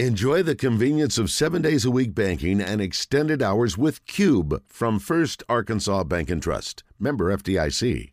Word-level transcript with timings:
Enjoy 0.00 0.42
the 0.42 0.56
convenience 0.56 1.18
of 1.18 1.30
seven 1.30 1.62
days 1.62 1.84
a 1.84 1.90
week 1.90 2.16
banking 2.16 2.60
and 2.60 2.80
extended 2.80 3.40
hours 3.40 3.78
with 3.78 4.04
Cube 4.06 4.60
from 4.66 4.98
First 4.98 5.44
Arkansas 5.48 6.02
Bank 6.02 6.30
and 6.30 6.42
Trust. 6.42 6.82
Member 6.98 7.32
FDIC. 7.36 8.10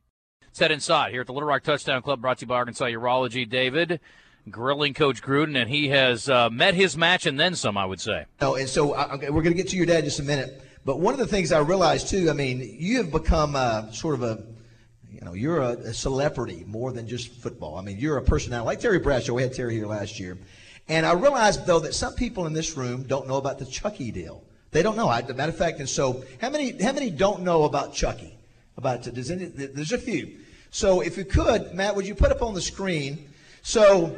Set 0.52 0.70
inside 0.70 1.12
here 1.12 1.22
at 1.22 1.26
the 1.26 1.34
Little 1.34 1.50
Rock 1.50 1.64
Touchdown 1.64 2.04
Club, 2.04 2.22
brought 2.22 2.38
to 2.38 2.44
you 2.44 2.48
by 2.48 2.58
Arkansas 2.58 2.86
Urology. 2.86 3.50
David 3.50 4.00
grilling 4.48 4.94
Coach 4.94 5.24
Gruden, 5.24 5.60
and 5.60 5.72
he 5.72 5.90
has 5.90 6.30
uh, 6.30 6.52
met 6.52 6.76
his 6.76 6.96
match 6.96 7.26
and 7.26 7.40
then 7.40 7.56
some. 7.56 7.76
I 7.78 7.86
would 7.86 8.00
say. 8.00 8.26
No, 8.40 8.54
and 8.54 8.70
so 8.70 8.92
uh, 8.92 9.14
okay, 9.14 9.32
we're 9.32 9.42
going 9.42 9.56
to 9.56 9.60
get 9.60 9.70
to 9.70 9.76
your 9.76 9.88
dad 9.88 10.00
in 10.00 10.06
just 10.06 10.20
a 10.20 10.24
minute. 10.24 10.62
But 10.86 11.00
one 11.00 11.16
of 11.16 11.20
the 11.20 11.26
things 11.26 11.52
I 11.52 11.62
realized 11.62 12.10
too, 12.10 12.30
I 12.30 12.34
mean, 12.34 12.60
you 12.80 12.98
have 12.98 13.12
become 13.12 13.56
uh, 13.56 13.92
sort 13.92 14.14
of 14.14 14.22
a 14.22 14.44
you 15.10 15.22
know, 15.22 15.34
you're 15.34 15.62
a, 15.62 15.72
a, 15.72 15.94
celebrity 15.96 16.64
more 16.68 16.92
than 16.92 17.08
just 17.08 17.30
football. 17.30 17.78
I 17.78 17.82
mean, 17.82 17.98
you're 17.98 18.18
a 18.18 18.22
personality. 18.22 18.66
Like 18.68 18.80
Terry 18.80 19.00
Bradshaw, 19.00 19.34
we 19.34 19.42
had 19.42 19.54
Terry 19.54 19.76
here 19.76 19.88
last 19.88 20.20
year. 20.20 20.38
And 20.92 21.06
I 21.06 21.14
realized, 21.14 21.66
though, 21.66 21.80
that 21.80 21.96
some 21.96 22.16
people 22.16 22.48
in 22.48 22.52
this 22.52 22.76
room 22.76 23.04
don't 23.04 23.26
know 23.26 23.38
about 23.38 23.60
the 23.60 23.66
Chucky 23.66 24.12
deal. 24.12 24.44
They 24.72 24.84
don't 24.84 24.98
know. 24.98 25.08
I, 25.08 25.22
matter 25.22 25.50
of 25.50 25.58
fact, 25.58 25.80
and 25.80 25.88
so 25.88 26.26
how 26.42 26.50
many 26.50 26.72
how 26.84 26.92
many 26.92 27.10
don't 27.10 27.44
know 27.44 27.64
about 27.64 27.94
Chucky? 27.94 28.38
About? 28.76 29.04
Does 29.04 29.32
any, 29.32 29.46
there's 29.46 29.94
a 29.94 29.98
few. 29.98 30.36
So 30.70 31.00
if 31.00 31.18
you 31.18 31.24
could, 31.24 31.74
Matt, 31.74 31.96
would 31.96 32.06
you 32.06 32.14
put 32.14 32.30
up 32.30 32.42
on 32.42 32.54
the 32.54 32.62
screen? 32.62 33.30
So, 33.62 34.18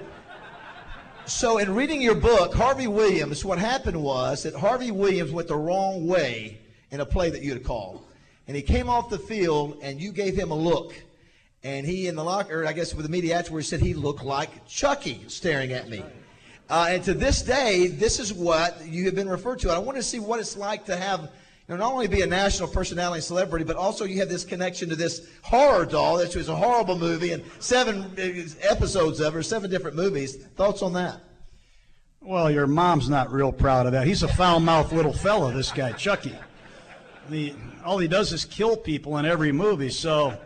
so 1.27 1.59
in 1.59 1.75
reading 1.75 2.01
your 2.01 2.15
book, 2.15 2.55
Harvey 2.55 2.87
Williams, 2.87 3.45
what 3.45 3.59
happened 3.59 4.01
was 4.01 4.41
that 4.41 4.55
Harvey 4.55 4.89
Williams 4.89 5.31
went 5.31 5.49
the 5.49 5.55
wrong 5.55 6.07
way 6.07 6.57
in 6.89 7.01
a 7.01 7.05
play 7.05 7.29
that 7.29 7.43
you 7.43 7.53
had 7.53 7.63
called, 7.63 8.03
and 8.47 8.57
he 8.57 8.63
came 8.63 8.89
off 8.89 9.11
the 9.11 9.19
field, 9.19 9.77
and 9.83 10.01
you 10.01 10.11
gave 10.11 10.35
him 10.35 10.49
a 10.49 10.57
look. 10.57 10.95
And 11.63 11.85
he 11.85 12.07
in 12.07 12.15
the 12.15 12.23
locker, 12.23 12.65
I 12.65 12.73
guess 12.73 12.95
with 12.95 13.05
the 13.05 13.11
media 13.11 13.37
afterwards, 13.37 13.67
said 13.67 13.79
he 13.79 13.93
looked 13.93 14.23
like 14.23 14.67
Chucky 14.67 15.23
staring 15.27 15.71
at 15.71 15.87
me. 15.87 16.03
Uh, 16.69 16.87
and 16.89 17.03
to 17.03 17.13
this 17.13 17.41
day, 17.41 17.87
this 17.87 18.19
is 18.19 18.33
what 18.33 18.85
you 18.87 19.05
have 19.05 19.15
been 19.15 19.29
referred 19.29 19.59
to. 19.59 19.69
I 19.69 19.77
want 19.77 19.97
to 19.97 20.03
see 20.03 20.19
what 20.19 20.39
it's 20.39 20.57
like 20.57 20.85
to 20.85 20.95
have, 20.95 21.21
you 21.21 21.29
know, 21.67 21.77
not 21.77 21.91
only 21.91 22.07
be 22.07 22.21
a 22.21 22.27
national 22.27 22.69
personality 22.69 23.17
and 23.17 23.23
celebrity, 23.23 23.65
but 23.65 23.75
also 23.75 24.05
you 24.05 24.19
have 24.19 24.29
this 24.29 24.45
connection 24.45 24.89
to 24.89 24.95
this 24.95 25.27
horror 25.41 25.85
doll. 25.85 26.17
This 26.17 26.35
was 26.35 26.49
a 26.49 26.55
horrible 26.55 26.97
movie 26.97 27.31
and 27.31 27.43
seven 27.59 28.03
uh, 28.17 28.69
episodes 28.69 29.19
of 29.19 29.35
it, 29.35 29.43
seven 29.43 29.69
different 29.69 29.95
movies. 29.95 30.37
Thoughts 30.55 30.81
on 30.81 30.93
that? 30.93 31.19
Well, 32.21 32.49
your 32.49 32.67
mom's 32.67 33.09
not 33.09 33.31
real 33.31 33.51
proud 33.51 33.85
of 33.85 33.91
that. 33.91 34.07
He's 34.07 34.23
a 34.23 34.29
foul-mouthed 34.29 34.93
little 34.93 35.11
fella, 35.11 35.51
this 35.51 35.71
guy, 35.73 35.91
Chucky. 35.91 36.35
The, 37.29 37.53
all 37.83 37.97
he 37.97 38.07
does 38.07 38.31
is 38.31 38.45
kill 38.45 38.77
people 38.77 39.17
in 39.17 39.25
every 39.25 39.51
movie, 39.51 39.89
so 39.89 40.37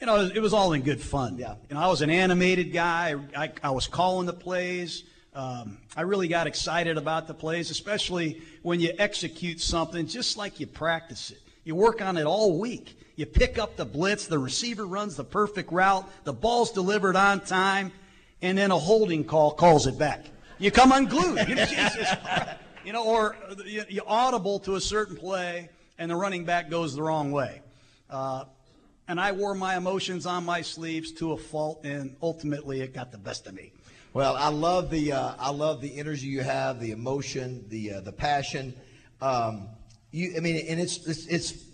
you 0.00 0.06
know, 0.06 0.20
it 0.20 0.40
was 0.40 0.52
all 0.52 0.74
in 0.74 0.82
good 0.82 1.00
fun. 1.00 1.38
Yeah. 1.38 1.54
You 1.70 1.76
know, 1.76 1.80
I 1.80 1.86
was 1.86 2.02
an 2.02 2.10
animated 2.10 2.74
guy. 2.74 3.14
I, 3.34 3.50
I 3.62 3.70
was 3.70 3.86
calling 3.86 4.26
the 4.26 4.34
plays. 4.34 5.04
Um, 5.34 5.78
I 5.96 6.02
really 6.02 6.28
got 6.28 6.46
excited 6.46 6.96
about 6.96 7.26
the 7.26 7.34
plays, 7.34 7.70
especially 7.70 8.40
when 8.62 8.78
you 8.78 8.92
execute 8.98 9.60
something 9.60 10.06
just 10.06 10.36
like 10.36 10.60
you 10.60 10.66
practice 10.66 11.32
it. 11.32 11.40
You 11.64 11.74
work 11.74 12.00
on 12.00 12.16
it 12.16 12.24
all 12.24 12.58
week. 12.58 12.96
You 13.16 13.26
pick 13.26 13.58
up 13.58 13.76
the 13.76 13.84
blitz, 13.84 14.26
the 14.26 14.38
receiver 14.38 14.86
runs 14.86 15.16
the 15.16 15.24
perfect 15.24 15.72
route, 15.72 16.08
the 16.24 16.32
ball's 16.32 16.72
delivered 16.72 17.16
on 17.16 17.40
time, 17.40 17.90
and 18.42 18.56
then 18.56 18.70
a 18.70 18.78
holding 18.78 19.24
call 19.24 19.52
calls 19.52 19.86
it 19.86 19.98
back. 19.98 20.24
You 20.58 20.70
come 20.70 20.92
unglued. 20.92 21.48
You 21.48 21.54
know, 21.54 21.66
you 22.84 22.92
know 22.92 23.04
or 23.04 23.36
you, 23.64 23.84
you, 23.88 24.02
audible 24.06 24.60
to 24.60 24.76
a 24.76 24.80
certain 24.80 25.16
play, 25.16 25.68
and 25.98 26.10
the 26.10 26.16
running 26.16 26.44
back 26.44 26.70
goes 26.70 26.94
the 26.94 27.02
wrong 27.02 27.32
way. 27.32 27.60
Uh, 28.08 28.44
and 29.08 29.20
I 29.20 29.32
wore 29.32 29.54
my 29.54 29.76
emotions 29.76 30.26
on 30.26 30.44
my 30.44 30.62
sleeves 30.62 31.12
to 31.12 31.32
a 31.32 31.36
fault, 31.36 31.80
and 31.84 32.16
ultimately 32.22 32.80
it 32.82 32.94
got 32.94 33.10
the 33.10 33.18
best 33.18 33.46
of 33.46 33.54
me. 33.54 33.72
Well, 34.14 34.36
I 34.36 34.48
love 34.48 34.90
the 34.90 35.10
uh, 35.10 35.34
I 35.40 35.50
love 35.50 35.80
the 35.80 35.98
energy 35.98 36.28
you 36.28 36.42
have, 36.42 36.78
the 36.78 36.92
emotion, 36.92 37.64
the 37.68 37.94
uh, 37.94 38.00
the 38.00 38.12
passion. 38.12 38.72
Um, 39.20 39.68
you, 40.12 40.34
I 40.36 40.40
mean, 40.40 40.64
and 40.68 40.80
it's, 40.80 41.04
it's 41.04 41.26
it's 41.26 41.64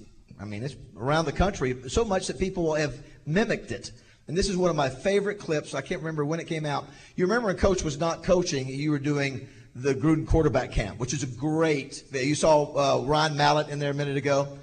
I 0.40 0.46
mean, 0.46 0.62
it's 0.62 0.74
around 0.96 1.26
the 1.26 1.32
country 1.32 1.76
so 1.88 2.02
much 2.02 2.28
that 2.28 2.38
people 2.38 2.72
have 2.72 2.94
mimicked 3.26 3.72
it. 3.72 3.92
And 4.26 4.34
this 4.34 4.48
is 4.48 4.56
one 4.56 4.70
of 4.70 4.76
my 4.76 4.88
favorite 4.88 5.38
clips. 5.38 5.74
I 5.74 5.82
can't 5.82 6.00
remember 6.00 6.24
when 6.24 6.40
it 6.40 6.46
came 6.46 6.64
out. 6.64 6.86
You 7.14 7.26
remember 7.26 7.48
when 7.48 7.58
Coach 7.58 7.82
was 7.82 8.00
not 8.00 8.22
coaching, 8.22 8.68
you 8.68 8.90
were 8.90 8.98
doing 8.98 9.46
the 9.74 9.94
Gruden 9.94 10.26
quarterback 10.26 10.72
camp, 10.72 10.98
which 10.98 11.12
is 11.12 11.22
a 11.22 11.26
great. 11.26 12.04
You 12.10 12.34
saw 12.34 13.00
uh, 13.02 13.04
Ryan 13.04 13.36
Mallett 13.36 13.68
in 13.68 13.78
there 13.78 13.90
a 13.90 13.94
minute 13.94 14.16
ago, 14.16 14.56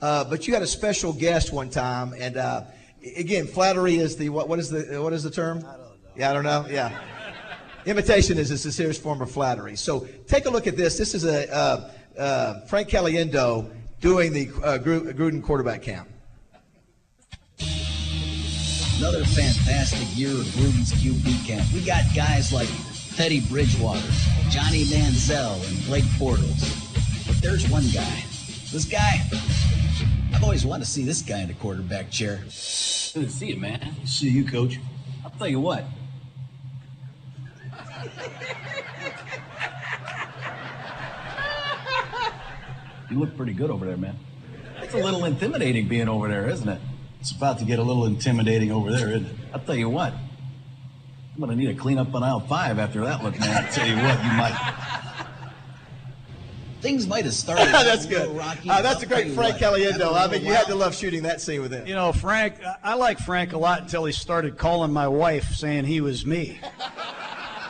uh, 0.00 0.22
but 0.22 0.46
you 0.46 0.54
had 0.54 0.62
a 0.62 0.68
special 0.68 1.12
guest 1.12 1.52
one 1.52 1.68
time, 1.68 2.14
and 2.16 2.36
uh, 2.36 2.62
again, 3.16 3.48
flattery 3.48 3.96
is 3.96 4.16
the 4.16 4.28
what? 4.28 4.48
What 4.48 4.60
is 4.60 4.70
the 4.70 5.02
what 5.02 5.12
is 5.12 5.24
the 5.24 5.32
term? 5.32 5.58
I 5.58 5.72
don't 5.72 5.80
know. 5.80 5.92
Yeah, 6.14 6.30
I 6.30 6.32
don't 6.32 6.44
know. 6.44 6.66
Yeah. 6.70 6.96
Imitation 7.86 8.38
is 8.38 8.50
a 8.50 8.72
serious 8.72 8.98
form 8.98 9.20
of 9.20 9.30
flattery. 9.30 9.76
So 9.76 10.06
take 10.26 10.46
a 10.46 10.50
look 10.50 10.66
at 10.66 10.76
this. 10.76 10.96
This 10.96 11.14
is 11.14 11.24
a 11.24 11.52
uh, 11.54 11.90
uh, 12.18 12.60
Frank 12.66 12.88
Caliendo 12.88 13.70
doing 14.00 14.32
the 14.32 14.48
uh, 14.62 14.78
Gruden 14.78 15.42
quarterback 15.42 15.82
camp. 15.82 16.08
Another 18.98 19.24
fantastic 19.24 20.16
year 20.16 20.30
of 20.30 20.46
Gruden's 20.54 20.92
QB 20.92 21.46
camp. 21.46 21.66
We 21.74 21.84
got 21.84 22.02
guys 22.14 22.52
like 22.52 22.68
Teddy 23.16 23.40
Bridgewater, 23.40 24.00
Johnny 24.50 24.84
Manziel, 24.84 25.54
and 25.68 25.86
Blake 25.86 26.04
Bortles. 26.18 27.26
But 27.26 27.42
there's 27.42 27.68
one 27.68 27.84
guy. 27.92 28.24
This 28.72 28.84
guy, 28.84 29.20
I've 30.32 30.42
always 30.42 30.64
wanted 30.64 30.84
to 30.84 30.90
see 30.90 31.04
this 31.04 31.22
guy 31.22 31.40
in 31.40 31.48
the 31.48 31.54
quarterback 31.54 32.10
chair. 32.10 32.36
Good 32.36 32.50
to 33.26 33.30
see 33.30 33.46
you, 33.48 33.56
man. 33.56 33.94
See 34.06 34.30
you, 34.30 34.44
coach. 34.44 34.78
I'll 35.24 35.30
tell 35.30 35.48
you 35.48 35.60
what, 35.60 35.84
you 43.10 43.18
look 43.18 43.36
pretty 43.36 43.52
good 43.52 43.70
over 43.70 43.86
there, 43.86 43.96
man. 43.96 44.18
It's 44.82 44.94
a 44.94 44.98
little 44.98 45.24
intimidating 45.24 45.88
being 45.88 46.08
over 46.08 46.28
there, 46.28 46.48
isn't 46.48 46.68
it? 46.68 46.80
It's 47.20 47.30
about 47.30 47.58
to 47.60 47.64
get 47.64 47.78
a 47.78 47.82
little 47.82 48.04
intimidating 48.06 48.70
over 48.70 48.90
there, 48.92 49.08
isn't 49.10 49.26
it? 49.26 49.36
I'll 49.52 49.60
tell 49.60 49.76
you 49.76 49.88
what. 49.88 50.12
I'm 50.12 51.40
gonna 51.40 51.56
need 51.56 51.70
a 51.70 51.74
clean 51.74 51.98
up 51.98 52.14
on 52.14 52.22
aisle 52.22 52.40
five 52.40 52.78
after 52.78 53.00
that 53.04 53.24
look, 53.24 53.38
man. 53.38 53.64
I'll 53.64 53.72
tell 53.72 53.86
you 53.86 53.96
what, 53.96 54.22
you 54.22 54.32
might. 54.32 54.74
Things 56.80 57.06
might 57.06 57.24
have 57.24 57.32
started. 57.32 57.68
that's 57.72 58.04
good. 58.04 58.28
Rocky, 58.36 58.68
uh, 58.68 58.82
that's 58.82 59.02
a 59.02 59.06
great 59.06 59.32
Frank 59.32 59.56
Caliendo. 59.56 60.12
I 60.14 60.26
mean, 60.30 60.44
you 60.44 60.52
had 60.52 60.66
to 60.66 60.74
love 60.74 60.94
shooting 60.94 61.22
that 61.22 61.40
scene 61.40 61.62
with 61.62 61.72
him. 61.72 61.86
You 61.86 61.94
know, 61.94 62.12
Frank, 62.12 62.56
I 62.82 62.94
like 62.94 63.18
Frank 63.18 63.54
a 63.54 63.58
lot 63.58 63.80
until 63.80 64.04
he 64.04 64.12
started 64.12 64.58
calling 64.58 64.92
my 64.92 65.08
wife 65.08 65.54
saying 65.54 65.86
he 65.86 66.02
was 66.02 66.26
me. 66.26 66.60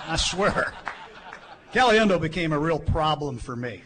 I 0.07 0.17
swear. 0.17 0.75
Caliendo 1.73 2.21
became 2.21 2.53
a 2.53 2.59
real 2.59 2.79
problem 2.79 3.39
for 3.39 3.57
me. 3.57 3.83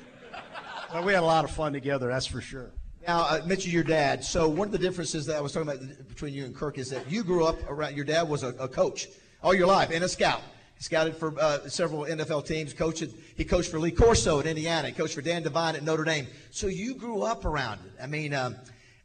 But 0.93 1.05
we 1.05 1.13
had 1.13 1.23
a 1.23 1.27
lot 1.27 1.45
of 1.45 1.51
fun 1.51 1.73
together, 1.73 2.09
that's 2.09 2.27
for 2.27 2.41
sure. 2.41 2.71
Now, 3.07 3.21
uh, 3.21 3.41
mentioned 3.47 3.73
your 3.73 3.85
dad. 3.85 4.25
So 4.25 4.49
one 4.49 4.69
of 4.69 4.73
the 4.73 4.79
differences 4.79 5.27
that 5.27 5.37
I 5.37 5.41
was 5.41 5.53
talking 5.53 5.69
about 5.69 6.09
between 6.09 6.35
you 6.35 6.45
and 6.45 6.55
Kirk 6.55 6.77
is 6.77 6.91
that 6.91 7.11
you 7.11 7.23
grew 7.23 7.45
up 7.45 7.59
around. 7.71 7.97
Your 7.97 8.05
dad 8.05 8.29
was 8.29 8.43
a, 8.43 8.49
a 8.49 8.69
coach 8.69 9.09
all 9.43 9.55
your 9.55 9.67
life 9.67 9.91
and 9.91 10.03
a 10.03 10.09
scout. 10.09 10.43
He 10.77 10.83
scouted 10.83 11.17
for 11.17 11.39
uh, 11.41 11.69
several 11.69 12.03
NFL 12.03 12.47
teams. 12.47 12.73
Coached, 12.73 13.05
he 13.37 13.45
coached 13.45 13.71
for 13.71 13.79
Lee 13.79 13.91
Corso 13.91 14.41
at 14.41 14.47
Indiana. 14.47 14.89
He 14.89 14.95
coached 14.95 15.15
for 15.15 15.23
Dan 15.23 15.43
Devine 15.43 15.77
at 15.77 15.83
Notre 15.83 16.05
Dame. 16.05 16.27
So 16.51 16.67
you 16.67 16.95
grew 16.95 17.23
up 17.23 17.45
around 17.45 17.81
it. 17.87 18.03
I 18.03 18.07
mean, 18.07 18.35
um, 18.35 18.57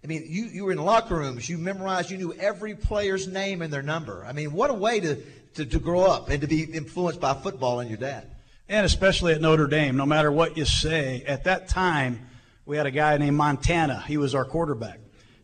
I 0.04 0.08
mean, 0.08 0.26
you, 0.28 0.46
you 0.46 0.66
were 0.66 0.72
in 0.72 0.80
locker 0.80 1.16
rooms. 1.16 1.48
You 1.48 1.58
memorized. 1.58 2.12
You 2.12 2.18
knew 2.18 2.34
every 2.34 2.76
player's 2.76 3.28
name 3.28 3.62
and 3.62 3.72
their 3.72 3.82
number. 3.82 4.26
I 4.26 4.34
mean, 4.34 4.52
what 4.52 4.70
a 4.70 4.74
way 4.74 5.00
to 5.00 5.22
to, 5.56 5.66
to 5.66 5.80
grow 5.80 6.02
up 6.02 6.30
and 6.30 6.42
to 6.42 6.48
be 6.48 6.64
influenced 6.64 7.20
by 7.20 7.34
football 7.34 7.80
and 7.80 7.90
your 7.90 8.00
dad. 8.00 8.30
And 8.70 8.86
especially 8.86 9.34
at 9.34 9.42
Notre 9.42 9.68
Dame, 9.68 9.98
no 9.98 10.06
matter 10.06 10.32
what 10.32 10.58
you 10.58 10.66
say, 10.66 11.24
at 11.28 11.44
that 11.44 11.68
time, 11.68 12.28
we 12.66 12.78
had 12.78 12.86
a 12.86 12.92
guy 12.92 13.18
named 13.18 13.36
Montana. 13.36 14.04
He 14.08 14.18
was 14.18 14.34
our 14.34 14.46
quarterback. 14.46 15.00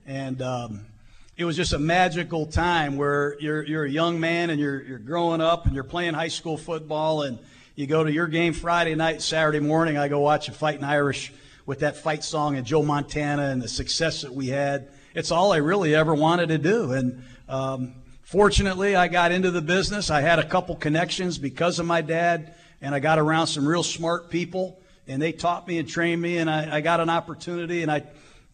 And 0.05 0.41
um, 0.41 0.85
it 1.37 1.45
was 1.45 1.55
just 1.55 1.73
a 1.73 1.79
magical 1.79 2.45
time 2.45 2.97
where 2.97 3.37
you're, 3.39 3.63
you're 3.63 3.85
a 3.85 3.89
young 3.89 4.19
man 4.19 4.49
and 4.49 4.59
you're, 4.59 4.81
you're 4.81 4.99
growing 4.99 5.41
up 5.41 5.65
and 5.65 5.75
you're 5.75 5.83
playing 5.83 6.13
high 6.13 6.29
school 6.29 6.57
football 6.57 7.23
and 7.23 7.39
you 7.75 7.87
go 7.87 8.03
to 8.03 8.11
your 8.11 8.27
game 8.27 8.53
Friday 8.53 8.95
night, 8.95 9.21
Saturday 9.21 9.59
morning. 9.59 9.97
I 9.97 10.07
go 10.07 10.19
watch 10.19 10.50
a 10.50 10.51
Fighting 10.51 10.83
Irish 10.83 11.31
with 11.65 11.79
that 11.79 11.97
fight 11.97 12.23
song 12.23 12.55
and 12.55 12.65
Joe 12.65 12.83
Montana 12.83 13.50
and 13.50 13.62
the 13.62 13.67
success 13.67 14.23
that 14.23 14.33
we 14.33 14.47
had. 14.47 14.89
It's 15.13 15.31
all 15.31 15.51
I 15.51 15.57
really 15.57 15.94
ever 15.94 16.15
wanted 16.15 16.50
to 16.50 16.57
do. 16.57 16.94
And 16.94 17.23
um, 17.47 17.94
Fortunately, 18.29 18.95
I 18.95 19.07
got 19.07 19.31
into 19.31 19.49
the 19.49 19.59
business. 19.59 20.11
I 20.11 20.21
had 20.21 20.37
a 20.37 20.45
couple 20.45 20.75
connections 20.75 21.39
because 21.39 21.79
of 21.79 21.87
my 21.87 22.01
dad, 22.01 22.53
and 22.79 22.93
I 22.93 22.99
got 22.99 23.17
around 23.17 23.47
some 23.47 23.67
real 23.67 23.81
smart 23.81 24.29
people, 24.29 24.79
and 25.07 25.19
they 25.19 25.31
taught 25.31 25.67
me 25.67 25.79
and 25.79 25.89
trained 25.89 26.21
me, 26.21 26.37
and 26.37 26.47
I, 26.47 26.75
I 26.75 26.81
got 26.81 26.99
an 26.99 27.09
opportunity, 27.09 27.81
and 27.81 27.91
I, 27.91 28.03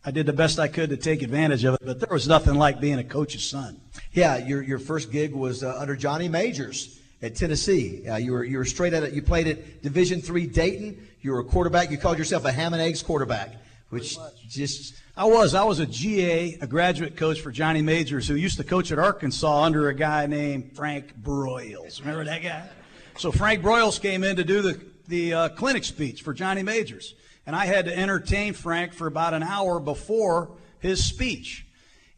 I 0.05 0.11
did 0.11 0.27
the 0.27 0.31
best 0.31 0.59
I 0.59 0.69
could 0.69 0.91
to 0.91 0.95
take 0.95 1.21
advantage 1.23 1.65
of 1.65 1.73
it. 1.73 1.81
But 1.83 1.99
there 1.99 2.07
was 2.09 2.25
nothing 2.25 2.55
like 2.55 2.79
being 2.79 2.99
a 2.99 3.03
coach's 3.03 3.43
son. 3.43 3.81
Yeah, 4.13 4.37
your 4.37 4.61
your 4.61 4.79
first 4.79 5.11
gig 5.11 5.33
was 5.33 5.61
uh, 5.61 5.75
under 5.77 5.97
Johnny 5.97 6.29
Majors 6.29 6.97
at 7.21 7.35
Tennessee. 7.35 8.07
Uh, 8.07 8.15
you 8.15 8.31
were 8.31 8.45
you 8.45 8.59
were 8.59 8.63
straight 8.63 8.93
at 8.93 9.03
it. 9.03 9.11
You 9.11 9.23
played 9.23 9.45
at 9.45 9.83
Division 9.83 10.21
three 10.21 10.47
Dayton. 10.47 11.05
You 11.19 11.33
were 11.33 11.39
a 11.39 11.43
quarterback. 11.43 11.91
You 11.91 11.97
called 11.97 12.17
yourself 12.17 12.45
a 12.45 12.51
ham 12.53 12.71
and 12.71 12.81
eggs 12.81 13.03
quarterback, 13.03 13.55
which 13.89 14.17
just 14.47 14.95
I 15.17 15.23
was. 15.23 15.55
I 15.55 15.63
was 15.63 15.79
a 15.79 15.85
GA, 15.85 16.57
a 16.59 16.67
graduate 16.67 17.15
coach 17.15 17.39
for 17.39 17.49
Johnny 17.49 17.81
Majors, 17.81 18.27
who 18.27 18.35
used 18.35 18.57
to 18.57 18.65
coach 18.65 18.91
at 18.91 18.99
Arkansas 18.99 19.63
under 19.63 19.87
a 19.87 19.95
guy 19.95 20.25
named 20.25 20.75
Frank 20.75 21.15
Broyles. 21.17 22.01
Remember 22.01 22.25
that 22.25 22.43
guy? 22.43 22.67
So 23.17 23.31
Frank 23.31 23.63
Broyles 23.63 24.01
came 24.01 24.25
in 24.25 24.35
to 24.35 24.43
do 24.43 24.61
the, 24.61 24.81
the 25.07 25.33
uh, 25.33 25.49
clinic 25.49 25.85
speech 25.85 26.21
for 26.21 26.33
Johnny 26.33 26.63
Majors. 26.63 27.15
And 27.47 27.55
I 27.55 27.65
had 27.65 27.85
to 27.85 27.97
entertain 27.97 28.51
Frank 28.51 28.91
for 28.91 29.07
about 29.07 29.33
an 29.33 29.41
hour 29.41 29.79
before 29.79 30.51
his 30.79 31.05
speech. 31.05 31.65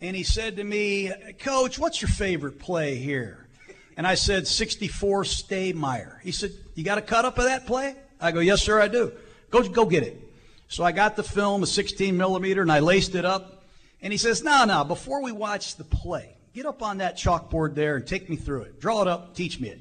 And 0.01 0.15
he 0.15 0.23
said 0.23 0.55
to 0.55 0.63
me, 0.63 1.11
Coach, 1.37 1.77
what's 1.77 2.01
your 2.01 2.09
favorite 2.09 2.57
play 2.57 2.95
here? 2.95 3.47
And 3.95 4.07
I 4.07 4.15
said, 4.15 4.47
64 4.47 5.23
Staymeyer. 5.23 6.19
He 6.21 6.31
said, 6.31 6.49
You 6.73 6.83
got 6.83 6.97
a 6.97 7.03
cut 7.03 7.25
up 7.25 7.37
of 7.37 7.43
that 7.43 7.67
play? 7.67 7.95
I 8.19 8.31
go, 8.31 8.39
Yes, 8.39 8.63
sir, 8.63 8.81
I 8.81 8.87
do. 8.87 9.11
Go, 9.51 9.61
go 9.69 9.85
get 9.85 10.01
it. 10.01 10.26
So 10.67 10.83
I 10.83 10.91
got 10.91 11.15
the 11.15 11.23
film, 11.23 11.63
a 11.63 11.67
16 11.67 12.15
millimeter, 12.17 12.61
and 12.61 12.71
I 12.71 12.79
laced 12.79 13.15
it 13.15 13.25
up. 13.25 13.63
And 14.01 14.11
he 14.13 14.17
says, 14.17 14.43
No, 14.43 14.65
no, 14.65 14.83
before 14.83 15.23
we 15.23 15.31
watch 15.31 15.75
the 15.75 15.83
play, 15.83 16.35
get 16.53 16.65
up 16.65 16.83
on 16.83 16.97
that 16.99 17.17
chalkboard 17.17 17.75
there 17.75 17.95
and 17.95 18.05
take 18.05 18.29
me 18.29 18.35
through 18.35 18.63
it. 18.63 18.79
Draw 18.79 19.03
it 19.03 19.07
up, 19.07 19.35
teach 19.35 19.59
me 19.59 19.69
it. 19.69 19.79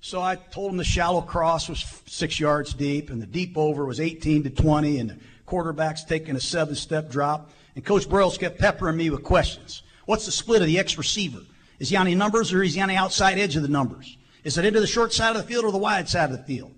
So 0.00 0.20
I 0.20 0.36
told 0.36 0.70
him 0.70 0.76
the 0.76 0.84
shallow 0.84 1.22
cross 1.22 1.68
was 1.68 1.84
six 2.06 2.38
yards 2.38 2.72
deep, 2.72 3.10
and 3.10 3.20
the 3.20 3.26
deep 3.26 3.58
over 3.58 3.84
was 3.84 3.98
18 3.98 4.44
to 4.44 4.50
20, 4.50 4.98
and 4.98 5.10
the 5.10 5.16
quarterback's 5.44 6.04
taking 6.04 6.36
a 6.36 6.40
seven 6.40 6.74
step 6.74 7.10
drop. 7.10 7.50
And 7.74 7.84
Coach 7.84 8.08
Broyles 8.08 8.38
kept 8.38 8.58
peppering 8.58 8.96
me 8.96 9.10
with 9.10 9.24
questions. 9.24 9.82
What's 10.06 10.26
the 10.26 10.32
split 10.32 10.62
of 10.62 10.68
the 10.68 10.78
X 10.78 10.96
receiver? 10.96 11.40
Is 11.78 11.90
he 11.90 11.96
on 11.96 12.06
the 12.06 12.14
numbers 12.14 12.52
or 12.52 12.62
is 12.62 12.74
he 12.74 12.80
on 12.80 12.88
the 12.88 12.96
outside 12.96 13.38
edge 13.38 13.56
of 13.56 13.62
the 13.62 13.68
numbers? 13.68 14.16
Is 14.44 14.58
it 14.58 14.64
into 14.64 14.80
the 14.80 14.86
short 14.86 15.12
side 15.12 15.36
of 15.36 15.42
the 15.42 15.48
field 15.48 15.64
or 15.64 15.72
the 15.72 15.78
wide 15.78 16.08
side 16.08 16.30
of 16.30 16.38
the 16.38 16.44
field? 16.44 16.72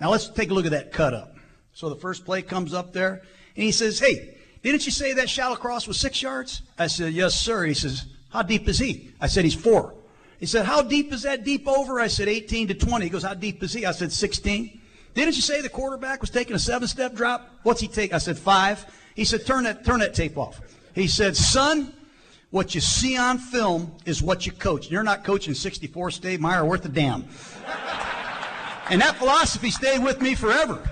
Now 0.00 0.10
let's 0.10 0.28
take 0.28 0.50
a 0.50 0.54
look 0.54 0.66
at 0.66 0.72
that 0.72 0.92
cut 0.92 1.14
up. 1.14 1.35
So 1.76 1.90
the 1.90 1.96
first 1.96 2.24
play 2.24 2.40
comes 2.40 2.72
up 2.72 2.94
there, 2.94 3.20
and 3.54 3.62
he 3.62 3.70
says, 3.70 3.98
Hey, 3.98 4.34
didn't 4.62 4.86
you 4.86 4.90
say 4.90 5.12
that 5.12 5.28
shallow 5.28 5.56
cross 5.56 5.86
was 5.86 6.00
six 6.00 6.22
yards? 6.22 6.62
I 6.78 6.86
said, 6.86 7.12
Yes, 7.12 7.38
sir. 7.38 7.64
He 7.64 7.74
says, 7.74 8.06
How 8.30 8.40
deep 8.40 8.66
is 8.66 8.78
he? 8.78 9.10
I 9.20 9.26
said, 9.26 9.44
He's 9.44 9.54
four. 9.54 9.92
He 10.40 10.46
said, 10.46 10.64
How 10.64 10.80
deep 10.80 11.12
is 11.12 11.24
that 11.24 11.44
deep 11.44 11.68
over? 11.68 12.00
I 12.00 12.06
said, 12.06 12.28
18 12.28 12.68
to 12.68 12.74
20. 12.74 13.04
He 13.04 13.10
goes, 13.10 13.24
How 13.24 13.34
deep 13.34 13.62
is 13.62 13.74
he? 13.74 13.84
I 13.84 13.92
said, 13.92 14.10
16. 14.10 14.80
Didn't 15.12 15.36
you 15.36 15.42
say 15.42 15.60
the 15.60 15.68
quarterback 15.68 16.22
was 16.22 16.30
taking 16.30 16.56
a 16.56 16.58
seven 16.58 16.88
step 16.88 17.14
drop? 17.14 17.46
What's 17.62 17.82
he 17.82 17.88
take? 17.88 18.14
I 18.14 18.18
said, 18.18 18.38
Five. 18.38 18.86
He 19.14 19.26
said, 19.26 19.44
Turn 19.44 19.64
that, 19.64 19.84
turn 19.84 20.00
that 20.00 20.14
tape 20.14 20.38
off. 20.38 20.58
He 20.94 21.06
said, 21.06 21.36
Son, 21.36 21.92
what 22.52 22.74
you 22.74 22.80
see 22.80 23.18
on 23.18 23.36
film 23.36 23.92
is 24.06 24.22
what 24.22 24.46
you 24.46 24.52
coach. 24.52 24.90
You're 24.90 25.02
not 25.02 25.24
coaching 25.24 25.52
64 25.52 26.08
Staymeyer 26.08 26.66
worth 26.66 26.86
a 26.86 26.88
damn. 26.88 27.26
and 28.88 29.02
that 29.02 29.16
philosophy 29.18 29.70
stayed 29.70 30.02
with 30.02 30.22
me 30.22 30.34
forever. 30.34 30.82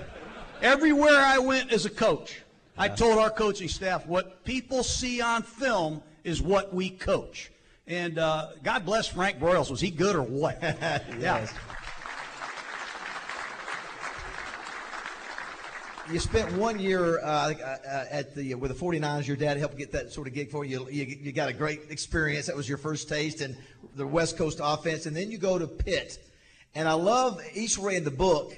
Everywhere 0.61 1.17
I 1.17 1.37
went 1.37 1.71
as 1.71 1.85
a 1.85 1.89
coach, 1.89 2.41
I 2.77 2.87
told 2.87 3.19
our 3.19 3.29
coaching 3.29 3.67
staff 3.67 4.05
what 4.05 4.43
people 4.43 4.83
see 4.83 5.21
on 5.21 5.43
film 5.43 6.01
is 6.23 6.41
what 6.41 6.73
we 6.73 6.89
coach. 6.89 7.51
And 7.87 8.17
uh, 8.17 8.49
God 8.63 8.85
bless 8.85 9.07
Frank 9.07 9.39
Broyles. 9.39 9.69
Was 9.69 9.79
he 9.79 9.91
good 9.91 10.15
or 10.15 10.23
what? 10.23 10.57
yeah. 10.61 11.47
You 16.11 16.19
spent 16.19 16.51
one 16.53 16.77
year 16.77 17.19
uh, 17.19 17.53
uh, 17.53 18.05
at 18.11 18.35
the 18.35 18.53
with 18.55 18.77
the 18.77 18.85
49ers. 18.85 19.25
Your 19.25 19.35
dad 19.35 19.57
helped 19.57 19.77
get 19.77 19.91
that 19.91 20.11
sort 20.11 20.27
of 20.27 20.33
gig 20.33 20.51
for 20.51 20.63
you. 20.63 20.87
you. 20.89 21.05
You 21.05 21.31
got 21.31 21.49
a 21.49 21.53
great 21.53 21.81
experience. 21.89 22.45
That 22.45 22.55
was 22.55 22.69
your 22.69 22.77
first 22.77 23.09
taste 23.09 23.41
in 23.41 23.57
the 23.95 24.05
West 24.05 24.37
Coast 24.37 24.59
offense, 24.61 25.07
and 25.07 25.15
then 25.15 25.31
you 25.31 25.39
go 25.39 25.57
to 25.57 25.67
Pitt. 25.67 26.19
And 26.75 26.87
I 26.87 26.93
love 26.93 27.41
each 27.55 27.77
way 27.77 27.95
in 27.95 28.03
the 28.03 28.11
book. 28.11 28.55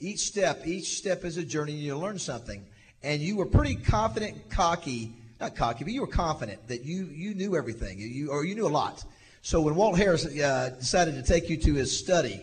Each 0.00 0.20
step, 0.20 0.66
each 0.66 0.96
step 0.96 1.24
is 1.24 1.36
a 1.36 1.44
journey, 1.44 1.72
and 1.72 1.82
you 1.82 1.96
learn 1.96 2.18
something. 2.18 2.64
And 3.02 3.20
you 3.20 3.36
were 3.36 3.46
pretty 3.46 3.76
confident, 3.76 4.50
cocky, 4.50 5.12
not 5.40 5.54
cocky, 5.54 5.84
but 5.84 5.92
you 5.92 6.00
were 6.00 6.06
confident 6.06 6.68
that 6.68 6.84
you 6.84 7.06
you 7.12 7.34
knew 7.34 7.54
everything. 7.56 7.98
You 7.98 8.30
or 8.30 8.44
you 8.44 8.54
knew 8.54 8.66
a 8.66 8.68
lot. 8.68 9.04
So 9.42 9.60
when 9.60 9.74
Walt 9.74 9.96
Harris 9.96 10.26
uh, 10.26 10.74
decided 10.78 11.14
to 11.14 11.22
take 11.22 11.48
you 11.48 11.56
to 11.58 11.74
his 11.74 11.96
study, 11.96 12.42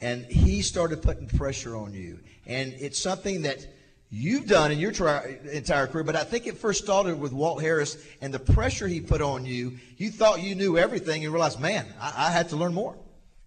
and 0.00 0.24
he 0.26 0.62
started 0.62 1.02
putting 1.02 1.26
pressure 1.28 1.76
on 1.76 1.92
you, 1.92 2.20
and 2.46 2.72
it's 2.74 2.98
something 2.98 3.42
that 3.42 3.66
you've 4.10 4.46
done 4.46 4.72
in 4.72 4.78
your 4.78 4.92
tri- 4.92 5.38
entire 5.52 5.86
career, 5.86 6.04
but 6.04 6.16
I 6.16 6.24
think 6.24 6.46
it 6.46 6.56
first 6.56 6.82
started 6.82 7.18
with 7.18 7.32
Walt 7.32 7.62
Harris 7.62 7.96
and 8.20 8.34
the 8.34 8.38
pressure 8.38 8.88
he 8.88 9.00
put 9.00 9.22
on 9.22 9.44
you. 9.44 9.78
You 9.96 10.10
thought 10.10 10.42
you 10.42 10.54
knew 10.54 10.76
everything 10.78 11.24
and 11.24 11.32
realized, 11.32 11.60
man, 11.60 11.86
I, 12.00 12.26
I 12.26 12.30
had 12.30 12.48
to 12.50 12.56
learn 12.56 12.74
more. 12.74 12.96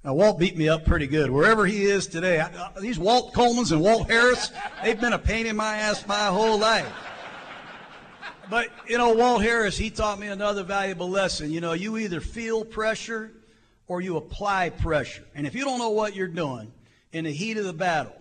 Now, 0.03 0.13
Walt 0.15 0.37
beat 0.37 0.57
me 0.57 0.67
up 0.67 0.83
pretty 0.83 1.07
good. 1.07 1.31
Wherever 1.31 1.65
he 1.65 1.85
is 1.85 2.07
today, 2.07 2.41
I, 2.41 2.47
uh, 2.47 2.71
these 2.81 2.99
Walt 2.99 3.33
Colemans 3.33 3.71
and 3.71 3.79
Walt 3.79 4.09
Harris, 4.09 4.51
they've 4.83 4.99
been 4.99 5.13
a 5.13 5.19
pain 5.19 5.45
in 5.45 5.55
my 5.55 5.77
ass 5.77 6.05
my 6.05 6.25
whole 6.25 6.59
life. 6.59 6.91
But, 8.49 8.67
you 8.85 8.97
know, 8.97 9.13
Walt 9.13 9.41
Harris, 9.41 9.77
he 9.77 9.89
taught 9.89 10.19
me 10.19 10.27
another 10.27 10.63
valuable 10.63 11.09
lesson. 11.09 11.51
You 11.51 11.61
know, 11.61 11.71
you 11.71 11.97
either 11.97 12.19
feel 12.19 12.65
pressure 12.65 13.31
or 13.87 14.01
you 14.01 14.17
apply 14.17 14.71
pressure. 14.71 15.23
And 15.35 15.47
if 15.47 15.55
you 15.55 15.63
don't 15.63 15.79
know 15.79 15.91
what 15.91 16.15
you're 16.15 16.27
doing 16.27 16.73
in 17.13 17.23
the 17.23 17.31
heat 17.31 17.55
of 17.55 17.63
the 17.63 17.73
battle, 17.73 18.15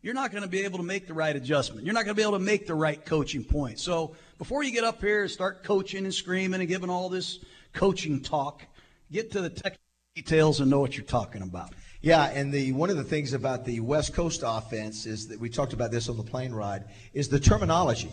you're 0.00 0.14
not 0.14 0.30
going 0.30 0.44
to 0.44 0.48
be 0.48 0.60
able 0.60 0.78
to 0.78 0.84
make 0.84 1.06
the 1.06 1.12
right 1.12 1.36
adjustment. 1.36 1.84
You're 1.84 1.94
not 1.94 2.06
going 2.06 2.14
to 2.14 2.18
be 2.18 2.22
able 2.22 2.38
to 2.38 2.44
make 2.44 2.66
the 2.66 2.74
right 2.74 3.04
coaching 3.04 3.44
point. 3.44 3.78
So 3.78 4.16
before 4.38 4.62
you 4.62 4.72
get 4.72 4.84
up 4.84 5.02
here 5.02 5.22
and 5.22 5.30
start 5.30 5.62
coaching 5.62 6.04
and 6.04 6.14
screaming 6.14 6.60
and 6.60 6.68
giving 6.68 6.88
all 6.88 7.10
this 7.10 7.40
coaching 7.74 8.22
talk, 8.22 8.62
get 9.12 9.32
to 9.32 9.42
the 9.42 9.50
technical 9.50 9.87
details 10.18 10.58
and 10.58 10.68
know 10.68 10.80
what 10.80 10.96
you're 10.96 11.06
talking 11.06 11.42
about. 11.42 11.72
Yeah, 12.00 12.24
and 12.26 12.52
the 12.52 12.72
one 12.72 12.90
of 12.90 12.96
the 12.96 13.04
things 13.04 13.34
about 13.34 13.64
the 13.64 13.78
West 13.78 14.14
Coast 14.14 14.42
offense 14.44 15.06
is 15.06 15.28
that 15.28 15.38
we 15.38 15.48
talked 15.48 15.72
about 15.72 15.92
this 15.92 16.08
on 16.08 16.16
the 16.16 16.24
plane 16.24 16.52
ride 16.52 16.84
is 17.14 17.28
the 17.28 17.38
terminology. 17.38 18.10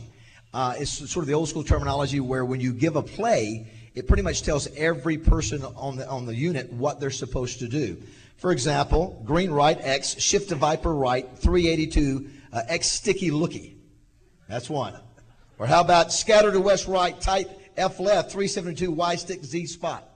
Uh, 0.54 0.76
it's 0.78 0.92
sort 0.92 1.24
of 1.24 1.28
the 1.28 1.34
old 1.34 1.50
school 1.50 1.64
terminology 1.64 2.20
where 2.20 2.46
when 2.46 2.62
you 2.62 2.74
give 2.74 2.96
a 2.96 3.02
play, 3.02 3.68
it 3.96 4.08
pretty 4.08 4.22
much 4.22 4.44
tells 4.44 4.68
every 4.76 5.18
person 5.18 5.64
on 5.76 5.98
the 5.98 6.08
on 6.08 6.28
the 6.28 6.36
unit 6.36 6.72
what 6.74 7.00
they're 7.00 7.10
supposed 7.10 7.58
to 7.60 7.68
do. 7.68 7.98
For 8.38 8.52
example, 8.52 9.22
green 9.26 9.50
right 9.50 9.78
X, 9.80 10.20
shift 10.20 10.50
to 10.50 10.56
Viper 10.56 10.94
right, 10.94 11.26
382 11.40 12.30
uh, 12.54 12.62
X 12.68 12.92
sticky 12.92 13.32
looky. 13.32 13.78
That's 14.48 14.70
one. 14.70 14.94
Or 15.58 15.66
how 15.66 15.82
about 15.82 16.14
scatter 16.14 16.52
to 16.52 16.60
west 16.60 16.88
right, 16.88 17.20
tight 17.20 17.48
F 17.78 18.00
left, 18.00 18.32
372 18.32 18.92
Y 18.92 19.16
stick 19.16 19.44
Z 19.44 19.66
spot. 19.66 20.15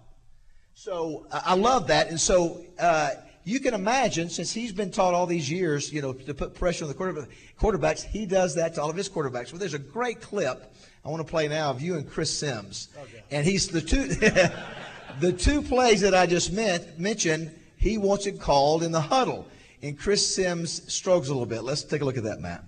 So 0.80 1.26
I 1.30 1.56
love 1.56 1.88
that. 1.88 2.08
And 2.08 2.18
so 2.18 2.62
uh, 2.80 3.10
you 3.44 3.60
can 3.60 3.74
imagine, 3.74 4.30
since 4.30 4.54
he's 4.54 4.72
been 4.72 4.92
taught 4.92 5.14
all 5.14 5.26
these 5.26 5.52
years, 5.52 5.92
you 5.92 6.02
know, 6.02 6.14
to 6.14 6.34
put 6.34 6.56
pressure 6.56 6.86
on 6.86 6.90
the 6.90 7.28
quarterbacks, 7.60 8.02
he 8.02 8.26
does 8.26 8.56
that 8.56 8.76
to 8.76 8.82
all 8.82 8.90
of 8.90 8.96
his 8.96 9.10
quarterbacks. 9.10 9.52
Well, 9.52 9.60
there's 9.60 9.74
a 9.74 9.80
great 9.80 10.22
clip 10.22 10.74
I 11.04 11.10
want 11.10 11.20
to 11.20 11.30
play 11.30 11.50
now 11.50 11.70
of 11.70 11.82
you 11.82 11.96
and 11.96 12.10
Chris 12.10 12.34
Sims. 12.34 12.88
Okay. 12.98 13.22
And 13.30 13.46
he's 13.46 13.68
the 13.68 13.82
two, 13.82 14.08
the 15.20 15.34
two 15.34 15.62
plays 15.64 16.00
that 16.00 16.16
I 16.16 16.26
just 16.26 16.54
meant, 16.54 16.98
mentioned 16.98 17.52
he 17.76 17.98
wants 17.98 18.26
it 18.26 18.40
called 18.40 18.82
in 18.82 18.94
the 18.94 19.02
huddle. 19.02 19.48
And 19.82 20.00
Chris 20.00 20.34
Sims 20.34 20.82
strokes 20.92 21.28
a 21.28 21.32
little 21.32 21.46
bit. 21.46 21.66
Let's 21.66 21.84
take 21.84 22.04
a 22.04 22.06
look 22.06 22.16
at 22.16 22.24
that, 22.24 22.40
Matt. 22.40 22.64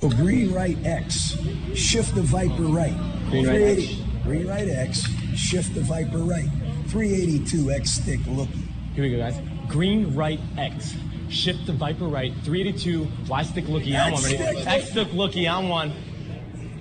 Oh, 0.00 0.08
green 0.08 0.50
right 0.54 0.78
X, 0.86 1.36
shift 1.74 2.14
the 2.14 2.22
Viper 2.22 2.62
right. 2.62 2.96
Green 3.28 3.46
right 3.46 3.60
X. 3.60 3.96
Green 4.22 4.46
right 4.46 4.68
X, 4.68 5.04
shift 5.36 5.74
the 5.74 5.82
Viper 5.82 6.18
right. 6.18 6.48
382 6.90 7.70
X 7.70 7.90
stick 7.90 8.20
looky. 8.26 8.52
Here 8.94 9.04
we 9.04 9.10
go, 9.10 9.18
guys. 9.18 9.38
Green 9.68 10.14
right 10.14 10.40
X, 10.58 10.94
shift 11.28 11.66
the 11.66 11.72
Viper 11.72 12.06
right. 12.06 12.32
382 12.44 13.06
Y 13.28 13.42
stick 13.44 13.68
looky. 13.68 13.96
I'm 13.96 14.12
one 14.12 14.22
ready. 14.24 14.36
X 14.36 14.90
stick 14.90 15.12
looky. 15.12 15.48
I'm 15.48 15.68
one. 15.68 15.92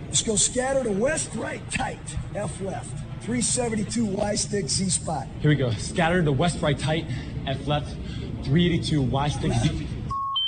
Let's 0.06 0.24
go 0.24 0.36
scatter 0.36 0.84
to 0.84 0.92
west 0.92 1.30
right 1.36 1.62
tight. 1.72 2.00
F 2.34 2.60
left. 2.62 2.90
372 3.22 4.06
Y 4.06 4.36
stick 4.36 4.68
Z 4.68 4.90
spot. 4.90 5.28
Here 5.42 5.50
we 5.50 5.56
go. 5.56 5.70
Scatter 5.72 6.24
to 6.24 6.32
west 6.32 6.62
right 6.62 6.80
tight, 6.80 7.06
F 7.46 7.68
left, 7.68 7.90
382 8.44 9.02
Y 9.02 9.30
stick 9.30 9.54
Z. 9.54 9.88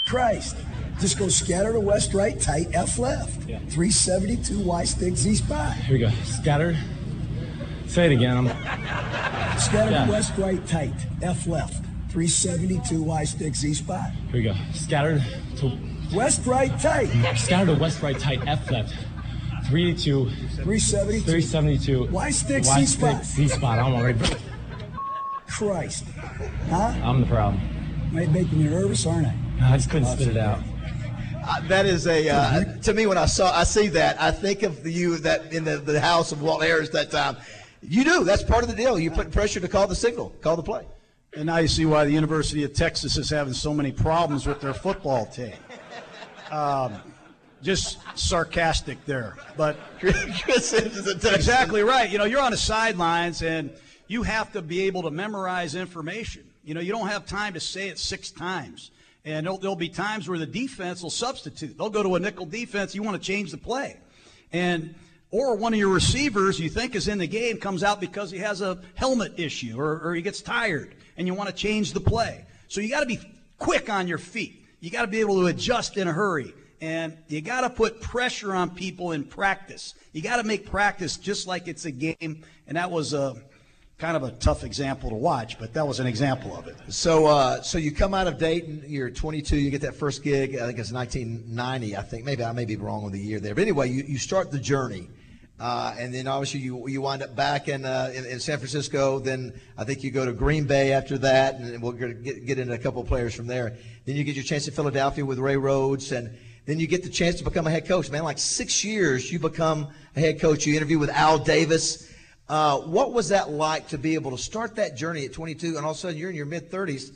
Christ. 0.07 0.57
Just 0.99 1.19
go 1.19 1.27
scatter 1.27 1.73
to 1.73 1.79
west 1.79 2.13
right 2.13 2.39
tight, 2.39 2.67
F 2.73 2.97
left. 2.97 3.47
Yeah. 3.47 3.59
372 3.59 4.59
Y 4.59 4.83
stick 4.85 5.15
Z 5.15 5.35
spot. 5.35 5.73
Here 5.75 5.97
we 5.97 5.99
go. 5.99 6.09
Scatter. 6.23 6.75
Say 7.87 8.05
it 8.07 8.13
again. 8.13 8.37
I'm... 8.37 9.30
Scatter 9.59 9.91
yeah. 9.91 10.09
west 10.09 10.33
right 10.37 10.65
tight, 10.67 10.93
F 11.21 11.47
left. 11.47 11.83
372 12.11 13.01
Y 13.01 13.23
stick 13.23 13.55
Z 13.55 13.73
spot. 13.73 14.11
Here 14.11 14.33
we 14.33 14.43
go. 14.43 14.53
Scattered 14.73 15.23
to 15.57 15.77
west 16.13 16.45
right 16.45 16.77
tight. 16.79 17.07
Scattered 17.37 17.73
to 17.73 17.79
west 17.79 18.01
right 18.01 18.19
tight, 18.19 18.45
F 18.47 18.69
left. 18.69 18.93
382. 19.67 20.25
372. 20.63 21.21
372. 21.21 22.07
Why 22.07 22.29
stick 22.31 22.65
C 22.65 22.85
spot? 22.85 23.23
C 23.23 23.47
spot. 23.47 23.79
I'm 23.79 23.93
already. 23.93 24.19
Christ. 25.47 26.05
Huh? 26.69 26.93
I'm 27.03 27.21
the 27.21 27.27
problem. 27.27 27.61
Might 28.11 28.31
make 28.31 28.51
me 28.51 28.65
nervous, 28.65 29.05
aren't 29.05 29.27
I? 29.27 29.35
I 29.61 29.77
just 29.77 29.89
couldn't 29.89 30.07
spit 30.07 30.29
it 30.29 30.37
out. 30.37 30.59
Uh, 31.43 31.67
that 31.67 31.85
is 31.85 32.07
a 32.07 32.29
uh, 32.29 32.63
to 32.81 32.93
me 32.93 33.07
when 33.07 33.17
I 33.17 33.25
saw 33.25 33.55
I 33.55 33.63
see 33.63 33.87
that 33.89 34.21
I 34.21 34.31
think 34.31 34.63
of 34.63 34.85
you 34.85 35.17
that 35.19 35.53
in 35.53 35.63
the, 35.63 35.77
the 35.77 35.99
house 35.99 36.31
of 36.31 36.41
Walt 36.41 36.61
Harris 36.61 36.89
that 36.89 37.09
time. 37.09 37.37
You 37.81 38.03
do. 38.03 38.23
That's 38.23 38.43
part 38.43 38.63
of 38.63 38.69
the 38.69 38.75
deal. 38.75 38.99
You 38.99 39.11
put 39.11 39.31
pressure 39.31 39.59
to 39.59 39.67
call 39.67 39.87
the 39.87 39.95
signal, 39.95 40.29
call 40.41 40.55
the 40.55 40.63
play. 40.63 40.85
And 41.35 41.45
now 41.45 41.57
you 41.57 41.67
see 41.67 41.85
why 41.85 42.03
the 42.03 42.11
University 42.11 42.63
of 42.63 42.73
Texas 42.73 43.17
is 43.17 43.29
having 43.29 43.53
so 43.53 43.73
many 43.73 43.91
problems 43.91 44.45
with 44.45 44.59
their 44.59 44.73
football 44.73 45.25
team. 45.25 45.53
Um, 46.51 47.01
just 47.63 47.99
sarcastic 48.15 49.03
there. 49.05 49.37
But 49.55 49.77
Chris 49.99 50.73
is 50.73 51.07
a 51.07 51.33
exactly 51.33 51.83
right. 51.83 52.09
You 52.09 52.17
know, 52.17 52.25
you're 52.25 52.41
on 52.41 52.51
the 52.51 52.57
sidelines 52.57 53.41
and 53.41 53.71
you 54.07 54.23
have 54.23 54.51
to 54.53 54.61
be 54.61 54.81
able 54.81 55.03
to 55.03 55.11
memorize 55.11 55.73
information. 55.73 56.43
You 56.63 56.73
know, 56.73 56.81
you 56.81 56.91
don't 56.91 57.07
have 57.07 57.25
time 57.25 57.53
to 57.53 57.59
say 57.59 57.87
it 57.87 57.97
six 57.97 58.29
times. 58.29 58.91
And 59.23 59.45
there'll, 59.45 59.57
there'll 59.57 59.75
be 59.75 59.89
times 59.89 60.27
where 60.27 60.39
the 60.39 60.45
defense 60.45 61.01
will 61.01 61.11
substitute. 61.11 61.77
They'll 61.77 61.89
go 61.89 62.03
to 62.03 62.15
a 62.15 62.19
nickel 62.19 62.45
defense. 62.45 62.93
You 62.93 63.03
want 63.03 63.21
to 63.21 63.25
change 63.25 63.51
the 63.51 63.57
play. 63.57 63.97
And, 64.51 64.95
or 65.31 65.55
one 65.55 65.73
of 65.73 65.79
your 65.79 65.93
receivers 65.93 66.59
you 66.59 66.69
think 66.69 66.93
is 66.93 67.07
in 67.07 67.17
the 67.17 67.27
game 67.27 67.57
comes 67.57 67.83
out 67.83 68.01
because 68.01 68.29
he 68.29 68.37
has 68.37 68.61
a 68.61 68.79
helmet 68.95 69.33
issue 69.37 69.79
or, 69.79 69.99
or 70.01 70.13
he 70.13 70.21
gets 70.21 70.41
tired 70.41 70.93
and 71.17 71.25
you 71.25 71.33
want 71.33 71.49
to 71.49 71.55
change 71.55 71.93
the 71.93 72.01
play. 72.01 72.45
So 72.67 72.81
you 72.81 72.89
got 72.89 72.99
to 73.01 73.05
be 73.05 73.19
quick 73.57 73.89
on 73.89 74.07
your 74.07 74.17
feet. 74.17 74.65
You 74.81 74.89
got 74.89 75.01
to 75.01 75.07
be 75.07 75.21
able 75.21 75.39
to 75.41 75.47
adjust 75.47 75.97
in 75.97 76.07
a 76.07 76.13
hurry. 76.13 76.53
And 76.81 77.15
you 77.27 77.41
got 77.41 77.61
to 77.61 77.69
put 77.69 78.01
pressure 78.01 78.55
on 78.55 78.71
people 78.71 79.11
in 79.11 79.23
practice. 79.23 79.93
You 80.13 80.21
got 80.21 80.37
to 80.37 80.43
make 80.43 80.69
practice 80.69 81.15
just 81.15 81.47
like 81.47 81.67
it's 81.67 81.85
a 81.85 81.91
game. 81.91 82.43
And 82.67 82.75
that 82.75 82.89
was 82.89 83.13
a 83.13 83.35
kind 83.99 84.17
of 84.17 84.23
a 84.23 84.31
tough 84.31 84.63
example 84.63 85.11
to 85.11 85.15
watch, 85.15 85.59
but 85.59 85.75
that 85.75 85.87
was 85.87 85.99
an 85.99 86.07
example 86.07 86.57
of 86.57 86.67
it. 86.67 86.75
So, 86.89 87.27
uh, 87.27 87.61
so 87.61 87.77
you 87.77 87.91
come 87.91 88.15
out 88.15 88.25
of 88.25 88.39
Dayton. 88.39 88.83
You're 88.87 89.11
22. 89.11 89.57
You 89.57 89.69
get 89.69 89.81
that 89.81 89.93
first 89.93 90.23
gig. 90.23 90.55
I 90.55 90.65
think 90.65 90.79
it's 90.79 90.91
1990. 90.91 91.95
I 91.95 92.01
think 92.01 92.25
maybe 92.25 92.43
I 92.43 92.51
may 92.51 92.65
be 92.65 92.77
wrong 92.77 93.05
on 93.05 93.11
the 93.11 93.19
year 93.19 93.39
there, 93.39 93.53
but 93.53 93.61
anyway, 93.61 93.89
you, 93.89 94.03
you 94.03 94.17
start 94.17 94.49
the 94.49 94.59
journey. 94.59 95.07
Uh, 95.61 95.93
and 95.99 96.11
then 96.11 96.27
obviously 96.27 96.59
you 96.59 96.87
you 96.87 97.01
wind 97.01 97.21
up 97.21 97.35
back 97.35 97.67
in, 97.67 97.85
uh, 97.85 98.11
in, 98.15 98.25
in 98.25 98.39
San 98.39 98.57
Francisco. 98.57 99.19
Then 99.19 99.53
I 99.77 99.83
think 99.83 100.03
you 100.03 100.09
go 100.09 100.25
to 100.25 100.33
Green 100.33 100.65
Bay 100.65 100.91
after 100.91 101.19
that, 101.19 101.53
and 101.53 101.83
we'll 101.83 101.91
get 101.91 102.47
get 102.47 102.57
into 102.57 102.73
a 102.73 102.79
couple 102.79 102.99
of 102.99 103.07
players 103.07 103.35
from 103.35 103.45
there. 103.45 103.77
Then 104.05 104.15
you 104.15 104.23
get 104.23 104.33
your 104.33 104.43
chance 104.43 104.67
in 104.67 104.73
Philadelphia 104.73 105.23
with 105.23 105.37
Ray 105.37 105.57
Rhodes, 105.57 106.13
and 106.13 106.35
then 106.65 106.79
you 106.79 106.87
get 106.87 107.03
the 107.03 107.11
chance 107.11 107.35
to 107.35 107.43
become 107.43 107.67
a 107.67 107.69
head 107.69 107.87
coach. 107.87 108.09
Man, 108.09 108.23
like 108.23 108.39
six 108.39 108.83
years, 108.83 109.31
you 109.31 109.37
become 109.37 109.89
a 110.15 110.19
head 110.19 110.41
coach. 110.41 110.65
You 110.65 110.75
interview 110.75 110.97
with 110.97 111.11
Al 111.11 111.37
Davis. 111.37 112.11
Uh, 112.49 112.79
what 112.79 113.13
was 113.13 113.29
that 113.29 113.51
like 113.51 113.87
to 113.89 113.99
be 113.99 114.15
able 114.15 114.31
to 114.31 114.39
start 114.39 114.77
that 114.77 114.97
journey 114.97 115.25
at 115.25 115.33
22, 115.33 115.77
and 115.77 115.85
all 115.85 115.91
of 115.91 115.97
a 115.97 115.99
sudden 115.99 116.17
you're 116.17 116.31
in 116.31 116.35
your 116.35 116.47
mid 116.47 116.71
30s, 116.71 117.11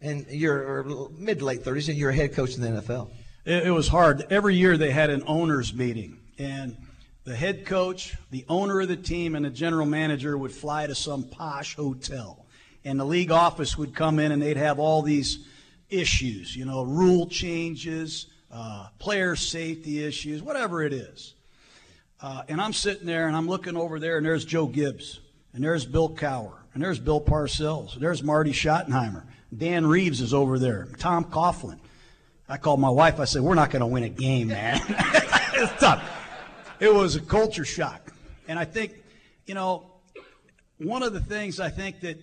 and 0.00 0.24
you're 0.28 0.84
mid 1.18 1.42
late 1.42 1.64
30s, 1.64 1.88
and 1.88 1.98
you're 1.98 2.10
a 2.10 2.14
head 2.14 2.32
coach 2.32 2.54
in 2.54 2.62
the 2.62 2.80
NFL? 2.80 3.10
It, 3.44 3.66
it 3.66 3.70
was 3.72 3.88
hard. 3.88 4.24
Every 4.30 4.54
year 4.54 4.76
they 4.76 4.92
had 4.92 5.10
an 5.10 5.24
owners 5.26 5.74
meeting, 5.74 6.20
and 6.38 6.76
the 7.28 7.36
head 7.36 7.66
coach, 7.66 8.16
the 8.30 8.42
owner 8.48 8.80
of 8.80 8.88
the 8.88 8.96
team, 8.96 9.34
and 9.34 9.44
the 9.44 9.50
general 9.50 9.84
manager 9.84 10.38
would 10.38 10.50
fly 10.50 10.86
to 10.86 10.94
some 10.94 11.24
posh 11.24 11.76
hotel. 11.76 12.46
And 12.86 12.98
the 12.98 13.04
league 13.04 13.30
office 13.30 13.76
would 13.76 13.94
come 13.94 14.18
in 14.18 14.32
and 14.32 14.40
they'd 14.40 14.56
have 14.56 14.78
all 14.78 15.02
these 15.02 15.46
issues, 15.90 16.56
you 16.56 16.64
know, 16.64 16.82
rule 16.82 17.26
changes, 17.26 18.28
uh, 18.50 18.88
player 18.98 19.36
safety 19.36 20.02
issues, 20.02 20.42
whatever 20.42 20.82
it 20.82 20.94
is. 20.94 21.34
Uh, 22.22 22.44
and 22.48 22.62
I'm 22.62 22.72
sitting 22.72 23.06
there 23.06 23.28
and 23.28 23.36
I'm 23.36 23.46
looking 23.46 23.76
over 23.76 24.00
there, 24.00 24.16
and 24.16 24.24
there's 24.24 24.46
Joe 24.46 24.64
Gibbs, 24.64 25.20
and 25.52 25.62
there's 25.62 25.84
Bill 25.84 26.08
Cowher, 26.08 26.56
and 26.72 26.82
there's 26.82 26.98
Bill 26.98 27.20
Parcells, 27.20 27.94
there's 28.00 28.22
Marty 28.22 28.52
Schottenheimer, 28.52 29.24
Dan 29.54 29.86
Reeves 29.86 30.22
is 30.22 30.32
over 30.32 30.58
there, 30.58 30.88
Tom 30.98 31.26
Coughlin. 31.26 31.78
I 32.48 32.56
called 32.56 32.80
my 32.80 32.88
wife. 32.88 33.20
I 33.20 33.26
said, 33.26 33.42
"We're 33.42 33.54
not 33.54 33.68
going 33.70 33.80
to 33.80 33.86
win 33.86 34.04
a 34.04 34.08
game, 34.08 34.48
man. 34.48 34.80
it's 34.88 35.78
tough." 35.78 36.17
It 36.80 36.92
was 36.92 37.16
a 37.16 37.20
culture 37.20 37.64
shock. 37.64 38.12
And 38.46 38.58
I 38.58 38.64
think, 38.64 38.92
you 39.46 39.54
know, 39.54 39.90
one 40.78 41.02
of 41.02 41.12
the 41.12 41.20
things 41.20 41.60
I 41.60 41.70
think 41.70 42.00
that 42.00 42.18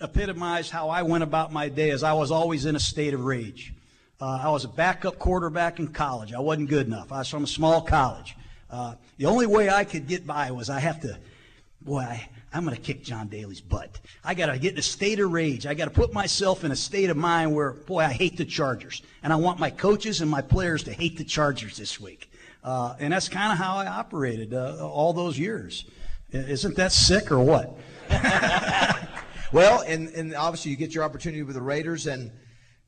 epitomized 0.00 0.70
how 0.70 0.88
I 0.90 1.02
went 1.02 1.22
about 1.22 1.52
my 1.52 1.68
day 1.68 1.90
is 1.90 2.02
I 2.02 2.12
was 2.12 2.30
always 2.30 2.66
in 2.66 2.76
a 2.76 2.80
state 2.80 3.14
of 3.14 3.24
rage. 3.24 3.72
Uh, 4.20 4.40
I 4.42 4.50
was 4.50 4.64
a 4.64 4.68
backup 4.68 5.18
quarterback 5.18 5.78
in 5.78 5.88
college. 5.88 6.32
I 6.32 6.40
wasn't 6.40 6.68
good 6.68 6.86
enough. 6.86 7.12
I 7.12 7.18
was 7.18 7.28
from 7.28 7.44
a 7.44 7.48
small 7.48 7.80
college. 7.80 8.36
Uh, 8.70 8.94
the 9.18 9.26
only 9.26 9.46
way 9.46 9.70
I 9.70 9.84
could 9.84 10.06
get 10.06 10.26
by 10.26 10.50
was 10.50 10.70
I 10.70 10.80
have 10.80 11.00
to, 11.02 11.16
boy, 11.80 12.00
I, 12.00 12.28
I'm 12.52 12.64
going 12.64 12.76
to 12.76 12.82
kick 12.82 13.04
John 13.04 13.28
Daly's 13.28 13.60
butt. 13.60 14.00
I 14.24 14.34
got 14.34 14.46
to 14.46 14.58
get 14.58 14.72
in 14.72 14.78
a 14.78 14.82
state 14.82 15.20
of 15.20 15.32
rage. 15.32 15.66
I 15.66 15.74
got 15.74 15.86
to 15.86 15.90
put 15.90 16.12
myself 16.12 16.64
in 16.64 16.72
a 16.72 16.76
state 16.76 17.10
of 17.10 17.16
mind 17.16 17.54
where, 17.54 17.72
boy, 17.72 18.00
I 18.00 18.12
hate 18.12 18.36
the 18.36 18.44
Chargers. 18.44 19.02
And 19.22 19.32
I 19.32 19.36
want 19.36 19.58
my 19.58 19.70
coaches 19.70 20.20
and 20.20 20.30
my 20.30 20.42
players 20.42 20.82
to 20.84 20.92
hate 20.92 21.16
the 21.16 21.24
Chargers 21.24 21.76
this 21.76 22.00
week. 22.00 22.30
Uh, 22.64 22.96
and 22.98 23.12
that's 23.12 23.28
kind 23.28 23.52
of 23.52 23.58
how 23.58 23.76
I 23.76 23.86
operated 23.86 24.54
uh, 24.54 24.88
all 24.88 25.12
those 25.12 25.38
years. 25.38 25.84
Isn't 26.32 26.76
that 26.76 26.92
sick 26.92 27.30
or 27.30 27.38
what? 27.38 27.76
well, 29.52 29.82
and, 29.86 30.08
and 30.08 30.34
obviously 30.34 30.70
you 30.70 30.76
get 30.78 30.94
your 30.94 31.04
opportunity 31.04 31.42
with 31.42 31.56
the 31.56 31.62
Raiders 31.62 32.06
and, 32.06 32.32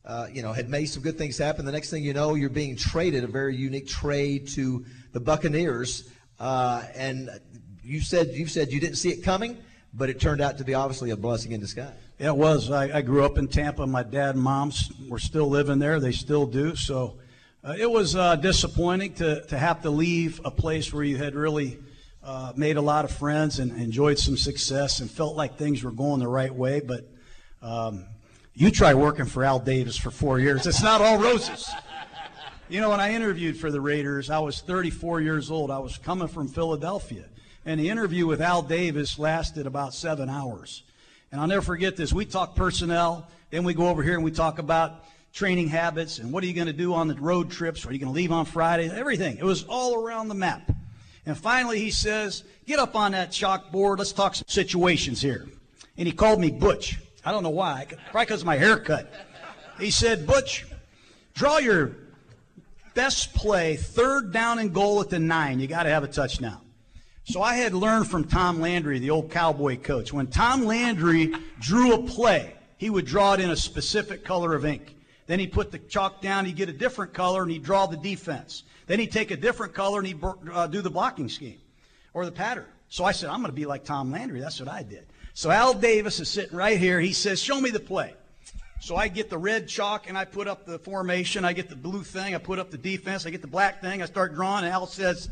uh, 0.06 0.28
you 0.32 0.40
know, 0.42 0.54
had 0.54 0.70
made 0.70 0.86
some 0.86 1.02
good 1.02 1.18
things 1.18 1.36
happen. 1.36 1.66
The 1.66 1.72
next 1.72 1.90
thing 1.90 2.02
you 2.02 2.14
know, 2.14 2.34
you're 2.34 2.48
being 2.48 2.74
traded, 2.74 3.22
a 3.22 3.26
very 3.26 3.54
unique 3.54 3.86
trade 3.86 4.48
to 4.48 4.84
the 5.12 5.20
Buccaneers. 5.20 6.10
Uh, 6.40 6.82
and 6.94 7.28
you 7.84 8.00
said, 8.00 8.28
you 8.28 8.46
said 8.46 8.72
you 8.72 8.80
didn't 8.80 8.96
see 8.96 9.10
it 9.10 9.22
coming, 9.22 9.58
but 9.92 10.08
it 10.08 10.18
turned 10.18 10.40
out 10.40 10.56
to 10.58 10.64
be 10.64 10.72
obviously 10.72 11.10
a 11.10 11.16
blessing 11.16 11.52
in 11.52 11.60
disguise. 11.60 11.92
Yeah, 12.18 12.28
it 12.28 12.36
was. 12.36 12.70
I, 12.70 12.98
I 12.98 13.02
grew 13.02 13.26
up 13.26 13.36
in 13.36 13.46
Tampa. 13.46 13.86
My 13.86 14.02
dad 14.02 14.36
and 14.36 14.42
moms 14.42 14.90
were 15.06 15.18
still 15.18 15.48
living 15.50 15.78
there. 15.78 16.00
They 16.00 16.12
still 16.12 16.46
do. 16.46 16.74
So 16.74 17.18
uh, 17.66 17.74
it 17.76 17.90
was 17.90 18.14
uh, 18.14 18.36
disappointing 18.36 19.12
to, 19.12 19.44
to 19.46 19.58
have 19.58 19.82
to 19.82 19.90
leave 19.90 20.40
a 20.44 20.50
place 20.52 20.92
where 20.92 21.02
you 21.02 21.16
had 21.16 21.34
really 21.34 21.76
uh, 22.22 22.52
made 22.54 22.76
a 22.76 22.80
lot 22.80 23.04
of 23.04 23.10
friends 23.10 23.58
and 23.58 23.72
enjoyed 23.72 24.16
some 24.20 24.36
success 24.36 25.00
and 25.00 25.10
felt 25.10 25.34
like 25.34 25.58
things 25.58 25.82
were 25.82 25.90
going 25.90 26.20
the 26.20 26.28
right 26.28 26.54
way. 26.54 26.78
But 26.78 27.08
um, 27.62 28.04
you 28.54 28.70
try 28.70 28.94
working 28.94 29.24
for 29.24 29.42
Al 29.42 29.58
Davis 29.58 29.96
for 29.96 30.12
four 30.12 30.38
years. 30.38 30.64
It's 30.64 30.82
not 30.82 31.00
all 31.00 31.18
roses. 31.18 31.68
You 32.68 32.80
know, 32.80 32.90
when 32.90 33.00
I 33.00 33.12
interviewed 33.12 33.56
for 33.56 33.72
the 33.72 33.80
Raiders, 33.80 34.30
I 34.30 34.38
was 34.38 34.60
34 34.60 35.20
years 35.20 35.50
old. 35.50 35.72
I 35.72 35.78
was 35.78 35.98
coming 35.98 36.28
from 36.28 36.46
Philadelphia. 36.46 37.24
And 37.64 37.80
the 37.80 37.88
interview 37.88 38.28
with 38.28 38.40
Al 38.40 38.62
Davis 38.62 39.18
lasted 39.18 39.66
about 39.66 39.92
seven 39.92 40.28
hours. 40.28 40.84
And 41.32 41.40
I'll 41.40 41.48
never 41.48 41.62
forget 41.62 41.96
this. 41.96 42.12
We 42.12 42.26
talk 42.26 42.54
personnel, 42.54 43.28
then 43.50 43.64
we 43.64 43.74
go 43.74 43.88
over 43.88 44.04
here 44.04 44.14
and 44.14 44.22
we 44.22 44.30
talk 44.30 44.60
about 44.60 45.04
training 45.36 45.68
habits 45.68 46.18
and 46.18 46.32
what 46.32 46.42
are 46.42 46.46
you 46.46 46.54
going 46.54 46.66
to 46.66 46.72
do 46.72 46.94
on 46.94 47.08
the 47.08 47.14
road 47.16 47.50
trips? 47.50 47.84
Are 47.84 47.92
you 47.92 47.98
going 47.98 48.10
to 48.10 48.16
leave 48.16 48.32
on 48.32 48.46
Friday? 48.46 48.90
Everything. 48.90 49.36
It 49.36 49.44
was 49.44 49.64
all 49.64 50.02
around 50.02 50.28
the 50.28 50.34
map. 50.34 50.72
And 51.26 51.36
finally, 51.36 51.78
he 51.78 51.90
says, 51.90 52.42
Get 52.66 52.78
up 52.78 52.96
on 52.96 53.12
that 53.12 53.30
chalkboard. 53.30 53.98
Let's 53.98 54.12
talk 54.12 54.34
some 54.34 54.48
situations 54.48 55.20
here. 55.20 55.46
And 55.98 56.08
he 56.08 56.12
called 56.12 56.40
me 56.40 56.50
Butch. 56.50 56.98
I 57.24 57.32
don't 57.32 57.42
know 57.42 57.50
why. 57.50 57.86
Probably 58.10 58.24
because 58.24 58.40
of 58.40 58.46
my 58.46 58.56
haircut. 58.56 59.12
He 59.78 59.90
said, 59.90 60.26
Butch, 60.26 60.64
draw 61.34 61.58
your 61.58 61.92
best 62.94 63.34
play, 63.34 63.76
third 63.76 64.32
down 64.32 64.58
and 64.58 64.72
goal 64.72 65.00
at 65.02 65.10
the 65.10 65.18
nine. 65.18 65.60
You 65.60 65.66
got 65.66 65.82
to 65.82 65.90
have 65.90 66.02
a 66.02 66.08
touchdown. 66.08 66.60
So 67.24 67.42
I 67.42 67.56
had 67.56 67.74
learned 67.74 68.08
from 68.08 68.24
Tom 68.24 68.60
Landry, 68.60 68.98
the 69.00 69.10
old 69.10 69.30
cowboy 69.30 69.76
coach. 69.76 70.12
When 70.12 70.28
Tom 70.28 70.64
Landry 70.64 71.34
drew 71.60 71.92
a 71.92 72.02
play, 72.02 72.54
he 72.78 72.88
would 72.88 73.04
draw 73.04 73.34
it 73.34 73.40
in 73.40 73.50
a 73.50 73.56
specific 73.56 74.24
color 74.24 74.54
of 74.54 74.64
ink. 74.64 74.95
Then 75.26 75.40
he'd 75.40 75.52
put 75.52 75.70
the 75.70 75.78
chalk 75.78 76.20
down, 76.22 76.44
he'd 76.44 76.56
get 76.56 76.68
a 76.68 76.72
different 76.72 77.12
color, 77.12 77.42
and 77.42 77.50
he'd 77.50 77.64
draw 77.64 77.86
the 77.86 77.96
defense. 77.96 78.62
Then 78.86 79.00
he'd 79.00 79.12
take 79.12 79.30
a 79.30 79.36
different 79.36 79.74
color 79.74 79.98
and 79.98 80.06
he'd 80.06 80.20
uh, 80.52 80.66
do 80.68 80.80
the 80.80 80.90
blocking 80.90 81.28
scheme 81.28 81.58
or 82.14 82.24
the 82.24 82.32
pattern. 82.32 82.66
So 82.88 83.04
I 83.04 83.12
said, 83.12 83.30
I'm 83.30 83.40
going 83.40 83.50
to 83.50 83.56
be 83.56 83.66
like 83.66 83.84
Tom 83.84 84.12
Landry. 84.12 84.40
That's 84.40 84.60
what 84.60 84.68
I 84.68 84.82
did. 84.82 85.06
So 85.34 85.50
Al 85.50 85.74
Davis 85.74 86.20
is 86.20 86.28
sitting 86.28 86.56
right 86.56 86.78
here. 86.78 87.00
He 87.00 87.12
says, 87.12 87.42
Show 87.42 87.60
me 87.60 87.70
the 87.70 87.80
play. 87.80 88.14
So 88.80 88.94
I 88.94 89.08
get 89.08 89.28
the 89.28 89.38
red 89.38 89.68
chalk 89.68 90.08
and 90.08 90.16
I 90.16 90.24
put 90.24 90.46
up 90.46 90.66
the 90.66 90.78
formation. 90.78 91.44
I 91.44 91.52
get 91.52 91.68
the 91.68 91.76
blue 91.76 92.02
thing. 92.02 92.34
I 92.34 92.38
put 92.38 92.58
up 92.58 92.70
the 92.70 92.78
defense. 92.78 93.26
I 93.26 93.30
get 93.30 93.42
the 93.42 93.48
black 93.48 93.80
thing. 93.80 94.02
I 94.02 94.06
start 94.06 94.34
drawing. 94.34 94.64
And 94.64 94.72
Al 94.72 94.86
says, 94.86 95.28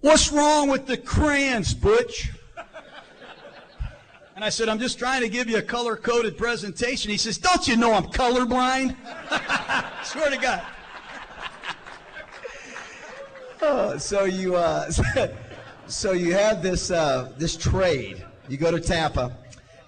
What's 0.00 0.30
wrong 0.30 0.68
with 0.68 0.86
the 0.86 0.96
crayons, 0.96 1.74
Butch? 1.74 2.30
And 4.36 4.44
I 4.44 4.50
said, 4.50 4.68
I'm 4.68 4.78
just 4.78 4.98
trying 4.98 5.22
to 5.22 5.30
give 5.30 5.48
you 5.48 5.56
a 5.56 5.62
color 5.62 5.96
coded 5.96 6.36
presentation. 6.36 7.10
He 7.10 7.16
says, 7.16 7.38
Don't 7.38 7.66
you 7.66 7.74
know 7.74 7.94
I'm 7.94 8.04
colorblind? 8.04 8.94
Swear 10.04 10.28
to 10.28 10.36
God. 10.36 10.62
Oh, 13.62 13.96
so 13.96 14.24
you 14.24 14.56
uh, 14.56 14.90
so 15.86 16.12
you 16.12 16.34
have 16.34 16.62
this 16.62 16.90
uh, 16.90 17.32
this 17.38 17.56
trade. 17.56 18.26
You 18.46 18.58
go 18.58 18.70
to 18.70 18.78
Tampa, 18.78 19.34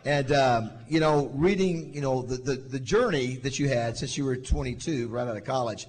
and 0.06 0.32
um, 0.32 0.70
you 0.88 0.98
know, 0.98 1.30
reading 1.34 1.92
you 1.92 2.00
know 2.00 2.22
the, 2.22 2.36
the 2.36 2.54
the 2.54 2.80
journey 2.80 3.36
that 3.42 3.58
you 3.58 3.68
had 3.68 3.98
since 3.98 4.16
you 4.16 4.24
were 4.24 4.34
22, 4.34 5.08
right 5.08 5.28
out 5.28 5.36
of 5.36 5.44
college. 5.44 5.86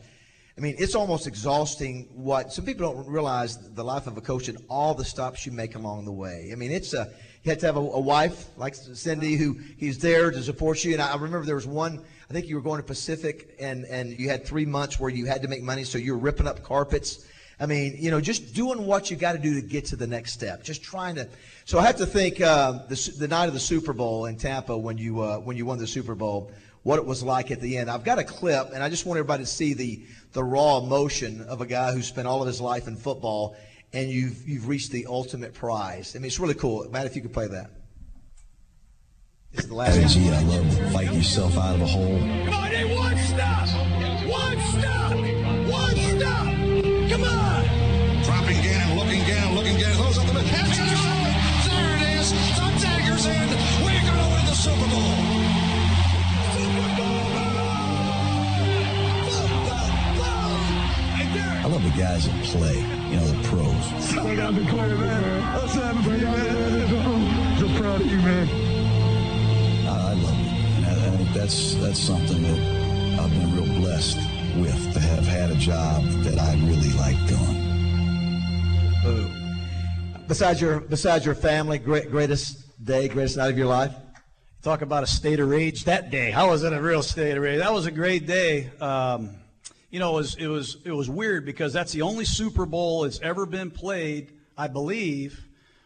I 0.58 0.62
mean, 0.62 0.76
it's 0.78 0.96
almost 0.96 1.28
exhausting. 1.28 2.10
What 2.14 2.52
some 2.52 2.66
people 2.66 2.94
don't 2.94 3.08
realize 3.08 3.74
the 3.74 3.86
life 3.86 4.06
of 4.06 4.18
a 4.18 4.22
coach 4.22 4.50
and 4.50 4.58
all 4.70 4.94
the 4.94 5.06
stops 5.06 5.46
you 5.46 5.54
make 5.54 5.76
along 5.76 6.04
the 6.04 6.12
way. 6.12 6.50
I 6.52 6.56
mean, 6.56 6.72
it's 6.74 6.94
a 6.94 7.10
you 7.44 7.50
had 7.50 7.60
to 7.62 7.66
have 7.66 7.78
a, 7.78 7.80
a, 7.80 8.00
wife 8.00 8.50
like 8.58 8.76
Cindy 8.76 9.36
who 9.36 9.58
he's 9.78 9.98
there 9.98 10.30
to 10.30 10.44
support 10.44 10.84
you. 10.84 10.94
And 10.94 11.02
I 11.02 11.14
remember 11.16 11.46
there 11.46 11.56
was 11.56 11.68
one. 11.68 12.04
I 12.30 12.34
think 12.34 12.48
you 12.48 12.56
were 12.56 12.62
going 12.62 12.80
to 12.80 12.86
Pacific, 12.86 13.56
and 13.60 13.86
and 13.86 14.20
you 14.20 14.30
had 14.30 14.46
three 14.46 14.66
months 14.66 15.00
where 15.00 15.10
you 15.10 15.26
had 15.26 15.42
to 15.44 15.48
make 15.48 15.64
money, 15.64 15.84
so 15.84 15.98
you 15.98 16.14
were 16.14 16.20
ripping 16.20 16.48
up 16.48 16.64
carpets. 16.64 17.26
I 17.62 17.66
mean, 17.66 17.96
you 17.98 18.10
know, 18.12 18.22
just 18.22 18.54
doing 18.54 18.86
what 18.86 19.12
you 19.12 19.18
got 19.18 19.34
to 19.34 19.40
do 19.40 19.60
to 19.60 19.66
get 19.66 19.86
to 19.86 19.96
the 19.96 20.08
next 20.08 20.34
step. 20.34 20.64
Just 20.64 20.84
trying 20.84 21.16
to. 21.16 21.28
So 21.66 21.80
I 21.80 21.86
have 21.86 21.98
to 21.98 22.06
think 22.06 22.40
uh, 22.40 22.84
the, 22.88 23.16
the 23.18 23.28
night 23.28 23.48
of 23.48 23.54
the 23.54 23.60
Super 23.60 23.94
Bowl 23.94 24.26
in 24.26 24.38
Tampa 24.38 24.78
when 24.78 24.98
you 24.98 25.22
uh, 25.22 25.38
when 25.38 25.58
you 25.58 25.66
won 25.66 25.78
the 25.78 25.88
Super 25.88 26.16
Bowl, 26.16 26.52
what 26.84 27.00
it 27.00 27.06
was 27.06 27.24
like 27.24 27.52
at 27.52 27.62
the 27.62 27.78
end. 27.78 27.90
I've 27.90 28.04
got 28.04 28.20
a 28.20 28.24
clip, 28.24 28.72
and 28.74 28.84
I 28.84 28.90
just 28.90 29.06
want 29.06 29.18
everybody 29.18 29.44
to 29.44 29.50
see 29.50 29.74
the 29.74 30.02
the 30.34 30.44
raw 30.44 30.78
emotion 30.78 31.42
of 31.44 31.62
a 31.62 31.66
guy 31.66 31.94
who 31.94 32.02
spent 32.02 32.28
all 32.28 32.42
of 32.42 32.48
his 32.48 32.62
life 32.62 32.88
in 32.88 32.96
football 32.96 33.56
and 33.94 34.10
you've 34.10 34.48
you've 34.48 34.68
reached 34.68 34.92
the 34.92 35.06
ultimate 35.08 35.54
prize. 35.54 36.16
I 36.16 36.20
mean, 36.20 36.26
it's 36.26 36.40
really 36.40 36.54
cool. 36.54 36.88
Matt, 36.90 37.06
if 37.06 37.16
you 37.16 37.22
could 37.22 37.34
play 37.34 37.48
that. 37.48 37.72
This 39.52 39.64
is 39.64 39.70
the 39.70 39.76
last. 39.76 39.98
Crazy. 39.98 40.30
I 40.30 40.42
love 40.44 40.94
fighting 40.94 41.16
yourself 41.16 41.58
out 41.58 41.76
of 41.76 41.82
a 41.82 41.86
hole. 41.88 42.20
Come 42.20 42.54
on, 42.54 42.70
hey, 42.70 42.96
one 42.96 43.18
stop! 43.18 43.68
One 44.28 44.60
stop! 44.78 45.16
One 45.68 45.96
stop! 45.96 46.46
Come 47.10 47.24
on! 47.24 47.64
Dropping 48.24 48.62
Gannon, 48.62 48.98
looking 48.98 49.24
Gannon, 49.26 49.56
looking 49.56 49.78
Gannon. 49.78 49.98
Throws 49.98 50.18
up 50.20 50.28
the 50.28 50.34
mid. 50.34 50.46
Catches 50.46 50.78
it! 50.78 50.94
There 51.66 51.96
it 51.98 52.02
is. 52.20 52.30
The 52.30 52.68
dagger's 52.78 53.26
in. 53.26 53.50
We're 53.82 54.06
going 54.06 54.22
to 54.22 54.30
win 54.30 54.46
the 54.46 54.54
Super 54.54 54.86
Bowl! 54.86 55.18
Super 56.54 56.90
Bowl. 56.96 57.18
I 61.62 61.68
love 61.72 61.84
the 61.84 61.90
guys 61.90 62.26
that 62.26 62.44
play, 62.46 62.82
you 63.12 63.44
pros. 63.44 64.10
So 64.10 64.36
got 64.36 64.56
the 64.56 64.66
quarterback. 64.70 65.62
What's 65.62 65.78
up, 65.78 65.96
man? 65.96 67.60
So 67.60 67.68
proud 67.80 68.02
of 68.02 68.08
you, 68.08 68.18
man. 68.18 68.48
I, 69.88 70.12
I 70.12 70.14
love 70.14 70.40
it. 70.40 70.48
And 70.78 70.86
I, 70.86 70.90
I 70.92 71.18
think 71.18 71.34
that's 71.34 71.76
that's 71.76 72.00
something 72.00 72.42
that 72.44 73.20
I've 73.20 73.32
been 73.32 73.56
real 73.56 73.82
blessed 73.82 74.18
with 74.58 74.94
to 74.94 75.00
have 75.00 75.26
had 75.26 75.52
a 75.52 75.56
job 75.56 76.04
that 76.24 76.38
I 76.40 76.54
really 76.66 76.92
like 76.94 77.18
doing. 77.28 77.60
Besides 80.28 80.62
your 80.62 80.80
besides 80.80 81.26
your 81.26 81.34
family, 81.34 81.80
great, 81.80 82.12
greatest 82.12 82.86
day, 82.86 83.08
greatest 83.08 83.38
night 83.38 83.50
of 83.50 83.58
your 83.58 83.66
life. 83.68 83.96
Talk 84.62 84.84
about 84.84 85.04
a 85.04 85.08
state 85.08 85.40
of 85.40 85.50
rage 85.50 85.86
that 85.86 86.12
day. 86.12 86.30
How 86.30 86.50
was 86.50 86.64
it 86.64 86.72
a 86.72 86.80
real 86.82 87.02
state 87.02 87.36
of 87.36 87.42
rage? 87.42 87.60
That 87.60 87.74
was 87.74 87.88
a 87.88 87.92
great 87.92 88.28
day. 88.28 88.70
Um, 88.80 89.39
you 89.90 90.00
know, 90.00 90.12
it 90.12 90.16
was 90.18 90.36
it 90.36 90.48
was 90.48 90.78
it 90.84 90.92
was 90.92 91.10
weird 91.10 91.46
because 91.46 91.74
that's 91.74 91.92
the 91.92 92.02
only 92.02 92.26
Super 92.26 92.66
Bowl 92.66 93.04
that's 93.04 93.20
ever 93.22 93.46
been 93.46 93.72
played, 93.72 94.34
I 94.58 94.68
believe, 94.68 95.44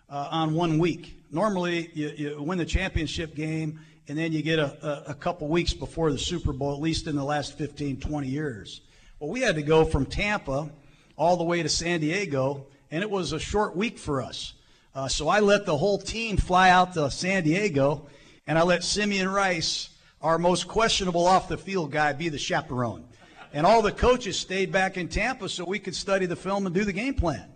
uh, 0.09 0.29
on 0.31 0.53
one 0.53 0.77
week. 0.79 1.19
Normally, 1.31 1.89
you, 1.93 2.11
you 2.15 2.41
win 2.41 2.57
the 2.57 2.65
championship 2.65 3.33
game 3.33 3.79
and 4.07 4.17
then 4.17 4.33
you 4.33 4.41
get 4.41 4.59
a, 4.59 5.05
a, 5.07 5.11
a 5.11 5.13
couple 5.13 5.47
weeks 5.47 5.73
before 5.73 6.11
the 6.11 6.17
Super 6.17 6.51
Bowl, 6.51 6.73
at 6.73 6.81
least 6.81 7.07
in 7.07 7.15
the 7.15 7.23
last 7.23 7.57
15, 7.57 7.99
20 7.99 8.27
years. 8.27 8.81
Well, 9.19 9.29
we 9.29 9.41
had 9.41 9.55
to 9.55 9.63
go 9.63 9.85
from 9.85 10.05
Tampa 10.05 10.69
all 11.15 11.37
the 11.37 11.43
way 11.43 11.63
to 11.63 11.69
San 11.69 12.01
Diego, 12.01 12.67
and 12.91 13.01
it 13.01 13.09
was 13.09 13.31
a 13.31 13.39
short 13.39 13.75
week 13.75 13.97
for 13.97 14.21
us. 14.21 14.53
Uh, 14.93 15.07
so 15.07 15.27
I 15.27 15.39
let 15.39 15.65
the 15.65 15.77
whole 15.77 15.97
team 15.97 16.37
fly 16.37 16.69
out 16.69 16.93
to 16.93 17.09
San 17.09 17.43
Diego, 17.43 18.07
and 18.45 18.59
I 18.59 18.63
let 18.63 18.83
Simeon 18.83 19.29
Rice, 19.29 19.89
our 20.21 20.37
most 20.37 20.67
questionable 20.67 21.25
off 21.25 21.47
the 21.47 21.57
field 21.57 21.91
guy, 21.91 22.13
be 22.13 22.29
the 22.29 22.37
chaperone. 22.37 23.05
And 23.53 23.67
all 23.67 23.83
the 23.83 23.91
coaches 23.91 24.37
stayed 24.39 24.71
back 24.71 24.97
in 24.97 25.07
Tampa 25.07 25.47
so 25.47 25.63
we 25.63 25.77
could 25.77 25.95
study 25.95 26.25
the 26.25 26.35
film 26.35 26.65
and 26.65 26.73
do 26.73 26.83
the 26.83 26.93
game 26.93 27.13
plan. 27.13 27.51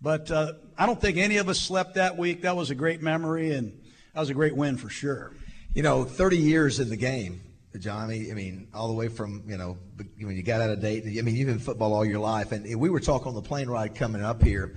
But 0.00 0.30
uh, 0.30 0.52
I 0.78 0.86
don't 0.86 1.00
think 1.00 1.18
any 1.18 1.38
of 1.38 1.48
us 1.48 1.60
slept 1.60 1.94
that 1.96 2.16
week. 2.16 2.42
That 2.42 2.56
was 2.56 2.70
a 2.70 2.74
great 2.74 3.02
memory, 3.02 3.52
and 3.52 3.72
that 4.14 4.20
was 4.20 4.30
a 4.30 4.34
great 4.34 4.56
win 4.56 4.76
for 4.76 4.88
sure. 4.88 5.34
You 5.74 5.82
know, 5.82 6.04
30 6.04 6.38
years 6.38 6.78
in 6.78 6.88
the 6.88 6.96
game, 6.96 7.42
Johnny. 7.78 8.30
I 8.30 8.34
mean, 8.34 8.68
all 8.72 8.86
the 8.86 8.94
way 8.94 9.08
from 9.08 9.42
you 9.46 9.58
know 9.58 9.76
when 10.20 10.36
you 10.36 10.42
got 10.42 10.60
out 10.60 10.70
of 10.70 10.80
Dayton. 10.80 11.18
I 11.18 11.22
mean, 11.22 11.34
you've 11.34 11.48
been 11.48 11.58
football 11.58 11.92
all 11.92 12.04
your 12.04 12.20
life, 12.20 12.52
and 12.52 12.64
we 12.80 12.88
were 12.88 13.00
talking 13.00 13.28
on 13.28 13.34
the 13.34 13.42
plane 13.42 13.68
ride 13.68 13.94
coming 13.94 14.22
up 14.22 14.42
here. 14.42 14.76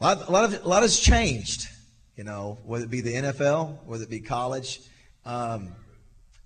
A 0.00 0.04
lot, 0.04 0.28
a 0.28 0.30
lot 0.30 0.44
of 0.44 0.64
a 0.64 0.68
lot 0.68 0.82
has 0.82 1.00
changed. 1.00 1.66
You 2.16 2.24
know, 2.24 2.58
whether 2.64 2.84
it 2.84 2.90
be 2.90 3.00
the 3.00 3.14
NFL, 3.14 3.84
whether 3.86 4.04
it 4.04 4.10
be 4.10 4.20
college. 4.20 4.80
Um, 5.24 5.74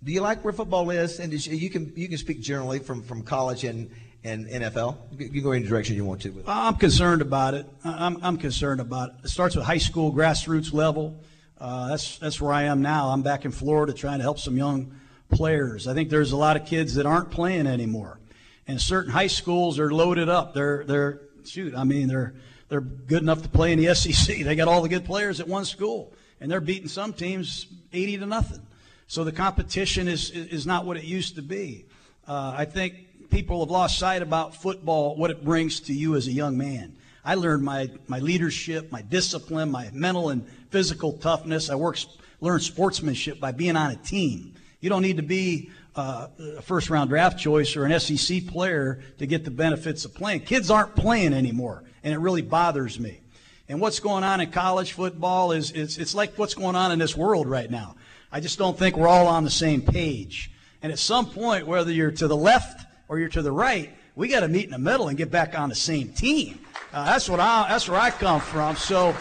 do 0.04 0.12
you 0.12 0.20
like 0.20 0.44
where 0.44 0.52
football 0.52 0.90
is? 0.90 1.18
And 1.18 1.32
you 1.32 1.70
can 1.70 1.92
you 1.96 2.08
can 2.08 2.18
speak 2.18 2.40
generally 2.40 2.78
from, 2.78 3.02
from 3.02 3.23
college 3.23 3.64
and, 3.64 3.90
and 4.23 4.46
NFL. 4.46 4.99
You 5.18 5.30
can 5.30 5.42
go 5.42 5.52
any 5.52 5.66
direction 5.66 5.96
you 5.96 6.04
want 6.04 6.20
to. 6.23 6.44
I'm 6.46 6.76
concerned 6.76 7.23
about 7.23 7.54
it. 7.54 7.66
I'm, 7.84 8.18
I'm 8.23 8.37
concerned 8.37 8.80
about 8.80 9.11
it. 9.11 9.14
It 9.25 9.28
starts 9.28 9.56
with 9.56 9.64
high 9.64 9.78
school 9.78 10.12
grassroots 10.12 10.75
level. 10.75 11.18
Uh, 11.58 11.88
that's 11.88 12.18
that's 12.18 12.38
where 12.40 12.52
I 12.52 12.64
am 12.64 12.82
now. 12.82 13.08
I'm 13.08 13.23
back 13.23 13.46
in 13.46 13.50
Florida 13.50 13.94
trying 13.94 14.18
to 14.18 14.25
help 14.25 14.38
some 14.38 14.58
young 14.58 14.94
players. 15.30 15.88
I 15.88 15.94
think 15.94 16.11
there's 16.11 16.32
a 16.32 16.37
lot 16.37 16.56
of 16.56 16.66
kids 16.66 16.96
that 16.96 17.06
aren't 17.06 17.30
playing 17.30 17.66
anymore, 17.66 18.20
and 18.66 18.78
certain 18.78 19.11
high 19.11 19.28
schools 19.28 19.78
are 19.78 19.90
loaded 19.90 20.28
up. 20.28 20.52
They're 20.52 20.84
they're 20.84 21.20
shoot. 21.46 21.75
I 21.75 21.84
mean 21.84 22.08
they're 22.08 22.34
they're 22.68 22.82
good 22.82 23.23
enough 23.23 23.43
to 23.43 23.49
play 23.49 23.73
in 23.73 23.78
the 23.78 23.95
SEC. 23.95 24.45
They 24.45 24.54
got 24.54 24.69
all 24.69 24.82
the 24.82 24.88
good 24.90 25.06
players 25.06 25.40
at 25.40 25.49
one 25.49 25.64
school, 25.64 26.12
and 26.40 26.50
they're 26.50 26.60
beating 26.60 26.88
some 26.88 27.14
teams 27.14 27.67
80 27.90 28.19
to 28.19 28.26
nothing. 28.26 28.67
So 29.06 29.25
the 29.25 29.32
competition 29.32 30.08
is 30.08 30.30
is 30.30 30.67
not 30.67 30.86
what 30.86 30.97
it 30.97 31.04
used 31.04 31.36
to 31.36 31.43
be. 31.43 31.86
Uh, 32.26 32.54
I 32.56 32.64
think 32.64 33.30
people 33.30 33.60
have 33.60 33.71
lost 33.71 33.99
sight 33.99 34.23
about 34.23 34.54
football, 34.54 35.17
what 35.17 35.30
it 35.30 35.45
brings 35.45 35.80
to 35.80 35.93
you 35.93 36.14
as 36.14 36.26
a 36.26 36.32
young 36.32 36.56
man. 36.56 36.97
I 37.25 37.34
learned 37.34 37.64
my, 37.64 37.90
my 38.06 38.19
leadership, 38.19 38.93
my 38.93 39.02
discipline, 39.02 39.71
my 39.71 39.90
mental 39.93 40.28
and 40.28 40.47
physical 40.71 41.14
toughness. 41.14 41.71
I 41.71 41.75
worked, 41.75 42.06
learned 42.40 42.62
sportsmanship 42.62 43.40
by 43.40 43.52
being 43.52 43.76
on 43.76 43.90
a 43.90 43.97
team. 43.97 44.54
You 44.80 44.90
don't 44.90 45.02
need 45.02 45.17
to 45.17 45.23
be 45.23 45.71
uh, 45.97 46.28
a 46.58 46.62
first 46.62 46.90
round 46.90 47.10
draft 47.10 47.38
choice 47.38 47.76
or 47.76 47.86
an 47.86 47.99
SEC 47.99 48.47
player 48.47 49.02
to 49.19 49.26
get 49.26 49.45
the 49.45 49.50
benefits 49.50 50.04
of 50.04 50.14
playing. 50.14 50.40
Kids 50.40 50.71
aren't 50.71 50.95
playing 50.95 51.32
anymore, 51.32 51.84
and 52.02 52.12
it 52.12 52.19
really 52.19 52.43
bothers 52.43 53.00
me. 53.00 53.21
And 53.69 53.80
what's 53.80 53.99
going 53.99 54.25
on 54.25 54.43
in 54.43 54.50
college 54.50 54.93
football 54.93 55.52
is 55.52 55.71
it's, 55.71 55.97
it's 55.97 56.14
like 56.14 56.34
what's 56.36 56.52
going 56.52 56.76
on 56.76 56.93
in 56.93 56.99
this 56.99 57.17
world 57.17 57.49
right 57.49 57.71
now. 57.71 57.97
I 58.34 58.40
just 58.40 58.58
don't 58.58 58.76
think 58.76 58.97
we're 58.97 59.06
all 59.06 59.28
on 59.28 59.44
the 59.44 59.50
same 59.50 59.80
page. 59.80 60.50
And 60.82 60.90
at 60.90 60.99
some 60.99 61.26
point, 61.26 61.68
whether 61.68 61.92
you're 61.92 62.10
to 62.10 62.26
the 62.26 62.36
left 62.36 62.84
or 63.06 63.20
you're 63.20 63.28
to 63.28 63.42
the 63.42 63.52
right, 63.52 63.94
we 64.16 64.26
got 64.26 64.40
to 64.40 64.49
meet 64.49 64.64
in 64.64 64.73
the 64.73 64.78
middle 64.78 65.06
and 65.06 65.16
get 65.16 65.30
back 65.30 65.56
on 65.56 65.68
the 65.68 65.75
same 65.76 66.08
team. 66.08 66.58
Uh, 66.92 67.04
that's 67.04 67.28
what 67.28 67.38
I, 67.38 67.66
that's 67.68 67.88
where 67.88 68.00
I 68.00 68.10
come 68.10 68.40
from. 68.40 68.75
So, 68.75 69.14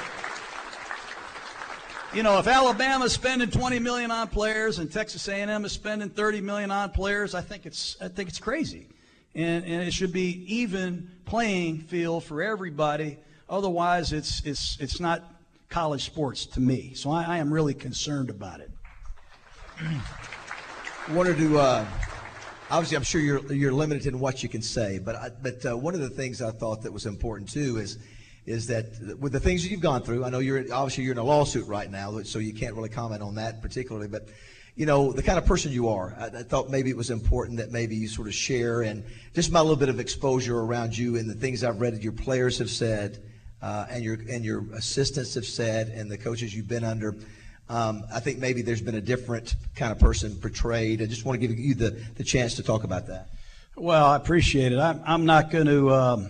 you 2.12 2.24
know, 2.24 2.40
if 2.40 2.48
Alabama's 2.48 3.14
spending 3.14 3.52
20 3.52 3.78
million 3.78 4.10
on 4.10 4.30
players 4.30 4.80
and 4.80 4.92
Texas 4.92 5.28
A&M 5.28 5.64
is 5.64 5.72
spending 5.72 6.10
30 6.10 6.42
million 6.42 6.72
on 6.72 6.90
players, 6.90 7.36
I 7.36 7.42
think 7.42 7.68
it's 7.68 7.96
I 8.02 8.08
think 8.08 8.30
it's 8.30 8.40
crazy, 8.40 8.88
and, 9.36 9.64
and 9.64 9.84
it 9.84 9.94
should 9.94 10.12
be 10.12 10.44
even 10.52 11.12
playing 11.26 11.82
field 11.82 12.24
for 12.24 12.42
everybody. 12.42 13.20
Otherwise, 13.48 14.12
it's 14.12 14.42
it's 14.44 14.76
it's 14.80 15.00
not 15.00 15.22
college 15.70 16.04
sports 16.04 16.48
to 16.48 16.60
me. 16.60 16.96
So 16.96 17.12
I, 17.12 17.24
I 17.26 17.38
am 17.38 17.54
really 17.54 17.76
concerned 17.76 18.32
about 18.32 18.60
it. 18.60 18.72
Wanted 21.10 21.38
to. 21.38 21.60
Uh, 21.60 21.86
obviously, 22.70 22.98
I'm 22.98 23.04
sure 23.04 23.22
you're 23.22 23.54
you're 23.54 23.74
limited 23.74 24.06
in 24.06 24.20
what 24.20 24.44
you 24.44 24.50
can 24.50 24.62
say, 24.62 25.00
but 25.00 25.16
I, 25.16 25.30
but 25.42 25.66
uh, 25.66 25.78
one 25.78 25.94
of 25.94 26.02
the 26.02 26.10
things 26.10 26.42
I 26.42 26.52
thought 26.52 26.84
that 26.84 26.92
was 26.92 27.06
important 27.06 27.50
too 27.50 27.78
is 27.78 27.98
is 28.46 28.68
that 28.68 29.18
with 29.20 29.32
the 29.32 29.40
things 29.40 29.64
that 29.64 29.70
you've 29.70 29.82
gone 29.82 30.04
through, 30.04 30.26
I 30.26 30.30
know 30.30 30.40
you're 30.40 30.60
obviously 30.74 31.06
you're 31.06 31.14
in 31.14 31.18
a 31.18 31.24
lawsuit 31.24 31.68
right 31.68 31.90
now, 31.90 32.22
so 32.24 32.40
you 32.40 32.54
can't 32.54 32.76
really 32.76 32.90
comment 32.90 33.22
on 33.22 33.36
that 33.36 33.62
particularly, 33.62 34.08
but 34.08 34.28
you 34.76 34.86
know 34.86 35.12
the 35.12 35.24
kind 35.24 35.38
of 35.38 35.46
person 35.46 35.72
you 35.72 35.90
are. 35.90 36.16
I, 36.20 36.26
I 36.26 36.44
thought 36.44 36.70
maybe 36.70 36.90
it 36.90 36.98
was 36.98 37.10
important 37.10 37.58
that 37.58 37.72
maybe 37.72 37.96
you 37.96 38.08
sort 38.08 38.28
of 38.28 38.34
share 38.34 38.82
and 38.82 39.04
just 39.34 39.52
my 39.52 39.62
little 39.62 39.76
bit 39.76 39.90
of 39.90 40.00
exposure 40.00 40.60
around 40.60 40.98
you 40.98 41.18
and 41.18 41.30
the 41.30 41.36
things 41.36 41.64
I've 41.64 41.82
read 41.82 41.94
that 41.96 42.04
your 42.04 42.14
players 42.14 42.58
have 42.60 42.70
said, 42.70 43.24
uh, 43.62 43.86
and 43.90 44.04
your 44.04 44.18
and 44.30 44.44
your 44.44 44.66
assistants 44.74 45.36
have 45.36 45.46
said, 45.46 45.90
and 45.90 46.12
the 46.12 46.18
coaches 46.18 46.56
you've 46.56 46.68
been 46.68 46.84
under. 46.84 47.16
Um, 47.70 48.04
I 48.14 48.20
think 48.20 48.40
maybe 48.40 48.62
there's 48.62 48.82
been 48.82 48.96
a 48.96 49.02
different 49.02 49.56
kind 49.76 49.92
of 49.92 50.00
person 50.00 50.36
portrayed. 50.36 51.02
I 51.02 51.06
just 51.06 51.26
want 51.26 51.40
to 51.40 51.48
give 51.48 51.58
you 51.58 51.76
the, 51.76 51.92
the 52.16 52.24
chance 52.24 52.56
to 52.56 52.64
talk 52.64 52.84
about 52.84 53.08
that. 53.08 53.30
Well, 53.76 54.06
I 54.06 54.16
appreciate 54.16 54.72
it. 54.72 54.78
I'm, 54.78 55.02
I'm 55.06 55.26
not 55.26 55.50
going 55.50 55.66
to 55.66 55.94
um, 55.94 56.30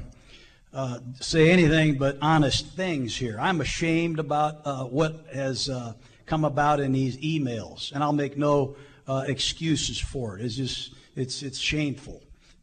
uh, 0.74 1.00
say 1.20 1.50
anything 1.50 1.98
but 1.98 2.18
honest 2.22 2.68
things 2.68 3.16
here. 3.16 3.38
I'm 3.40 3.62
ashamed 3.62 4.20
about 4.20 4.62
uh, 4.64 4.86
what 4.86 5.26
has 5.34 5.70
uh, 5.70 5.94
come 6.26 6.46
about 6.46 6.80
in 6.80 6.92
these 6.92 7.18
emails, 7.18 7.92
and 7.92 8.04
I'll 8.04 8.14
make 8.14 8.38
no 8.38 8.76
uh, 9.08 9.26
excuses 9.28 10.00
for 10.00 10.38
it. 10.38 10.46
It's 10.46 10.56
just 10.56 10.94
it's 11.16 11.44
it's 11.44 11.60
shameful. 11.60 12.22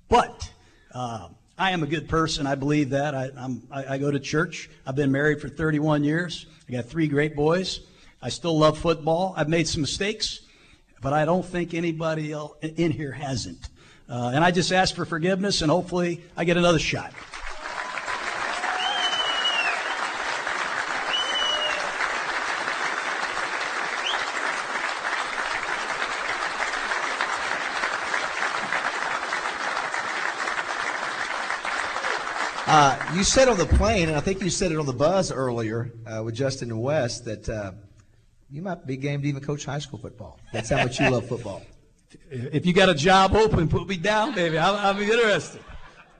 But 0.09 0.51
uh, 0.93 1.29
I 1.59 1.73
am 1.73 1.83
a 1.83 1.87
good 1.87 2.09
person. 2.09 2.47
I 2.47 2.55
believe 2.55 2.91
that. 2.91 3.15
I, 3.15 3.31
I, 3.71 3.95
I 3.95 3.99
go 3.99 4.11
to 4.11 4.19
church. 4.19 4.71
I've 4.87 4.97
been 4.97 5.13
married 5.13 5.41
for 5.41 5.49
31 5.49 6.03
years. 6.05 6.47
I 6.69 6.73
got 6.73 6.87
three 6.87 7.07
great 7.07 7.37
boys. 7.37 7.81
I 8.23 8.29
still 8.29 8.59
love 8.59 8.77
football. 8.77 9.33
I've 9.37 9.49
made 9.49 9.67
some 9.67 9.81
mistakes, 9.81 10.41
but 11.01 11.15
I 11.15 11.25
don't 11.25 11.45
think 11.45 11.73
anybody 11.73 12.35
in 12.63 12.93
here 12.93 13.13
hasn't. 13.13 13.71
Uh, 14.11 14.33
and 14.35 14.45
I 14.45 14.51
just 14.51 14.73
ask 14.73 14.95
for 14.95 15.07
forgiveness, 15.07 15.63
and 15.63 15.71
hopefully 15.71 16.21
I 16.37 16.45
get 16.45 16.59
another 16.59 16.79
shot. 16.79 17.15
Uh, 32.67 33.15
you 33.17 33.25
said 33.25 33.49
on 33.49 33.57
the 33.57 33.67
plane, 33.67 34.09
and 34.09 34.17
I 34.17 34.21
think 34.21 34.43
you 34.43 34.51
said 34.51 34.71
it 34.71 34.79
on 34.79 34.87
the 34.87 34.93
buzz 34.93 35.33
earlier 35.33 35.91
uh, 36.07 36.23
with 36.23 36.35
Justin 36.35 36.71
and 36.71 36.83
Wes, 36.83 37.21
that 37.23 37.49
uh, 37.49 37.73
you 38.51 38.63
might 38.63 38.87
be 38.87 38.97
game 38.97 39.23
to 39.23 39.29
even 39.29 39.43
coach 39.43 39.65
high 39.65 39.79
school 39.79 39.99
football. 39.99 40.41
That's 40.53 40.71
how 40.71 40.79
much 40.79 40.99
you 41.01 41.11
love 41.11 41.29
football. 41.29 41.63
If 42.33 42.67
you 42.67 42.73
got 42.73 42.89
a 42.89 42.95
job 42.95 43.37
open, 43.37 43.69
put 43.69 43.87
me 43.87 43.97
down, 43.97 44.35
baby. 44.35 44.59
I'll, 44.59 44.75
I'll 44.75 44.95
be 44.95 45.05
interested. 45.05 45.63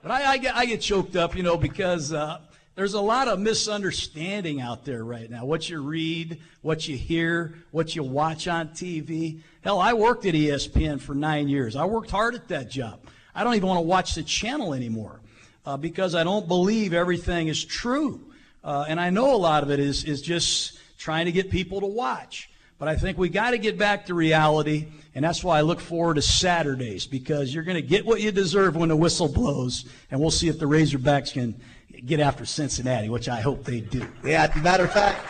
But 0.01 0.11
I, 0.11 0.23
I, 0.31 0.37
get 0.37 0.55
I 0.55 0.65
get 0.65 0.79
choked 0.79 1.17
up, 1.17 1.35
you 1.35 1.43
know, 1.43 1.57
because 1.57 2.13
uh, 2.13 2.39
there's 2.75 2.93
a 2.93 3.01
lot 3.01 3.27
of 3.27 3.39
misunderstanding 3.39 4.61
out 4.61 4.85
there 4.85 5.03
right 5.03 5.29
now. 5.29 5.43
What 5.43 5.69
you 5.69 5.81
read, 5.81 6.39
what 6.61 6.87
you 6.87 6.95
hear, 6.95 7.55
what 7.71 7.93
you 7.93 8.03
watch 8.03 8.47
on 8.47 8.69
TV. 8.69 9.41
Hell, 9.61 9.79
I 9.79 9.91
worked 9.91 10.25
at 10.25 10.33
ESPN 10.33 11.01
for 11.01 11.13
nine 11.13 11.49
years. 11.49 11.75
I 11.75 11.83
worked 11.83 12.09
hard 12.09 12.35
at 12.35 12.47
that 12.47 12.69
job. 12.69 13.01
I 13.35 13.43
don't 13.43 13.55
even 13.55 13.67
want 13.67 13.79
to 13.79 13.87
watch 13.87 14.15
the 14.15 14.23
channel 14.23 14.73
anymore 14.73 15.19
uh, 15.65 15.75
because 15.75 16.15
I 16.15 16.23
don't 16.23 16.47
believe 16.47 16.93
everything 16.93 17.49
is 17.49 17.65
true. 17.65 18.21
Uh, 18.63 18.85
and 18.87 18.99
I 18.99 19.09
know 19.09 19.35
a 19.35 19.37
lot 19.37 19.63
of 19.63 19.71
it 19.71 19.79
is, 19.79 20.05
is 20.05 20.21
just 20.21 20.79
trying 21.01 21.25
to 21.25 21.31
get 21.31 21.49
people 21.49 21.81
to 21.81 21.87
watch. 21.87 22.47
But 22.77 22.87
I 22.87 22.95
think 22.95 23.17
we 23.17 23.29
got 23.29 23.51
to 23.51 23.57
get 23.57 23.77
back 23.77 24.05
to 24.05 24.13
reality, 24.13 24.87
and 25.15 25.25
that's 25.25 25.43
why 25.43 25.57
I 25.57 25.61
look 25.61 25.79
forward 25.79 26.15
to 26.15 26.21
Saturdays 26.21 27.07
because 27.07 27.53
you're 27.53 27.63
going 27.63 27.75
to 27.75 27.81
get 27.81 28.05
what 28.05 28.21
you 28.21 28.31
deserve 28.31 28.75
when 28.75 28.89
the 28.89 28.95
whistle 28.95 29.27
blows, 29.27 29.85
and 30.11 30.19
we'll 30.19 30.31
see 30.31 30.47
if 30.47 30.59
the 30.59 30.65
Razorbacks 30.65 31.33
can 31.33 31.59
get 32.05 32.19
after 32.19 32.45
Cincinnati, 32.45 33.09
which 33.09 33.29
I 33.29 33.41
hope 33.41 33.63
they 33.63 33.81
do. 33.81 34.07
Yeah, 34.23 34.51
matter 34.61 34.85
of 34.85 34.93
fact, 34.93 35.27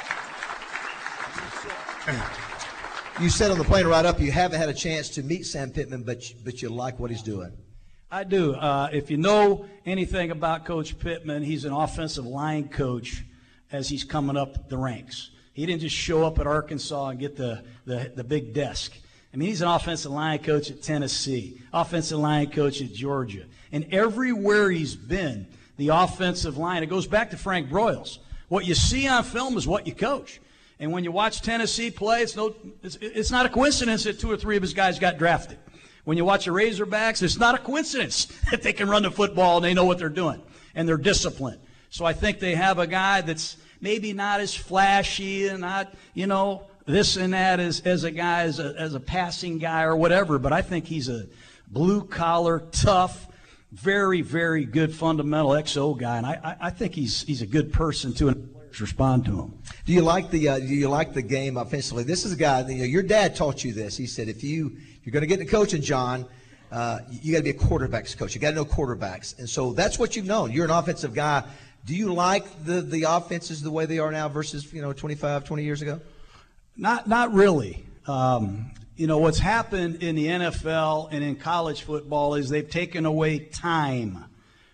you 3.21 3.29
said 3.29 3.51
on 3.51 3.57
the 3.57 3.63
plane 3.63 3.85
right 3.85 4.05
up 4.05 4.19
you 4.19 4.31
haven't 4.31 4.59
had 4.59 4.69
a 4.69 4.73
chance 4.73 5.09
to 5.09 5.23
meet 5.23 5.45
Sam 5.45 5.71
Pittman, 5.71 6.03
but 6.03 6.29
you, 6.29 6.35
but 6.43 6.61
you 6.61 6.69
like 6.69 6.99
what 6.99 7.11
he's 7.11 7.23
doing. 7.23 7.51
I 8.09 8.25
do. 8.25 8.55
Uh, 8.55 8.89
if 8.91 9.09
you 9.09 9.15
know 9.15 9.65
anything 9.85 10.31
about 10.31 10.65
Coach 10.65 10.99
Pittman, 10.99 11.43
he's 11.43 11.63
an 11.63 11.71
offensive 11.71 12.25
line 12.25 12.67
coach 12.67 13.23
as 13.71 13.87
he's 13.87 14.03
coming 14.03 14.35
up 14.35 14.69
the 14.69 14.77
ranks. 14.77 15.31
He 15.53 15.65
didn't 15.65 15.81
just 15.81 15.95
show 15.95 16.25
up 16.25 16.39
at 16.39 16.47
Arkansas 16.47 17.09
and 17.09 17.19
get 17.19 17.35
the, 17.35 17.63
the, 17.85 18.11
the 18.15 18.23
big 18.23 18.53
desk. 18.53 18.93
I 19.33 19.37
mean, 19.37 19.49
he's 19.49 19.61
an 19.61 19.67
offensive 19.67 20.11
line 20.11 20.39
coach 20.39 20.71
at 20.71 20.81
Tennessee, 20.81 21.61
offensive 21.73 22.19
line 22.19 22.51
coach 22.51 22.81
at 22.81 22.93
Georgia. 22.93 23.45
And 23.71 23.85
everywhere 23.91 24.69
he's 24.69 24.95
been, 24.95 25.47
the 25.77 25.89
offensive 25.89 26.57
line, 26.57 26.83
it 26.83 26.87
goes 26.87 27.07
back 27.07 27.31
to 27.31 27.37
Frank 27.37 27.69
Broyles. 27.69 28.19
What 28.49 28.65
you 28.65 28.75
see 28.75 29.07
on 29.07 29.23
film 29.23 29.57
is 29.57 29.65
what 29.65 29.87
you 29.87 29.95
coach. 29.95 30.41
And 30.79 30.91
when 30.91 31.03
you 31.03 31.11
watch 31.11 31.41
Tennessee 31.41 31.91
play, 31.91 32.21
it's, 32.21 32.35
no, 32.35 32.55
it's, 32.83 32.97
it's 33.01 33.31
not 33.31 33.45
a 33.45 33.49
coincidence 33.49 34.03
that 34.03 34.19
two 34.19 34.31
or 34.31 34.35
three 34.35 34.57
of 34.57 34.61
his 34.61 34.73
guys 34.73 34.99
got 34.99 35.17
drafted. 35.17 35.57
When 36.03 36.17
you 36.17 36.25
watch 36.25 36.45
the 36.45 36.51
Razorbacks, 36.51 37.21
it's 37.21 37.37
not 37.37 37.55
a 37.55 37.59
coincidence 37.59 38.25
that 38.51 38.63
they 38.63 38.73
can 38.73 38.89
run 38.89 39.03
the 39.03 39.11
football 39.11 39.57
and 39.57 39.65
they 39.65 39.73
know 39.73 39.85
what 39.85 39.99
they're 39.99 40.09
doing 40.09 40.41
and 40.75 40.87
they're 40.87 40.97
disciplined. 40.97 41.59
So 41.89 42.03
I 42.05 42.13
think 42.13 42.39
they 42.39 42.55
have 42.55 42.79
a 42.79 42.87
guy 42.87 43.21
that's 43.21 43.57
maybe 43.81 44.13
not 44.13 44.39
as 44.39 44.55
flashy 44.55 45.47
and 45.47 45.61
not, 45.61 45.93
you 46.13 46.27
know, 46.27 46.63
this 46.85 47.17
and 47.17 47.33
that 47.33 47.59
as, 47.59 47.81
as 47.81 48.03
a 48.03 48.11
guy, 48.11 48.43
as 48.43 48.59
a, 48.59 48.73
as 48.77 48.93
a 48.93 48.99
passing 48.99 49.57
guy 49.57 49.83
or 49.83 49.95
whatever, 49.95 50.39
but 50.39 50.53
I 50.53 50.61
think 50.61 50.85
he's 50.85 51.09
a 51.09 51.25
blue 51.67 52.03
collar, 52.03 52.59
tough, 52.71 53.27
very, 53.71 54.21
very 54.21 54.65
good 54.65 54.93
fundamental 54.93 55.51
XO 55.51 55.97
guy, 55.97 56.17
and 56.17 56.25
I, 56.25 56.57
I, 56.59 56.69
think 56.69 56.93
he's 56.93 57.21
he's 57.21 57.41
a 57.41 57.47
good 57.47 57.71
person 57.71 58.13
too, 58.13 58.27
and 58.27 58.53
respond 58.79 59.25
to 59.25 59.39
him. 59.39 59.53
Do 59.85 59.93
you 59.93 60.01
like 60.01 60.29
the 60.29 60.49
uh, 60.49 60.59
Do 60.59 60.65
you 60.65 60.89
like 60.89 61.13
the 61.13 61.21
game 61.21 61.55
offensively? 61.55 62.03
This 62.03 62.25
is 62.25 62.33
a 62.33 62.35
guy. 62.35 62.67
You 62.67 62.79
know, 62.79 62.83
your 62.83 63.03
dad 63.03 63.35
taught 63.35 63.63
you 63.63 63.73
this. 63.73 63.95
He 63.95 64.07
said 64.07 64.27
if 64.27 64.43
you 64.43 64.77
you're 65.03 65.11
going 65.11 65.21
to 65.21 65.27
get 65.27 65.39
into 65.39 65.51
coaching, 65.51 65.81
John, 65.81 66.25
uh, 66.71 66.99
you 67.09 67.33
got 67.33 67.39
to 67.39 67.43
be 67.43 67.49
a 67.49 67.53
quarterbacks 67.53 68.17
coach. 68.17 68.33
You 68.33 68.41
got 68.41 68.51
to 68.51 68.55
know 68.55 68.65
quarterbacks, 68.65 69.37
and 69.37 69.49
so 69.49 69.73
that's 69.73 69.99
what 69.99 70.15
you've 70.15 70.25
known. 70.25 70.51
You're 70.51 70.65
an 70.65 70.71
offensive 70.71 71.13
guy. 71.13 71.43
Do 71.85 71.95
you 71.95 72.13
like 72.13 72.63
the 72.63 72.81
the 72.81 73.03
offenses 73.03 73.61
the 73.61 73.71
way 73.71 73.85
they 73.85 73.99
are 73.99 74.11
now 74.11 74.29
versus 74.29 74.71
you 74.73 74.81
know 74.81 74.93
25, 74.93 75.43
20 75.43 75.63
years 75.63 75.81
ago? 75.81 75.99
Not 76.77 77.07
not 77.07 77.33
really. 77.33 77.85
Um, 78.07 78.71
you 78.95 79.07
know 79.07 79.17
what's 79.17 79.39
happened 79.39 80.01
in 80.03 80.15
the 80.15 80.27
NFL 80.27 81.09
and 81.11 81.23
in 81.23 81.35
college 81.35 81.81
football 81.81 82.35
is 82.35 82.49
they've 82.49 82.69
taken 82.69 83.05
away 83.05 83.39
time. 83.39 84.25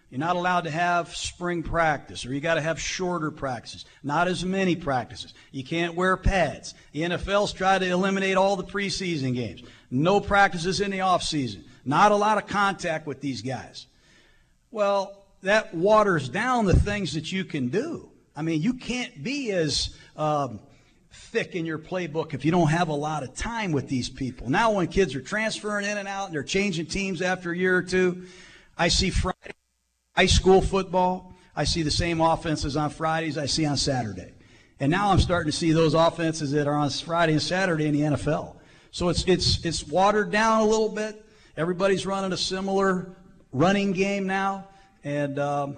You're 0.10 0.20
not 0.20 0.38
allowed 0.38 0.62
to 0.62 0.72
have 0.72 1.14
spring 1.16 1.64
practice, 1.64 2.26
or 2.26 2.34
you 2.34 2.40
got 2.40 2.56
to 2.56 2.62
have 2.62 2.80
shorter 2.80 3.30
practices, 3.30 3.84
not 4.04 4.30
as 4.30 4.46
many 4.46 4.76
practices. 4.76 5.34
You 5.52 5.66
can't 5.66 5.96
wear 5.96 6.16
pads. 6.16 6.74
The 6.94 7.02
NFL's 7.02 7.52
tried 7.52 7.80
to 7.80 7.90
eliminate 7.90 8.38
all 8.38 8.56
the 8.56 8.64
preseason 8.64 9.36
games. 9.36 9.64
No 9.92 10.22
practices 10.22 10.80
in 10.80 10.92
the 10.92 11.00
offseason. 11.00 11.64
Not 11.88 12.12
a 12.12 12.16
lot 12.16 12.38
of 12.38 12.48
contact 12.48 13.08
with 13.08 13.22
these 13.22 13.42
guys. 13.42 13.88
Well, 14.72 15.24
that 15.44 15.74
waters 15.74 16.28
down 16.28 16.66
the 16.66 16.76
things 16.76 17.14
that 17.14 17.32
you 17.32 17.46
can 17.46 17.70
do. 17.70 18.10
I 18.36 18.42
mean, 18.42 18.62
you 18.62 18.74
can't 18.74 19.24
be 19.24 19.52
as 19.52 19.96
um, 20.16 20.60
thick 21.12 21.56
in 21.56 21.66
your 21.66 21.80
playbook 21.80 22.34
if 22.34 22.44
you 22.44 22.52
don't 22.52 22.68
have 22.68 22.90
a 22.90 22.94
lot 22.94 23.24
of 23.24 23.34
time 23.36 23.72
with 23.72 23.88
these 23.88 24.10
people. 24.10 24.50
Now, 24.50 24.72
when 24.72 24.88
kids 24.88 25.16
are 25.16 25.22
transferring 25.22 25.86
in 25.86 25.98
and 25.98 26.08
out 26.08 26.26
and 26.26 26.36
they're 26.36 26.44
changing 26.44 26.88
teams 26.88 27.22
after 27.22 27.52
a 27.52 27.58
year 27.58 27.78
or 27.78 27.84
two, 27.84 28.26
I 28.78 28.90
see 28.90 29.10
Friday 29.10 29.54
high 30.16 30.26
school 30.26 30.62
football. 30.62 31.36
I 31.56 31.64
see 31.64 31.84
the 31.84 31.92
same 31.92 32.22
offenses 32.22 32.76
on 32.76 32.90
Fridays 32.90 33.38
I 33.38 33.46
see 33.46 33.66
on 33.66 33.78
Saturday. 33.78 34.34
And 34.80 34.92
now 34.92 35.12
I'm 35.12 35.20
starting 35.20 35.52
to 35.52 35.58
see 35.58 35.72
those 35.72 35.94
offenses 35.94 36.52
that 36.52 36.68
are 36.68 36.76
on 36.76 36.90
Friday 36.90 37.34
and 37.34 37.42
Saturday 37.42 37.86
in 37.88 37.94
the 37.94 38.02
NFL. 38.02 38.56
So 38.92 39.10
it's 39.10 39.24
it's 39.26 39.66
it's 39.66 39.88
watered 39.88 40.32
down 40.32 40.62
a 40.62 40.66
little 40.66 40.90
bit. 40.90 41.24
Everybody's 41.58 42.06
running 42.06 42.32
a 42.34 42.38
similar 42.38 43.16
running 43.52 43.92
game 43.92 44.28
now, 44.28 44.68
and 45.04 45.40
um, 45.40 45.78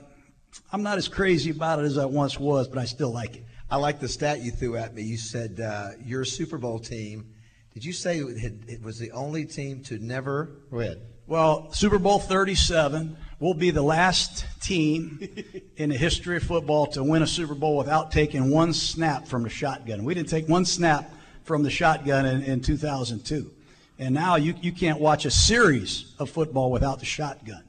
I'm 0.74 0.84
not 0.84 0.98
as 0.98 1.08
crazy 1.08 1.52
about 1.52 1.80
it 1.80 1.84
as 1.84 1.98
I 1.98 2.04
once 2.04 2.38
was, 2.38 2.68
but 2.68 2.80
I 2.80 2.84
still 2.84 3.14
like 3.14 3.38
it. 3.38 3.46
I 3.72 3.78
like 3.78 4.02
the 4.02 4.10
stat 4.10 4.42
you 4.42 4.52
threw 4.52 4.76
at 4.76 4.94
me. 4.94 5.04
You 5.04 5.16
said 5.16 5.62
uh, 5.62 5.92
your 6.04 6.26
Super 6.26 6.58
Bowl 6.58 6.80
team. 6.80 7.34
Did 7.74 7.86
you 7.86 7.94
say 7.94 8.20
it, 8.20 8.38
had, 8.38 8.60
it 8.68 8.82
was 8.82 9.00
the 9.00 9.12
only 9.12 9.46
team 9.46 9.82
to 9.84 9.98
never 10.00 10.50
win? 10.70 11.00
Well, 11.28 11.72
Super 11.72 11.98
Bowl 11.98 12.20
37 12.20 13.16
will 13.40 13.54
be 13.54 13.70
the 13.70 13.82
last 13.82 14.46
team 14.62 15.30
in 15.78 15.92
the 15.92 15.98
history 15.98 16.36
of 16.36 16.44
football 16.44 16.88
to 16.88 17.04
win 17.06 17.22
a 17.22 17.28
Super 17.28 17.56
Bowl 17.56 17.78
without 17.78 18.12
taking 18.12 18.52
one 18.52 18.74
snap 18.74 19.30
from 19.30 19.44
the 19.44 19.50
shotgun. 19.50 20.04
We 20.04 20.14
didn't 20.14 20.28
take 20.28 20.50
one 20.50 20.66
snap 20.66 21.10
from 21.44 21.64
the 21.64 21.70
shotgun 21.70 22.26
in, 22.26 22.42
in 22.42 22.60
2002. 22.60 23.52
And 24.00 24.16
now 24.16 24.38
you, 24.38 24.56
you 24.62 24.72
can't 24.72 25.00
watch 25.00 25.26
a 25.26 25.32
series 25.32 26.14
of 26.20 26.30
football 26.30 26.72
without 26.72 27.00
the 27.00 27.06
shotgun. 27.06 27.64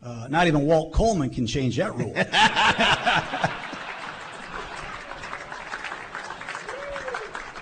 Uh, 0.00 0.28
not 0.30 0.46
even 0.46 0.64
Walt 0.64 0.92
Coleman 0.92 1.28
can 1.30 1.44
change 1.44 1.76
that 1.76 1.92
rule. 1.96 2.12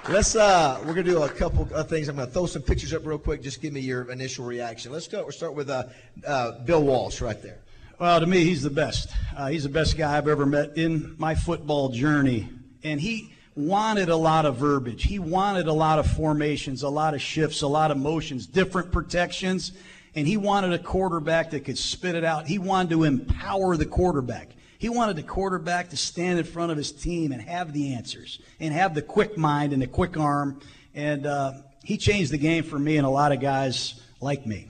Let's 0.07 0.37
uh, 0.37 0.83
we're 0.85 0.93
gonna 0.93 1.05
do 1.05 1.23
a 1.23 1.29
couple 1.31 1.67
of 1.73 1.89
things. 1.89 2.09
I'm 2.09 2.17
gonna 2.17 2.31
throw 2.31 2.45
some 2.45 2.61
pictures 2.61 2.93
up 2.93 3.07
real 3.07 3.17
quick. 3.17 3.41
Just 3.43 3.63
give 3.63 3.73
me 3.73 3.81
your 3.81 4.11
initial 4.11 4.45
reaction. 4.45 4.93
Let's 4.93 5.07
start. 5.07 5.25
We'll 5.25 5.33
start 5.33 5.55
with 5.55 5.71
uh, 5.71 5.85
uh, 6.27 6.59
Bill 6.59 6.83
Walsh 6.83 7.23
right 7.23 7.41
there. 7.41 7.61
Well, 7.99 8.21
to 8.21 8.27
me, 8.27 8.45
he's 8.45 8.61
the 8.61 8.69
best. 8.69 9.09
Uh, 9.35 9.47
he's 9.47 9.63
the 9.63 9.71
best 9.71 9.97
guy 9.97 10.15
I've 10.19 10.29
ever 10.29 10.45
met 10.45 10.77
in 10.77 11.15
my 11.17 11.35
football 11.35 11.89
journey, 11.89 12.51
and 12.83 13.01
he 13.01 13.34
wanted 13.57 14.09
a 14.09 14.17
lot 14.17 14.47
of 14.47 14.57
verbiage. 14.57 15.05
He 15.05 15.19
wanted 15.19 15.67
a 15.67 15.73
lot 15.73 15.99
of 15.99 16.07
formations, 16.11 16.83
a 16.83 16.89
lot 16.89 17.15
of 17.15 17.23
shifts, 17.23 17.63
a 17.63 17.69
lot 17.69 17.91
of 17.91 17.97
motions, 17.97 18.47
different 18.47 18.91
protections, 18.91 19.73
and 20.15 20.27
he 20.27 20.37
wanted 20.37 20.73
a 20.73 20.79
quarterback 20.79 21.51
that 21.51 21.65
could 21.65 21.79
spit 21.79 22.15
it 22.15 22.25
out. 22.25 22.47
He 22.47 22.59
wanted 22.59 22.91
to 22.91 23.05
empower 23.05 23.77
the 23.77 23.87
quarterback. 23.87 24.51
He 24.79 24.89
wanted 24.89 25.17
the 25.17 25.23
quarterback 25.23 25.91
to 25.91 25.97
stand 25.97 26.39
in 26.39 26.45
front 26.45 26.71
of 26.71 26.77
his 26.77 26.93
team 26.93 27.33
and 27.33 27.41
have 27.43 27.73
the 27.73 27.95
answers 27.95 28.41
and 28.61 28.73
have 28.75 28.95
the 28.95 29.03
quick 29.03 29.39
mind 29.39 29.73
and 29.73 29.81
the 29.81 29.87
quick 29.87 30.17
arm. 30.17 30.61
And 30.95 31.27
uh, 31.27 31.55
he 31.83 31.97
changed 31.97 32.33
the 32.33 32.39
game 32.39 32.65
for 32.65 32.79
me 32.79 32.97
and 32.97 33.07
a 33.07 33.11
lot 33.11 33.33
of 33.33 33.41
guys 33.41 34.01
like 34.21 34.47
me. 34.47 34.69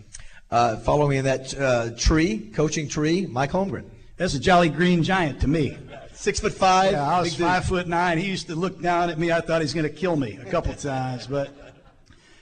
Uh, 0.51 0.77
following 0.77 1.19
in 1.19 1.25
that 1.25 1.59
uh, 1.59 1.91
tree, 1.97 2.51
coaching 2.55 2.89
tree, 2.89 3.27
Mike 3.27 3.51
Holmgren. 3.51 3.87
That's 4.17 4.35
a 4.35 4.39
jolly 4.39 4.69
green 4.69 5.03
giant 5.03 5.41
to 5.41 5.49
me. 5.49 5.77
Six 6.15 6.41
foot 6.41 6.55
five. 6.55 6.93
Yeah, 6.93 7.07
I 7.07 7.21
was 7.21 7.35
five 7.37 7.65
foot 7.65 7.89
nine. 7.89 8.19
He 8.19 8.29
used 8.29 8.47
to 8.47 8.55
look 8.55 8.81
down 8.81 9.11
at 9.11 9.19
me. 9.19 9.33
I 9.33 9.41
thought 9.41 9.61
he 9.61 9.65
was 9.65 9.75
going 9.75 9.89
to 9.89 9.95
kill 9.95 10.17
me 10.17 10.39
a 10.41 10.45
couple 10.45 10.73
times. 10.75 11.27
But, 11.27 11.51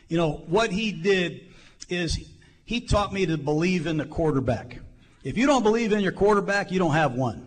you 0.08 0.16
know, 0.16 0.44
what 0.46 0.70
he 0.70 0.92
did 0.92 1.48
is 1.88 2.28
he 2.64 2.80
taught 2.80 3.12
me 3.12 3.26
to 3.26 3.38
believe 3.38 3.86
in 3.86 3.96
the 3.96 4.04
quarterback. 4.04 4.78
If 5.24 5.38
you 5.38 5.46
don't 5.46 5.62
believe 5.62 5.92
in 5.92 6.00
your 6.00 6.12
quarterback, 6.12 6.70
you 6.70 6.78
don't 6.78 6.92
have 6.92 7.14
one. 7.14 7.46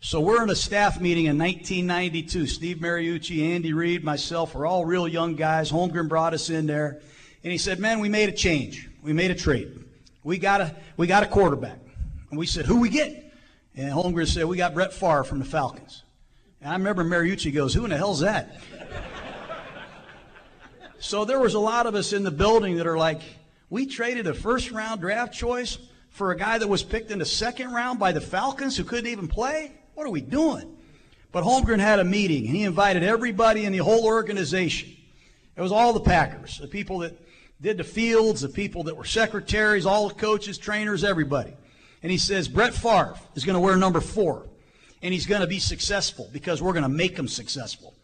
So 0.00 0.20
we're 0.20 0.42
in 0.42 0.50
a 0.50 0.56
staff 0.56 1.00
meeting 1.00 1.26
in 1.26 1.38
1992. 1.38 2.46
Steve 2.46 2.76
Mariucci, 2.78 3.54
Andy 3.54 3.72
Reid, 3.72 4.04
myself, 4.04 4.54
we're 4.54 4.66
all 4.66 4.84
real 4.84 5.08
young 5.08 5.34
guys. 5.34 5.70
Holmgren 5.70 6.08
brought 6.08 6.32
us 6.32 6.48
in 6.48 6.66
there, 6.66 7.00
and 7.42 7.50
he 7.50 7.58
said, 7.58 7.80
"Man, 7.80 8.00
we 8.00 8.08
made 8.08 8.28
a 8.28 8.32
change. 8.32 8.88
We 9.02 9.12
made 9.12 9.30
a 9.30 9.34
trade. 9.34 9.78
We 10.22 10.38
got 10.38 10.60
a 10.60 10.76
we 10.96 11.06
got 11.06 11.22
a 11.22 11.26
quarterback." 11.26 11.78
And 12.30 12.38
we 12.38 12.46
said, 12.46 12.66
"Who 12.66 12.80
we 12.80 12.88
get?" 12.88 13.25
And 13.76 13.92
Holmgren 13.92 14.26
said, 14.26 14.46
"We 14.46 14.56
got 14.56 14.74
Brett 14.74 14.92
Favre 14.92 15.24
from 15.24 15.38
the 15.38 15.44
Falcons." 15.44 16.02
And 16.60 16.70
I 16.70 16.72
remember 16.72 17.04
Mariucci 17.04 17.52
goes, 17.52 17.74
"Who 17.74 17.84
in 17.84 17.90
the 17.90 17.96
hell's 17.96 18.20
that?" 18.20 18.56
so 20.98 21.24
there 21.24 21.38
was 21.38 21.54
a 21.54 21.60
lot 21.60 21.86
of 21.86 21.94
us 21.94 22.12
in 22.12 22.24
the 22.24 22.30
building 22.30 22.76
that 22.76 22.86
are 22.86 22.98
like, 22.98 23.20
"We 23.68 23.86
traded 23.86 24.26
a 24.26 24.34
first 24.34 24.70
round 24.70 25.00
draft 25.00 25.34
choice." 25.34 25.78
For 26.16 26.30
a 26.30 26.36
guy 26.36 26.56
that 26.56 26.66
was 26.66 26.82
picked 26.82 27.10
in 27.10 27.18
the 27.18 27.26
second 27.26 27.72
round 27.72 27.98
by 27.98 28.12
the 28.12 28.22
Falcons 28.22 28.74
who 28.74 28.84
couldn't 28.84 29.10
even 29.10 29.28
play? 29.28 29.72
What 29.92 30.06
are 30.06 30.10
we 30.10 30.22
doing? 30.22 30.74
But 31.30 31.44
Holmgren 31.44 31.78
had 31.78 31.98
a 31.98 32.04
meeting 32.04 32.46
and 32.46 32.56
he 32.56 32.62
invited 32.62 33.02
everybody 33.02 33.66
in 33.66 33.72
the 33.72 33.84
whole 33.84 34.06
organization. 34.06 34.96
It 35.56 35.60
was 35.60 35.72
all 35.72 35.92
the 35.92 36.00
Packers, 36.00 36.56
the 36.56 36.68
people 36.68 37.00
that 37.00 37.20
did 37.60 37.76
the 37.76 37.84
fields, 37.84 38.40
the 38.40 38.48
people 38.48 38.84
that 38.84 38.96
were 38.96 39.04
secretaries, 39.04 39.84
all 39.84 40.08
the 40.08 40.14
coaches, 40.14 40.56
trainers, 40.56 41.04
everybody. 41.04 41.52
And 42.02 42.12
he 42.12 42.18
says, 42.18 42.48
Brett 42.48 42.74
Favre 42.74 43.14
is 43.34 43.44
going 43.44 43.54
to 43.54 43.60
wear 43.60 43.76
number 43.76 44.00
four. 44.00 44.46
and 45.02 45.12
he's 45.12 45.26
going 45.26 45.42
to 45.42 45.46
be 45.46 45.58
successful 45.58 46.28
because 46.32 46.62
we're 46.62 46.72
going 46.72 46.82
to 46.82 46.88
make 46.88 47.16
him 47.18 47.28
successful. 47.28 47.94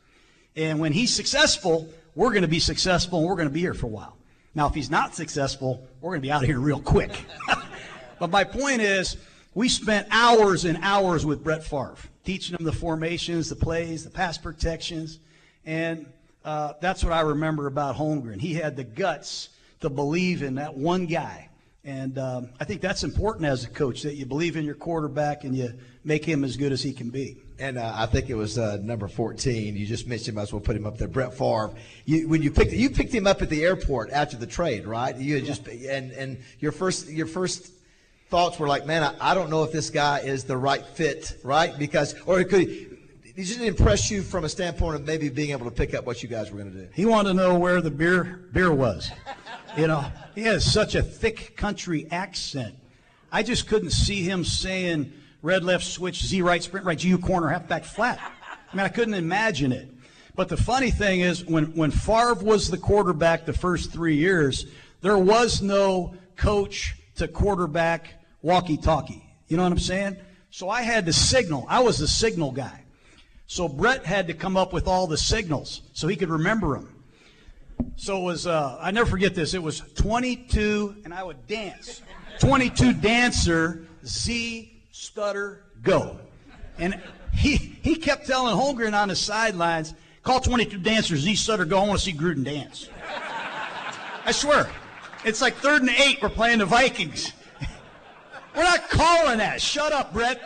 And 0.57 0.79
when 0.79 0.93
he's 0.93 1.13
successful, 1.13 1.89
we're 2.15 2.31
going 2.31 2.43
to 2.43 2.49
be 2.49 2.61
successful 2.61 3.21
and 3.21 3.29
we're 3.29 3.37
going 3.37 3.49
to 3.49 3.55
be 3.55 3.61
here 3.61 3.75
for 3.75 3.87
a 3.87 3.91
while. 3.91 4.17
Now, 4.55 4.69
if 4.69 4.75
he's 4.75 4.91
not 4.91 5.15
successful, 5.15 5.87
we're 6.01 6.11
going 6.11 6.21
to 6.21 6.27
be 6.27 6.31
out 6.31 6.43
of 6.43 6.49
here 6.49 6.61
real 6.61 6.81
quick. 6.81 7.11
but 8.19 8.31
my 8.31 8.45
point 8.45 8.83
is, 8.83 9.17
we 9.55 9.69
spent 9.69 10.07
hours 10.11 10.65
and 10.65 10.79
hours 10.83 11.25
with 11.25 11.43
Brett 11.43 11.65
Favre, 11.65 11.97
teaching 12.25 12.57
him 12.57 12.65
the 12.65 12.73
formations, 12.73 13.49
the 13.49 13.57
plays, 13.57 14.05
the 14.05 14.11
pass 14.11 14.39
protections, 14.39 15.19
and 15.65 16.07
uh, 16.45 16.75
that's 16.81 17.03
what 17.05 17.13
I 17.13 17.21
remember 17.21 17.67
about 17.67 17.97
Holmgren. 17.97 18.41
He 18.41 18.55
had 18.55 18.77
the 18.77 18.85
guts 18.85 19.51
to 19.81 19.89
believe 19.89 20.43
in 20.43 20.57
that 20.57 20.75
one 20.77 21.07
guy. 21.07 21.49
And 21.85 22.16
um, 22.16 22.51
I 22.61 22.64
think 22.64 22.81
that's 22.81 23.03
important 23.03 23.47
as 23.47 23.64
a 23.64 23.68
coach 23.68 24.03
that 24.03 24.14
you 24.14 24.25
believe 24.25 24.57
in 24.57 24.64
your 24.64 24.77
quarterback 24.77 25.42
and 25.42 25.57
you 25.57 25.75
make 26.05 26.25
him 26.25 26.45
as 26.45 26.57
good 26.57 26.71
as 26.71 26.81
he 26.81 26.92
can 26.92 27.11
be. 27.11 27.38
And 27.59 27.77
uh, 27.77 27.92
I 27.95 28.07
think 28.07 28.31
it 28.31 28.35
was 28.35 28.57
uh, 28.57 28.79
number 28.83 29.09
14. 29.09 29.77
You 29.77 29.87
just 29.87 30.07
mentioned, 30.07 30.37
might 30.37 30.42
as 30.42 30.53
well 30.53 30.61
put 30.61 30.77
him 30.77 30.87
up 30.87 30.97
there. 30.97 31.09
Brett 31.09 31.35
Favre. 31.35 31.73
You, 32.05 32.29
when 32.29 32.40
you 32.40 32.51
picked 32.53 32.73
you 32.73 32.90
picked 32.90 33.12
him 33.12 33.27
up 33.27 33.42
at 33.42 33.51
the 33.51 33.64
airport 33.64 34.11
after 34.11 34.37
the 34.37 34.47
trade, 34.47 34.87
right? 34.87 35.16
You 35.16 35.37
had 35.37 35.45
just 35.45 35.66
and 35.66 36.12
and 36.12 36.38
your 36.61 36.73
first 36.73 37.09
your 37.09 37.27
first 37.27 37.73
thoughts 38.31 38.59
were 38.59 38.68
like, 38.68 38.87
man, 38.87 39.03
I, 39.03 39.33
I 39.33 39.35
don't 39.35 39.51
know 39.51 39.64
if 39.64 39.73
this 39.73 39.90
guy 39.90 40.21
is 40.21 40.45
the 40.45 40.57
right 40.57 40.85
fit, 40.85 41.38
right? 41.42 41.77
Because 41.79 42.14
or 42.27 42.40
it 42.40 42.49
could 42.49 42.66
he 43.35 43.45
just 43.45 43.61
impress 43.61 44.11
you 44.11 44.23
from 44.23 44.45
a 44.45 44.49
standpoint 44.49 44.97
of 44.97 45.07
maybe 45.07 45.29
being 45.29 45.51
able 45.51 45.64
to 45.64 45.71
pick 45.71 45.95
up 45.95 46.05
what 46.05 46.23
you 46.23 46.29
guys 46.29 46.51
were 46.51 46.59
going 46.59 46.73
to 46.73 46.79
do. 46.79 46.88
He 46.95 47.07
wanted 47.07 47.31
to 47.31 47.35
know 47.35 47.59
where 47.59 47.81
the 47.81 47.90
beer 47.90 48.40
beer 48.53 48.73
was. 48.73 49.11
You 49.77 49.87
know, 49.87 50.05
he 50.35 50.43
has 50.43 50.71
such 50.71 50.95
a 50.95 51.03
thick 51.03 51.57
country 51.57 52.07
accent. 52.11 52.75
I 53.31 53.43
just 53.43 53.67
couldn't 53.67 53.91
see 53.91 54.23
him 54.23 54.45
saying 54.45 55.11
red 55.41 55.65
left 55.65 55.85
switch, 55.85 56.27
Z 56.27 56.43
right 56.43 56.63
sprint 56.63 56.85
right, 56.85 57.01
GU 57.01 57.17
corner, 57.19 57.49
halfback 57.49 57.85
flat. 57.85 58.21
I 58.21 58.77
mean, 58.77 58.85
I 58.85 58.91
couldn't 58.91 59.15
imagine 59.15 59.73
it. 59.73 59.89
But 60.35 60.51
the 60.51 60.59
funny 60.59 60.91
thing 60.91 61.21
is, 61.21 61.45
when, 61.47 61.75
when 61.75 61.91
Favre 61.91 62.35
was 62.35 62.71
the 62.71 62.77
quarterback 62.77 63.47
the 63.47 63.55
first 63.55 63.93
three 63.93 64.17
years, 64.17 64.67
there 65.01 65.17
was 65.17 65.63
no 65.63 66.15
coach 66.37 66.95
to 67.17 67.27
quarterback 67.27 68.23
walkie 68.43 68.77
talkie. 68.77 69.25
You 69.49 69.57
know 69.57 69.63
what 69.63 69.73
I'm 69.73 69.79
saying? 69.79 70.17
So 70.51 70.69
I 70.69 70.83
had 70.83 71.07
to 71.07 71.15
signal. 71.15 71.65
I 71.69 71.81
was 71.81 71.97
the 71.97 72.09
signal 72.09 72.53
guy. 72.53 72.85
So 73.47 73.69
Brett 73.69 74.05
had 74.05 74.27
to 74.27 74.35
come 74.35 74.57
up 74.57 74.75
with 74.75 74.87
all 74.87 75.07
the 75.07 75.17
signals 75.17 75.83
so 75.95 76.09
he 76.09 76.17
could 76.17 76.31
remember 76.31 76.75
them. 76.75 76.92
So 77.97 78.19
it 78.19 78.23
was, 78.23 78.47
uh, 78.47 78.79
I 78.81 78.91
never 78.91 79.09
forget 79.09 79.35
this. 79.35 79.55
It 79.55 79.63
was 79.63 79.81
22, 79.95 80.97
and 81.05 81.15
I 81.15 81.23
would 81.23 81.47
dance. 81.47 82.03
22 82.41 82.95
dancer, 82.95 83.87
Z, 84.05 84.83
stutter, 84.91 85.65
go. 85.83 86.19
And 86.79 87.01
he, 87.33 87.57
he 87.57 87.95
kept 87.97 88.27
telling 88.27 88.57
Holmgren 88.57 89.01
on 89.01 89.09
the 89.09 89.17
sidelines, 89.17 89.95
call 90.23 90.41
22 90.41 90.79
dancers, 90.79 91.21
Z, 91.21 91.37
stutter, 91.37 91.65
go. 91.65 91.79
I 91.79 91.87
want 91.87 92.01
to 92.01 92.05
see 92.05 92.13
Gruden 92.13 92.45
dance. 92.45 92.89
I 94.25 94.33
swear. 94.33 94.69
It's 95.25 95.41
like 95.41 95.55
third 95.57 95.83
and 95.83 95.91
eight. 95.91 96.21
We're 96.21 96.29
playing 96.29 96.59
the 96.59 96.67
Vikings. 96.67 97.33
We're 98.57 98.65
not 98.65 98.89
calling 98.91 99.39
that. 99.39 99.61
Shut 99.61 99.93
up, 99.93 100.13
Brett. 100.13 100.41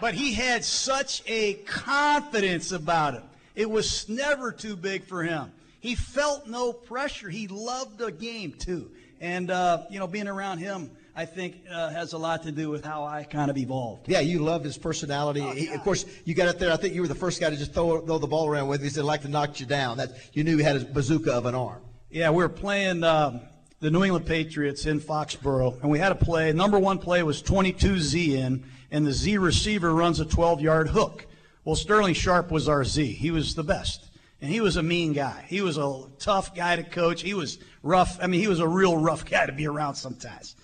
But 0.00 0.14
he 0.14 0.34
had 0.34 0.64
such 0.64 1.22
a 1.26 1.54
confidence 1.64 2.72
about 2.72 3.14
him. 3.14 3.22
It 3.54 3.70
was 3.70 4.08
never 4.08 4.52
too 4.52 4.76
big 4.76 5.04
for 5.04 5.22
him. 5.22 5.52
He 5.84 5.96
felt 5.96 6.46
no 6.46 6.72
pressure. 6.72 7.28
He 7.28 7.46
loved 7.46 7.98
the 7.98 8.10
game 8.10 8.52
too. 8.52 8.90
And 9.20 9.50
uh, 9.50 9.82
you 9.90 9.98
know, 9.98 10.06
being 10.06 10.28
around 10.28 10.56
him, 10.56 10.90
I 11.14 11.26
think 11.26 11.56
uh, 11.70 11.90
has 11.90 12.14
a 12.14 12.18
lot 12.18 12.44
to 12.44 12.52
do 12.52 12.70
with 12.70 12.82
how 12.82 13.04
I 13.04 13.24
kind 13.24 13.50
of 13.50 13.58
evolved. 13.58 14.08
Yeah, 14.08 14.20
you 14.20 14.38
loved 14.38 14.64
his 14.64 14.78
personality. 14.78 15.42
Oh, 15.42 15.50
he, 15.50 15.68
of 15.68 15.82
course, 15.82 16.06
you 16.24 16.34
got 16.34 16.48
up 16.48 16.58
there. 16.58 16.72
I 16.72 16.78
think 16.78 16.94
you 16.94 17.02
were 17.02 17.06
the 17.06 17.14
first 17.14 17.38
guy 17.38 17.50
to 17.50 17.56
just 17.56 17.74
throw, 17.74 18.00
throw 18.00 18.16
the 18.16 18.26
ball 18.26 18.48
around 18.48 18.68
with. 18.68 18.82
He 18.82 18.88
said, 18.88 19.04
"Like 19.04 19.20
to 19.22 19.28
knock 19.28 19.60
you 19.60 19.66
down." 19.66 19.98
That 19.98 20.12
you 20.32 20.42
knew 20.42 20.56
he 20.56 20.62
had 20.62 20.76
a 20.76 20.86
bazooka 20.86 21.30
of 21.30 21.44
an 21.44 21.54
arm. 21.54 21.82
Yeah, 22.10 22.30
we 22.30 22.38
were 22.38 22.48
playing 22.48 23.04
um, 23.04 23.42
the 23.80 23.90
New 23.90 24.04
England 24.04 24.24
Patriots 24.24 24.86
in 24.86 25.00
Foxborough, 25.00 25.82
and 25.82 25.90
we 25.90 25.98
had 25.98 26.12
a 26.12 26.14
play. 26.14 26.50
Number 26.54 26.78
one 26.78 26.96
play 26.96 27.22
was 27.22 27.42
22 27.42 28.00
Z 28.00 28.36
in, 28.38 28.64
and 28.90 29.06
the 29.06 29.12
Z 29.12 29.36
receiver 29.36 29.92
runs 29.92 30.18
a 30.18 30.24
12-yard 30.24 30.88
hook. 30.88 31.26
Well, 31.62 31.76
Sterling 31.76 32.14
Sharpe 32.14 32.50
was 32.50 32.70
our 32.70 32.84
Z. 32.84 33.04
He 33.12 33.30
was 33.30 33.54
the 33.54 33.64
best. 33.64 34.08
And 34.44 34.52
he 34.52 34.60
was 34.60 34.76
a 34.76 34.82
mean 34.82 35.14
guy. 35.14 35.46
He 35.48 35.62
was 35.62 35.78
a 35.78 36.02
tough 36.18 36.54
guy 36.54 36.76
to 36.76 36.82
coach. 36.82 37.22
He 37.22 37.32
was 37.32 37.56
rough. 37.82 38.18
I 38.20 38.26
mean, 38.26 38.40
he 38.40 38.46
was 38.46 38.60
a 38.60 38.68
real 38.68 38.94
rough 38.94 39.24
guy 39.30 39.46
to 39.46 39.52
be 39.52 39.66
around 39.66 39.94
sometimes. 39.94 40.54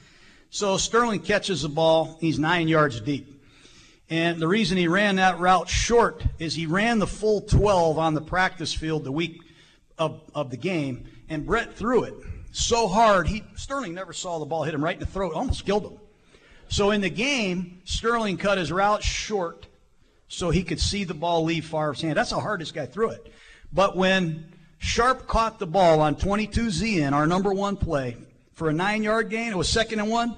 So 0.50 0.76
Sterling 0.76 1.20
catches 1.20 1.62
the 1.62 1.70
ball. 1.70 2.18
He's 2.20 2.38
nine 2.38 2.68
yards 2.68 3.00
deep. 3.00 3.42
And 4.10 4.38
the 4.38 4.46
reason 4.46 4.76
he 4.76 4.86
ran 4.86 5.16
that 5.16 5.40
route 5.40 5.70
short 5.70 6.22
is 6.38 6.54
he 6.54 6.66
ran 6.66 6.98
the 6.98 7.06
full 7.06 7.40
12 7.40 7.96
on 7.96 8.12
the 8.12 8.20
practice 8.20 8.74
field 8.74 9.04
the 9.04 9.12
week 9.12 9.40
of, 9.96 10.20
of 10.34 10.50
the 10.50 10.58
game, 10.58 11.08
and 11.30 11.46
Brett 11.46 11.72
threw 11.72 12.04
it 12.04 12.14
so 12.52 12.86
hard, 12.86 13.28
he 13.28 13.44
Sterling 13.54 13.94
never 13.94 14.12
saw 14.12 14.40
the 14.40 14.44
ball 14.44 14.64
hit 14.64 14.74
him 14.74 14.84
right 14.84 14.92
in 14.96 15.00
the 15.00 15.06
throat, 15.06 15.32
almost 15.32 15.64
killed 15.64 15.84
him. 15.84 15.98
So 16.68 16.90
in 16.90 17.00
the 17.00 17.08
game, 17.08 17.80
Sterling 17.86 18.36
cut 18.36 18.58
his 18.58 18.70
route 18.70 19.02
short 19.02 19.68
so 20.28 20.50
he 20.50 20.64
could 20.64 20.80
see 20.80 21.04
the 21.04 21.14
ball 21.14 21.44
leave 21.44 21.64
Favre's 21.64 22.02
hand. 22.02 22.18
That's 22.18 22.30
how 22.30 22.40
hard 22.40 22.60
this 22.60 22.72
guy 22.72 22.84
threw 22.84 23.08
it. 23.08 23.32
But 23.72 23.96
when 23.96 24.52
Sharpe 24.78 25.26
caught 25.26 25.58
the 25.58 25.66
ball 25.66 26.00
on 26.00 26.16
22Z 26.16 27.02
in 27.02 27.14
our 27.14 27.26
number 27.26 27.52
one 27.52 27.76
play 27.76 28.16
for 28.52 28.68
a 28.68 28.72
nine 28.72 29.02
yard 29.02 29.30
gain, 29.30 29.52
it 29.52 29.56
was 29.56 29.68
second 29.68 30.00
and 30.00 30.10
one. 30.10 30.36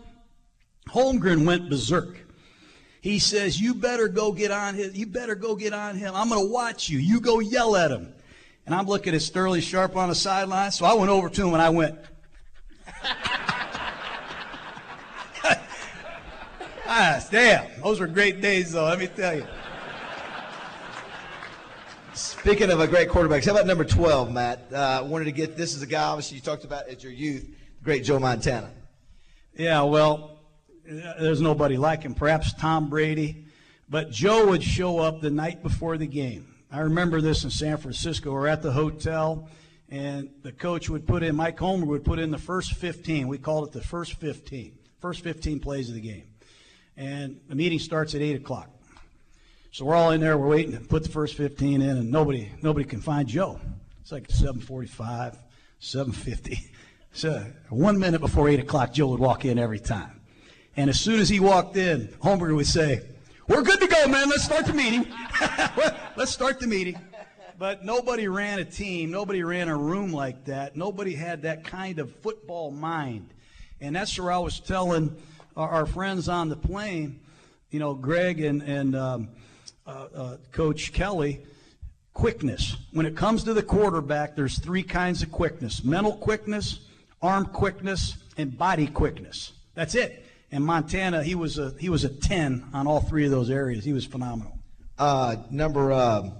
Holmgren 0.88 1.47
went 1.47 1.71
berserk. 1.71 2.18
He 3.01 3.18
says, 3.18 3.61
You 3.61 3.75
better 3.75 4.09
go 4.09 4.33
get 4.33 4.51
on 4.51 4.75
him. 4.75 4.90
You 4.95 5.07
better 5.07 5.35
go 5.35 5.57
get 5.57 5.73
on 5.73 5.97
him. 5.97 6.14
I'm 6.14 6.29
going 6.29 6.40
to 6.40 6.53
watch 6.53 6.88
you. 6.88 6.99
You 6.99 7.21
go 7.21 7.40
yell 7.40 7.77
at 7.77 7.90
him. 7.90 8.12
And 8.64 8.75
I'm 8.75 8.87
looking 8.87 9.14
at 9.14 9.23
Sterling 9.23 9.61
Sharpe 9.61 9.97
on 9.97 10.09
the 10.09 10.14
sideline. 10.14 10.71
So 10.71 10.85
I 10.85 10.95
went 10.95 11.11
over 11.11 11.29
to 11.29 11.47
him 11.47 11.53
and 11.53 11.62
I 11.62 11.71
went, 11.71 11.99
ah, 16.87 17.25
damn. 17.31 17.83
Those 17.83 17.99
were 17.99 18.07
great 18.07 18.40
days, 18.40 18.73
though, 18.73 18.85
let 18.85 19.01
me 19.01 19.09
tell 19.09 19.35
you. 19.37 19.47
Speaking 22.42 22.72
of 22.72 22.81
a 22.81 22.88
great 22.88 23.09
quarterback, 23.09 23.44
how 23.44 23.52
about 23.52 23.68
number 23.68 23.85
12, 23.85 24.33
Matt? 24.33 24.72
Uh, 24.72 25.05
wanted 25.07 25.26
to 25.26 25.31
get 25.31 25.57
this 25.57 25.76
is 25.76 25.83
a 25.83 25.87
guy, 25.87 26.02
obviously, 26.02 26.38
you 26.38 26.42
talked 26.42 26.64
about 26.64 26.88
at 26.88 27.05
your 27.05 27.12
youth, 27.12 27.48
great 27.85 28.02
Joe 28.02 28.18
Montana. 28.18 28.68
Yeah, 29.57 29.83
well, 29.83 30.40
there's 30.85 31.40
nobody 31.40 31.76
like 31.76 32.02
him. 32.02 32.16
Perhaps 32.16 32.55
Tom 32.55 32.90
Brady. 32.90 33.44
But 33.88 34.11
Joe 34.11 34.48
would 34.48 34.64
show 34.64 34.98
up 34.98 35.20
the 35.20 35.31
night 35.31 35.62
before 35.62 35.96
the 35.96 36.09
game. 36.09 36.52
I 36.68 36.81
remember 36.81 37.20
this 37.20 37.44
in 37.44 37.50
San 37.50 37.76
Francisco. 37.76 38.33
We're 38.33 38.48
at 38.48 38.61
the 38.61 38.72
hotel, 38.72 39.48
and 39.88 40.28
the 40.42 40.50
coach 40.50 40.90
would 40.90 41.07
put 41.07 41.22
in, 41.22 41.37
Mike 41.37 41.59
Holmgren 41.59 41.87
would 41.87 42.05
put 42.05 42.18
in 42.18 42.33
the 42.33 42.38
first 42.38 42.72
15. 42.72 43.28
We 43.28 43.38
called 43.38 43.68
it 43.68 43.72
the 43.72 43.85
first 43.85 44.14
15, 44.14 44.76
first 45.00 45.20
15 45.20 45.61
plays 45.61 45.88
of 45.90 45.94
the 45.94 46.00
game. 46.00 46.24
And 46.96 47.38
the 47.48 47.55
meeting 47.55 47.78
starts 47.78 48.16
at 48.16 48.20
8 48.20 48.35
o'clock. 48.35 48.72
So 49.75 49.87
we're 49.87 49.95
all 49.95 50.11
in 50.11 50.21
there, 50.21 50.37
we're 50.37 50.49
waiting 50.49 50.73
to 50.73 50.81
put 50.81 51.03
the 51.03 51.09
first 51.09 51.35
15 51.35 51.81
in, 51.81 51.97
and 51.97 52.11
nobody 52.11 52.53
nobody 52.61 52.85
can 52.85 53.01
find 53.01 53.27
Joe. 53.27 53.59
It's 54.03 54.13
like 54.13 54.29
745, 54.29 55.39
750. 55.79 56.71
So 57.15 57.45
one 57.71 57.99
minute 57.99 58.21
before 58.21 58.49
8 58.49 58.61
o'clock, 58.61 58.93
Joe 58.93 59.09
would 59.09 59.21
walk 59.21 59.45
in 59.45 59.59
every 59.59 59.79
time. 59.79 60.21
And 60.77 60.89
as 60.89 61.01
soon 61.01 61.21
as 61.21 61.29
he 61.29 61.41
walked 61.41 61.77
in, 61.77 62.09
Holmgren 62.23 62.55
would 62.55 62.67
say, 62.67 63.03
We're 63.49 63.63
good 63.63 63.81
to 63.81 63.87
go, 63.87 64.09
man. 64.09 64.29
Let's 64.29 64.45
start 64.45 64.65
the 64.67 64.75
meeting. 64.75 65.07
Let's 66.17 66.33
start 66.33 66.61
the 66.61 66.67
meeting. 66.67 66.99
But 67.59 67.85
nobody 67.85 68.29
ran 68.29 68.59
a 68.59 68.65
team. 68.67 69.11
Nobody 69.11 69.43
ran 69.43 69.69
a 69.69 69.77
room 69.77 70.13
like 70.13 70.47
that. 70.47 70.77
Nobody 70.77 71.15
had 71.15 71.43
that 71.43 71.65
kind 71.65 71.99
of 71.99 72.15
football 72.17 72.71
mind. 72.71 73.29
And 73.81 73.97
that's 73.97 74.19
where 74.19 74.33
I 74.33 74.39
was 74.39 74.61
telling 74.61 75.17
our, 75.57 75.69
our 75.69 75.87
friends 75.87 76.29
on 76.29 76.51
the 76.51 76.57
plane, 76.57 77.21
you 77.71 77.79
know, 77.79 77.95
Greg 77.95 78.41
and, 78.41 78.63
and 78.63 78.97
um, 78.97 79.29
uh, 79.87 80.07
uh, 80.14 80.37
Coach 80.53 80.92
Kelly, 80.92 81.40
quickness. 82.14 82.77
When 82.92 83.07
it 83.07 83.16
comes 83.16 83.45
to 83.45 83.55
the 83.55 83.62
quarterback, 83.62 84.37
there's 84.37 84.59
three 84.59 84.83
kinds 84.83 85.23
of 85.23 85.33
quickness 85.33 85.85
mental 85.85 86.12
quickness, 86.12 86.87
arm 87.21 87.47
quickness, 87.47 88.16
and 88.37 88.57
body 88.57 88.87
quickness. 88.87 89.53
That's 89.75 89.95
it. 89.95 90.27
And 90.51 90.64
Montana, 90.64 91.25
he 91.25 91.35
was 91.35 91.59
a 91.59 91.75
he 91.79 91.88
was 91.88 92.05
a 92.05 92.09
ten 92.09 92.64
on 92.75 92.87
all 92.87 93.01
three 93.01 93.25
of 93.25 93.31
those 93.31 93.51
areas. 93.51 93.85
He 93.85 93.92
was 93.92 94.05
phenomenal. 94.05 94.59
Uh, 94.99 95.37
number 95.51 95.92
uh, 95.92 96.31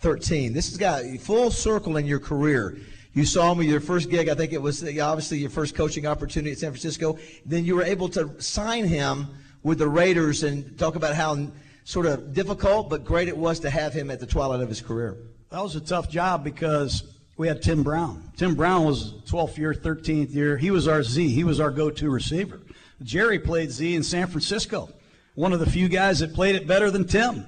thirteen. 0.00 0.52
This 0.52 0.68
has 0.70 0.76
got 0.76 1.04
full 1.20 1.50
circle 1.50 1.96
in 1.96 2.06
your 2.06 2.18
career. 2.18 2.76
You 3.12 3.24
saw 3.24 3.52
him 3.52 3.62
your 3.62 3.80
first 3.80 4.08
gig. 4.08 4.28
I 4.28 4.34
think 4.34 4.52
it 4.52 4.62
was 4.62 4.82
obviously 4.84 5.38
your 5.38 5.50
first 5.50 5.74
coaching 5.74 6.06
opportunity 6.06 6.52
at 6.52 6.58
San 6.58 6.70
Francisco. 6.70 7.18
Then 7.44 7.64
you 7.64 7.74
were 7.76 7.82
able 7.82 8.08
to 8.10 8.40
sign 8.40 8.84
him 8.84 9.26
with 9.62 9.78
the 9.78 9.88
Raiders 9.88 10.42
and 10.42 10.78
talk 10.78 10.94
about 10.96 11.14
how 11.14 11.48
sort 11.84 12.06
of 12.06 12.32
difficult 12.32 12.88
but 12.90 13.04
great 13.04 13.28
it 13.28 13.36
was 13.36 13.60
to 13.60 13.70
have 13.70 13.92
him 13.92 14.10
at 14.10 14.20
the 14.20 14.26
twilight 14.26 14.60
of 14.60 14.68
his 14.68 14.80
career. 14.80 15.16
That 15.50 15.62
was 15.62 15.76
a 15.76 15.80
tough 15.80 16.08
job 16.08 16.44
because 16.44 17.02
we 17.36 17.48
had 17.48 17.62
Tim 17.62 17.82
Brown. 17.82 18.30
Tim 18.36 18.54
Brown 18.54 18.84
was 18.84 19.14
12th 19.26 19.56
year, 19.56 19.72
13th 19.72 20.34
year. 20.34 20.56
He 20.56 20.70
was 20.70 20.86
our 20.86 21.02
Z. 21.02 21.28
He 21.28 21.42
was 21.42 21.58
our 21.58 21.70
go-to 21.70 22.10
receiver. 22.10 22.60
Jerry 23.02 23.38
played 23.38 23.70
Z 23.70 23.94
in 23.94 24.02
San 24.02 24.26
Francisco. 24.26 24.90
One 25.34 25.52
of 25.52 25.60
the 25.60 25.70
few 25.70 25.88
guys 25.88 26.18
that 26.18 26.34
played 26.34 26.54
it 26.54 26.66
better 26.66 26.90
than 26.90 27.06
Tim. 27.06 27.46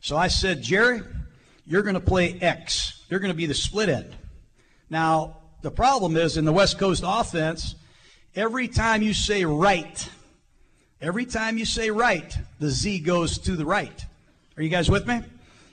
So 0.00 0.16
I 0.16 0.28
said, 0.28 0.62
Jerry, 0.62 1.02
you're 1.66 1.82
going 1.82 1.94
to 1.94 2.00
play 2.00 2.38
X. 2.40 3.04
You're 3.08 3.20
going 3.20 3.32
to 3.32 3.36
be 3.36 3.46
the 3.46 3.54
split 3.54 3.88
end. 3.88 4.14
Now, 4.90 5.36
the 5.62 5.70
problem 5.70 6.16
is 6.16 6.36
in 6.36 6.44
the 6.44 6.52
West 6.52 6.78
Coast 6.78 7.02
offense, 7.06 7.74
every 8.34 8.68
time 8.68 9.02
you 9.02 9.12
say 9.12 9.44
right, 9.44 10.08
every 11.00 11.24
time 11.24 11.58
you 11.58 11.64
say 11.64 11.90
right, 11.90 12.36
the 12.58 12.70
Z 12.70 13.00
goes 13.00 13.38
to 13.38 13.56
the 13.56 13.64
right. 13.64 14.04
Are 14.56 14.62
you 14.62 14.68
guys 14.68 14.90
with 14.90 15.06
me? 15.06 15.22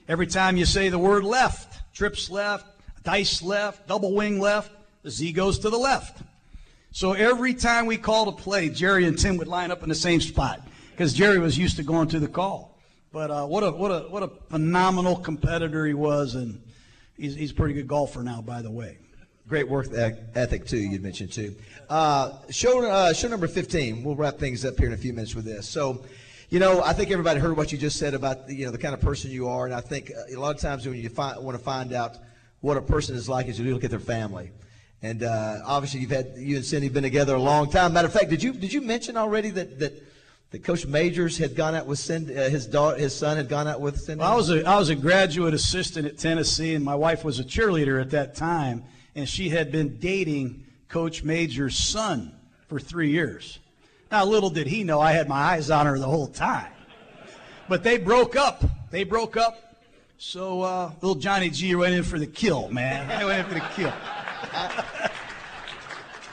Every 0.08 0.28
time 0.28 0.58
you 0.58 0.66
say 0.66 0.90
the 0.90 1.00
word 1.00 1.24
left, 1.24 1.82
trips 1.94 2.30
left, 2.30 2.66
dice 3.04 3.42
left, 3.42 3.88
double 3.88 4.14
wing 4.14 4.40
left, 4.40 4.72
the 5.04 5.10
Z 5.10 5.32
goes 5.34 5.60
to 5.60 5.70
the 5.70 5.78
left. 5.78 6.22
So 6.92 7.14
every 7.14 7.54
time 7.54 7.88
we 7.88 7.98
called 7.98 8.28
a 8.28 8.32
play, 8.32 8.70
Jerry 8.70 9.06
and 9.06 9.18
Tim 9.18 9.38
would 9.38 9.48
line 9.48 9.72
up 9.72 9.84
in 9.84 9.90
the 9.90 9.96
same 9.96 10.22
spot 10.22 10.62
because 10.92 11.14
Jerry 11.14 11.40
was 11.40 11.58
used 11.58 11.76
to 11.78 11.84
going 11.84 12.08
to 12.10 12.20
the 12.20 12.28
call. 12.28 12.78
But 13.12 13.32
uh, 13.32 13.46
what 13.46 13.64
a 13.64 13.72
what 13.72 13.92
a 13.92 14.00
what 14.10 14.24
a 14.24 14.28
phenomenal 14.50 15.16
competitor 15.16 15.86
he 15.86 15.94
was, 15.94 16.36
and 16.36 16.62
he's 17.18 17.36
he's 17.36 17.52
a 17.52 17.54
pretty 17.54 17.74
good 17.74 17.88
golfer 17.88 18.24
now, 18.24 18.42
by 18.42 18.62
the 18.62 18.72
way. 18.72 18.98
Great 19.48 19.68
work 19.70 19.88
ethic 20.34 20.66
too. 20.66 20.78
You 20.78 21.00
mentioned 21.00 21.32
too. 21.32 21.56
Uh, 21.88 22.32
show 22.50 22.84
uh, 22.84 23.14
show 23.14 23.28
number 23.28 23.48
fifteen. 23.48 24.04
We'll 24.04 24.16
wrap 24.16 24.40
things 24.40 24.66
up 24.66 24.78
here 24.78 24.88
in 24.88 24.94
a 24.94 24.98
few 24.98 25.14
minutes 25.14 25.36
with 25.36 25.46
this. 25.46 25.70
So, 25.70 26.04
you 26.50 26.60
know, 26.60 26.82
I 26.82 26.94
think 26.94 27.12
everybody 27.12 27.40
heard 27.40 27.56
what 27.56 27.72
you 27.72 27.78
just 27.78 28.00
said 28.00 28.16
about 28.16 28.50
you 28.50 28.66
know 28.66 28.72
the 28.72 28.80
kind 28.80 28.96
of 28.96 29.02
person 29.02 29.30
you 29.30 29.48
are, 29.48 29.66
and 29.66 29.76
I 29.76 29.82
think 29.82 30.12
uh, 30.12 30.36
a 30.36 30.40
lot 30.40 30.56
of 30.56 30.62
times 30.62 30.88
when 30.88 30.98
you 30.98 31.10
find, 31.10 31.44
want 31.44 31.56
to 31.56 31.64
find 31.64 31.94
out 31.94 32.18
what 32.62 32.76
a 32.76 32.82
person 32.82 33.16
is 33.16 33.30
like, 33.30 33.48
is 33.48 33.60
you 33.60 33.72
look 33.72 33.84
at 33.84 33.92
their 33.92 34.00
family. 34.00 34.50
And 35.04 35.22
uh, 35.22 35.58
obviously, 35.64 36.00
you've 36.00 36.10
had 36.10 36.34
you 36.38 36.56
and 36.56 36.66
Cindy 36.66 36.88
have 36.88 36.94
been 36.96 37.04
together 37.04 37.36
a 37.36 37.40
long 37.40 37.70
time. 37.70 37.94
Matter 37.94 38.08
of 38.08 38.14
fact, 38.14 38.32
did 38.32 38.42
you 38.42 38.52
did 38.52 38.74
you 38.74 38.82
mention 38.82 39.16
already 39.16 39.52
that 39.52 39.78
that 39.78 39.94
that 40.50 40.64
Coach 40.64 40.88
Majors 40.88 41.38
had 41.38 41.56
gone 41.56 41.76
out 41.76 41.86
with 41.86 42.00
Cindy, 42.00 42.36
uh, 42.36 42.50
his 42.50 42.66
daughter, 42.66 42.98
his 42.98 43.14
son 43.14 43.38
had 43.38 43.48
gone 43.48 43.68
out 43.68 43.80
with 43.80 44.00
Cindy? 44.00 44.22
Well, 44.22 44.32
I 44.32 44.36
was 44.36 44.50
a 44.50 44.68
I 44.68 44.80
was 44.80 44.90
a 44.90 44.96
graduate 44.96 45.54
assistant 45.54 46.08
at 46.08 46.18
Tennessee, 46.18 46.74
and 46.74 46.84
my 46.84 46.96
wife 46.96 47.24
was 47.24 47.38
a 47.38 47.44
cheerleader 47.44 48.02
at 48.02 48.10
that 48.10 48.36
time, 48.36 48.84
and 49.16 49.28
she 49.28 49.50
had 49.50 49.72
been 49.72 49.98
dating 49.98 50.66
Coach 50.90 51.24
Majors' 51.24 51.78
son 51.78 52.34
for 52.68 52.80
three 52.80 53.10
years. 53.12 53.60
Now, 54.12 54.26
little 54.26 54.50
did 54.50 54.68
he 54.68 54.84
know 54.84 55.02
I 55.02 55.14
had 55.14 55.28
my 55.28 55.42
eyes 55.42 55.70
on 55.70 55.86
her 55.86 55.98
the 55.98 56.06
whole 56.06 56.28
time. 56.28 56.72
But 57.68 57.84
they 57.84 57.98
broke 57.98 58.36
up. 58.36 58.64
They 58.92 59.04
broke 59.04 59.38
up. 59.38 59.62
So 60.18 60.62
uh, 60.62 60.92
little 61.02 61.16
Johnny 61.16 61.50
G 61.50 61.76
went 61.76 61.96
in 61.96 62.04
for 62.04 62.20
the 62.20 62.28
kill, 62.28 62.70
man. 62.70 63.10
I 63.20 63.26
went 63.26 63.40
in 63.40 63.46
for 63.46 63.54
the 63.54 63.74
kill. 63.76 63.94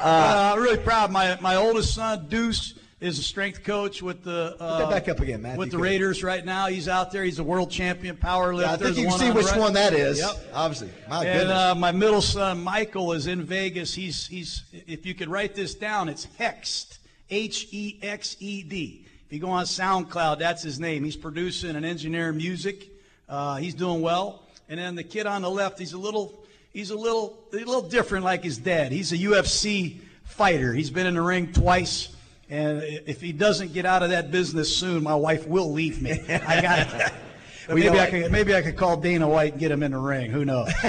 Uh, 0.04 0.54
I'm 0.56 0.60
really 0.60 0.78
proud. 0.78 1.12
My 1.12 1.38
my 1.40 1.54
oldest 1.54 1.94
son, 1.94 2.26
Deuce, 2.28 2.74
is 3.02 3.18
a 3.18 3.22
strength 3.22 3.64
coach 3.64 4.00
with 4.00 4.22
the 4.22 4.56
uh, 4.60 4.88
back 4.88 5.08
up 5.08 5.20
again, 5.20 5.42
man. 5.42 5.58
With 5.58 5.72
the 5.72 5.78
Raiders 5.78 6.22
right 6.22 6.44
now. 6.44 6.68
He's 6.68 6.88
out 6.88 7.10
there. 7.10 7.24
He's 7.24 7.40
a 7.40 7.44
world 7.44 7.70
champion 7.70 8.16
power 8.16 8.54
lifter. 8.54 8.68
Yeah, 8.68 8.74
I 8.74 8.76
think 8.76 8.96
you 8.96 9.08
can 9.08 9.18
see 9.18 9.30
which 9.32 9.46
right. 9.46 9.58
one 9.58 9.72
that 9.74 9.92
is. 9.92 10.18
Yep. 10.18 10.30
Obviously, 10.54 10.90
my 11.08 11.24
and 11.24 11.40
goodness. 11.40 11.56
uh, 11.56 11.74
my 11.74 11.92
middle 11.92 12.22
son, 12.22 12.62
Michael, 12.62 13.12
is 13.12 13.26
in 13.26 13.42
Vegas. 13.42 13.92
He's 13.92 14.26
he's. 14.26 14.62
If 14.86 15.04
you 15.04 15.14
could 15.14 15.28
write 15.28 15.54
this 15.54 15.74
down, 15.74 16.08
it's 16.08 16.26
Hexed. 16.38 16.98
H 17.28 17.68
E 17.72 17.98
X 18.02 18.36
E 18.40 18.62
D. 18.62 19.06
If 19.26 19.32
you 19.32 19.40
go 19.40 19.48
on 19.48 19.64
SoundCloud, 19.64 20.38
that's 20.38 20.62
his 20.62 20.78
name. 20.78 21.02
He's 21.02 21.16
producing 21.16 21.74
and 21.74 21.86
engineering 21.86 22.36
music. 22.36 22.90
Uh, 23.28 23.56
he's 23.56 23.74
doing 23.74 24.02
well. 24.02 24.42
And 24.68 24.78
then 24.78 24.94
the 24.94 25.02
kid 25.02 25.26
on 25.26 25.40
the 25.40 25.50
left, 25.50 25.78
he's 25.78 25.94
a 25.94 25.98
little, 25.98 26.44
he's 26.72 26.90
a 26.90 26.96
little, 26.96 27.38
a 27.52 27.56
little 27.56 27.80
different 27.80 28.24
like 28.24 28.44
his 28.44 28.58
dad. 28.58 28.92
He's 28.92 29.12
a 29.12 29.16
UFC 29.16 30.00
fighter. 30.24 30.74
He's 30.74 30.90
been 30.90 31.06
in 31.06 31.14
the 31.14 31.22
ring 31.22 31.50
twice. 31.52 32.14
And 32.52 32.82
if 33.06 33.22
he 33.22 33.32
doesn't 33.32 33.72
get 33.72 33.86
out 33.86 34.02
of 34.02 34.10
that 34.10 34.30
business 34.30 34.76
soon, 34.76 35.02
my 35.02 35.14
wife 35.14 35.48
will 35.48 35.72
leave 35.72 36.02
me. 36.02 36.20
I 36.28 36.60
got. 36.60 37.12
But 37.68 37.76
maybe 37.76 38.00
I 38.00 38.10
could 38.10 38.32
maybe 38.32 38.56
I 38.56 38.60
could 38.60 38.76
call 38.76 38.96
Dana 38.96 39.28
White 39.28 39.52
and 39.52 39.60
get 39.60 39.70
him 39.70 39.84
in 39.84 39.92
the 39.92 39.98
ring. 39.98 40.32
Who 40.32 40.44
knows? 40.44 40.68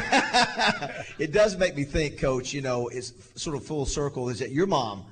it 1.19 1.32
does 1.32 1.56
make 1.56 1.76
me 1.76 1.84
think, 1.84 2.19
Coach. 2.19 2.52
You 2.52 2.62
know, 2.62 2.88
it's 2.88 3.13
sort 3.36 3.56
of 3.56 3.63
full 3.63 3.86
circle. 3.86 4.30
Is 4.30 4.39
that 4.39 4.49
your 4.49 4.65
mom? 4.65 5.06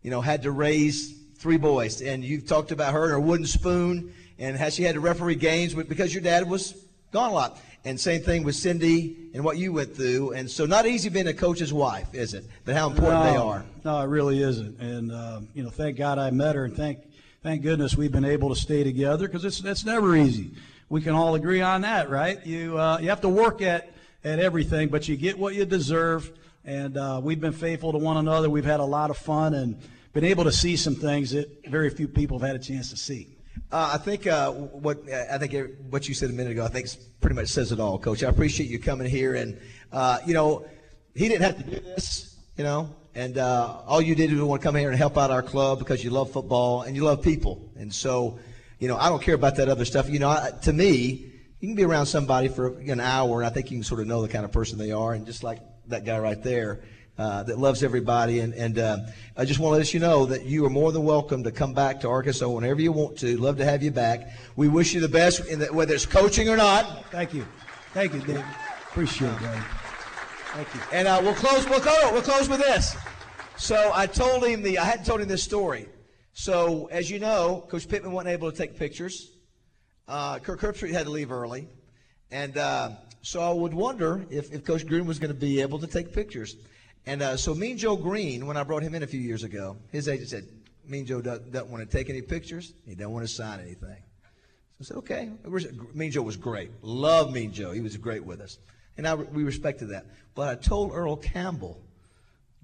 You 0.00 0.10
know, 0.10 0.22
had 0.22 0.42
to 0.44 0.52
raise 0.52 1.14
three 1.36 1.58
boys, 1.58 2.00
and 2.00 2.24
you've 2.24 2.46
talked 2.46 2.72
about 2.72 2.94
her 2.94 3.02
and 3.02 3.12
her 3.12 3.20
wooden 3.20 3.44
spoon, 3.46 4.14
and 4.38 4.56
how 4.56 4.70
she 4.70 4.84
had 4.84 4.94
to 4.94 5.00
referee 5.00 5.34
games 5.34 5.74
because 5.74 6.14
your 6.14 6.22
dad 6.22 6.48
was 6.48 6.74
gone 7.12 7.28
a 7.28 7.34
lot. 7.34 7.60
And 7.86 8.00
same 8.00 8.20
thing 8.20 8.42
with 8.42 8.56
Cindy 8.56 9.30
and 9.32 9.44
what 9.44 9.58
you 9.58 9.72
went 9.72 9.94
through. 9.94 10.32
And 10.32 10.50
so, 10.50 10.66
not 10.66 10.86
easy 10.86 11.08
being 11.08 11.28
a 11.28 11.32
coach's 11.32 11.72
wife, 11.72 12.12
is 12.16 12.34
it? 12.34 12.44
But 12.64 12.74
how 12.74 12.90
important 12.90 13.22
no, 13.22 13.30
they 13.30 13.36
are. 13.36 13.64
No, 13.84 14.00
it 14.00 14.06
really 14.06 14.42
isn't. 14.42 14.80
And 14.80 15.12
uh, 15.12 15.42
you 15.54 15.62
know, 15.62 15.70
thank 15.70 15.96
God 15.96 16.18
I 16.18 16.32
met 16.32 16.56
her, 16.56 16.64
and 16.64 16.76
thank 16.76 16.98
thank 17.44 17.62
goodness 17.62 17.96
we've 17.96 18.10
been 18.10 18.24
able 18.24 18.48
to 18.48 18.60
stay 18.60 18.82
together 18.82 19.28
because 19.28 19.44
it's 19.44 19.62
it's 19.62 19.84
never 19.84 20.16
easy. 20.16 20.50
We 20.88 21.00
can 21.00 21.14
all 21.14 21.36
agree 21.36 21.60
on 21.60 21.82
that, 21.82 22.10
right? 22.10 22.44
You 22.44 22.76
uh, 22.76 22.98
you 22.98 23.08
have 23.08 23.20
to 23.20 23.28
work 23.28 23.62
at 23.62 23.92
at 24.24 24.40
everything, 24.40 24.88
but 24.88 25.06
you 25.06 25.16
get 25.16 25.38
what 25.38 25.54
you 25.54 25.64
deserve. 25.64 26.32
And 26.64 26.96
uh, 26.96 27.20
we've 27.22 27.40
been 27.40 27.52
faithful 27.52 27.92
to 27.92 27.98
one 27.98 28.16
another. 28.16 28.50
We've 28.50 28.64
had 28.64 28.80
a 28.80 28.84
lot 28.84 29.10
of 29.10 29.16
fun 29.16 29.54
and 29.54 29.80
been 30.12 30.24
able 30.24 30.42
to 30.42 30.52
see 30.52 30.74
some 30.76 30.96
things 30.96 31.30
that 31.30 31.68
very 31.68 31.90
few 31.90 32.08
people 32.08 32.40
have 32.40 32.48
had 32.48 32.56
a 32.56 32.64
chance 32.64 32.90
to 32.90 32.96
see. 32.96 33.35
Uh, 33.72 33.90
I 33.94 33.98
think 33.98 34.26
uh, 34.26 34.52
what 34.52 34.98
I 35.10 35.38
think 35.38 35.76
what 35.90 36.08
you 36.08 36.14
said 36.14 36.30
a 36.30 36.32
minute 36.32 36.52
ago, 36.52 36.64
I 36.64 36.68
think 36.68 36.88
pretty 37.20 37.36
much 37.36 37.48
says 37.48 37.72
it 37.72 37.80
all, 37.80 37.98
Coach. 37.98 38.22
I 38.22 38.28
appreciate 38.28 38.70
you 38.70 38.78
coming 38.78 39.08
here, 39.08 39.34
and 39.34 39.58
uh, 39.92 40.18
you 40.24 40.34
know, 40.34 40.66
he 41.14 41.28
didn't 41.28 41.42
have 41.42 41.58
to 41.58 41.64
do 41.64 41.80
this, 41.80 42.36
you 42.56 42.64
know, 42.64 42.94
and 43.14 43.38
uh, 43.38 43.80
all 43.86 44.00
you 44.00 44.14
did 44.14 44.30
was 44.32 44.42
want 44.42 44.62
to 44.62 44.66
come 44.66 44.76
here 44.76 44.88
and 44.88 44.96
help 44.96 45.18
out 45.18 45.30
our 45.30 45.42
club 45.42 45.78
because 45.78 46.04
you 46.04 46.10
love 46.10 46.30
football 46.30 46.82
and 46.82 46.94
you 46.94 47.04
love 47.04 47.22
people, 47.22 47.70
and 47.76 47.92
so, 47.92 48.38
you 48.78 48.88
know, 48.88 48.96
I 48.96 49.08
don't 49.08 49.22
care 49.22 49.34
about 49.34 49.56
that 49.56 49.68
other 49.68 49.84
stuff. 49.84 50.08
You 50.08 50.20
know, 50.20 50.28
I, 50.28 50.52
to 50.62 50.72
me, 50.72 51.32
you 51.60 51.68
can 51.68 51.74
be 51.74 51.84
around 51.84 52.06
somebody 52.06 52.48
for 52.48 52.78
an 52.78 53.00
hour, 53.00 53.40
and 53.40 53.46
I 53.46 53.50
think 53.50 53.70
you 53.70 53.78
can 53.78 53.84
sort 53.84 54.00
of 54.00 54.06
know 54.06 54.22
the 54.22 54.28
kind 54.28 54.44
of 54.44 54.52
person 54.52 54.78
they 54.78 54.92
are, 54.92 55.12
and 55.12 55.26
just 55.26 55.42
like 55.42 55.58
that 55.88 56.04
guy 56.04 56.18
right 56.18 56.40
there 56.42 56.82
uh, 57.18 57.42
that 57.44 57.58
loves 57.58 57.82
everybody. 57.82 58.40
And, 58.40 58.52
and 58.54 58.78
uh, 58.78 58.98
I 59.36 59.44
just 59.44 59.60
want 59.60 59.74
to 59.74 59.78
let 59.78 59.94
you 59.94 60.00
know 60.00 60.26
that 60.26 60.44
you 60.44 60.64
are 60.66 60.70
more 60.70 60.92
than 60.92 61.04
welcome 61.04 61.42
to 61.44 61.50
come 61.50 61.72
back 61.72 62.00
to 62.00 62.08
Arkansas 62.08 62.48
whenever 62.48 62.80
you 62.80 62.92
want 62.92 63.18
to. 63.18 63.36
Love 63.38 63.56
to 63.58 63.64
have 63.64 63.82
you 63.82 63.90
back. 63.90 64.28
We 64.56 64.68
wish 64.68 64.94
you 64.94 65.00
the 65.00 65.08
best, 65.08 65.46
in 65.46 65.60
the, 65.60 65.66
whether 65.66 65.94
it's 65.94 66.06
coaching 66.06 66.48
or 66.48 66.56
not. 66.56 67.10
Thank 67.10 67.32
you. 67.34 67.46
Thank 67.92 68.14
you, 68.14 68.20
Dave. 68.20 68.44
Appreciate 68.90 69.28
it. 69.28 69.62
Thank 70.52 70.74
you. 70.74 70.80
And 70.92 71.08
uh, 71.08 71.20
we'll 71.22 71.34
close. 71.34 71.68
We'll 71.68 71.80
close. 71.80 72.12
We'll 72.12 72.22
close 72.22 72.48
with 72.48 72.60
this. 72.60 72.96
So 73.56 73.92
I 73.94 74.06
told 74.06 74.44
him 74.44 74.62
the. 74.62 74.78
I 74.78 74.84
hadn't 74.84 75.06
told 75.06 75.20
him 75.20 75.28
this 75.28 75.42
story. 75.42 75.88
So 76.32 76.86
as 76.86 77.10
you 77.10 77.18
know, 77.18 77.64
Coach 77.68 77.88
Pittman 77.88 78.12
wasn't 78.12 78.34
able 78.34 78.50
to 78.50 78.56
take 78.56 78.78
pictures. 78.78 79.32
Uh, 80.06 80.38
Kirk 80.38 80.60
Herbstreit 80.60 80.92
had 80.92 81.06
to 81.06 81.10
leave 81.10 81.32
early, 81.32 81.66
and 82.30 82.56
uh, 82.56 82.90
so 83.22 83.40
I 83.40 83.52
would 83.52 83.74
wonder 83.74 84.24
if, 84.30 84.52
if 84.52 84.64
Coach 84.64 84.86
Green 84.86 85.06
was 85.06 85.18
going 85.18 85.32
to 85.32 85.38
be 85.38 85.60
able 85.60 85.78
to 85.78 85.86
take 85.86 86.12
pictures. 86.12 86.56
And 87.06 87.22
uh, 87.22 87.36
so 87.36 87.54
Mean 87.54 87.78
Joe 87.78 87.96
Greene, 87.96 88.46
when 88.46 88.56
I 88.56 88.64
brought 88.64 88.82
him 88.82 88.94
in 88.94 89.04
a 89.04 89.06
few 89.06 89.20
years 89.20 89.44
ago, 89.44 89.76
his 89.92 90.08
agent 90.08 90.28
said, 90.28 90.44
Mean 90.88 91.06
Joe 91.06 91.20
doesn't, 91.20 91.52
doesn't 91.52 91.70
want 91.70 91.88
to 91.88 91.96
take 91.96 92.10
any 92.10 92.20
pictures. 92.20 92.74
He 92.84 92.94
doesn't 92.94 93.12
want 93.12 93.26
to 93.26 93.32
sign 93.32 93.60
anything. 93.60 94.02
So 94.78 94.80
I 94.80 94.84
said, 94.84 94.96
okay. 94.98 95.30
Mean 95.94 96.10
Joe 96.10 96.22
was 96.22 96.36
great. 96.36 96.70
Love 96.82 97.32
Mean 97.32 97.52
Joe. 97.52 97.70
He 97.70 97.80
was 97.80 97.96
great 97.96 98.24
with 98.24 98.40
us. 98.40 98.58
And 98.96 99.06
I, 99.06 99.14
we 99.14 99.44
respected 99.44 99.86
that. 99.90 100.06
But 100.34 100.48
I 100.48 100.54
told 100.56 100.92
Earl 100.92 101.16
Campbell 101.16 101.80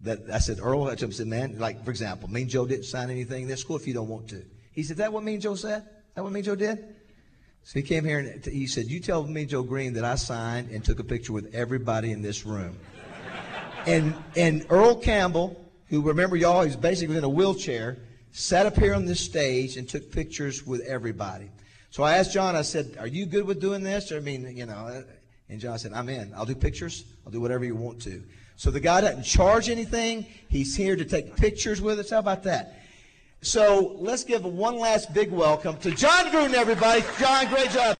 that, 0.03 0.29
I 0.33 0.39
said, 0.39 0.59
Earl, 0.61 0.89
I 0.89 0.97
said, 0.97 1.27
man, 1.27 1.59
like, 1.59 1.85
for 1.85 1.91
example, 1.91 2.29
Mean 2.29 2.49
Joe 2.49 2.67
didn't 2.67 2.85
sign 2.85 3.11
anything. 3.11 3.47
That's 3.47 3.63
cool 3.63 3.77
if 3.77 3.87
you 3.87 3.95
don't 3.95 4.09
want 4.09 4.29
to. 4.31 4.45
He 4.73 4.83
said, 4.83 4.97
that 4.97 5.13
what 5.13 5.23
Mean 5.23 5.41
Joe 5.41 5.55
said? 5.55 5.87
That 6.15 6.25
what 6.25 6.33
Mean 6.33 6.43
Joe 6.43 6.57
did? 6.57 6.97
So 7.65 7.79
he 7.79 7.83
came 7.83 8.05
here 8.05 8.19
and 8.19 8.45
he 8.45 8.67
said, 8.67 8.87
you 8.87 8.99
tell 8.99 9.23
Mean 9.25 9.47
Joe 9.47 9.63
Greene 9.63 9.93
that 9.93 10.05
I 10.05 10.17
signed 10.17 10.71
and 10.71 10.85
took 10.85 10.99
a 10.99 11.05
picture 11.05 11.33
with 11.33 11.55
everybody 11.55 12.11
in 12.11 12.21
this 12.23 12.45
room. 12.45 12.77
And, 13.87 14.15
and 14.37 14.65
Earl 14.71 14.95
Campbell, 14.97 15.61
who 15.89 16.03
remember 16.03 16.37
y'all, 16.37 16.63
he's 16.63 16.77
basically 16.77 17.17
in 17.17 17.25
a 17.25 17.29
wheelchair, 17.29 17.99
sat 18.31 18.65
up 18.65 18.77
here 18.77 18.95
on 18.95 19.07
this 19.07 19.21
stage 19.21 19.77
and 19.77 19.89
took 19.89 20.13
pictures 20.13 20.65
with 20.65 20.81
everybody. 20.83 21.51
So 21.91 22.03
I 22.03 22.17
asked 22.17 22.33
Jon, 22.33 22.55
I 22.55 22.63
said, 22.63 22.97
Are 22.99 23.07
you 23.07 23.27
good 23.27 23.45
with 23.45 23.61
doing 23.61 23.83
this? 23.83 24.13
I 24.13 24.21
mean, 24.21 24.57
you 24.57 24.67
know, 24.67 25.05
and 25.49 25.61
Jon 25.61 25.79
said, 25.79 25.93
I'm 25.93 26.09
in. 26.09 26.33
I'll 26.35 26.47
do 26.47 26.55
pictures. 26.55 27.05
I'll 27.27 27.33
do 27.33 27.41
whatever 27.41 27.65
you 27.65 27.75
want 27.75 28.01
to. 28.03 28.23
So 28.57 28.71
the 28.71 28.81
guy 28.81 29.01
doesn't 29.01 29.25
charge 29.25 29.69
anything. 29.69 30.27
He's 30.49 30.77
here 30.77 30.95
to 30.95 31.05
take 31.05 31.37
pictures 31.37 31.83
with 31.83 31.99
us. 31.99 32.11
How 32.11 32.21
about 32.21 32.45
that? 32.45 32.79
So 33.41 33.97
let's 33.99 34.23
give 34.23 34.45
one 34.45 34.79
last 34.79 35.13
big 35.13 35.33
welcome 35.33 35.77
to 35.79 35.91
Jon 35.91 36.27
Gruden, 36.27 36.55
everybody. 36.55 37.03
Jon, 37.19 37.49
great 37.49 37.71
job. 37.71 37.91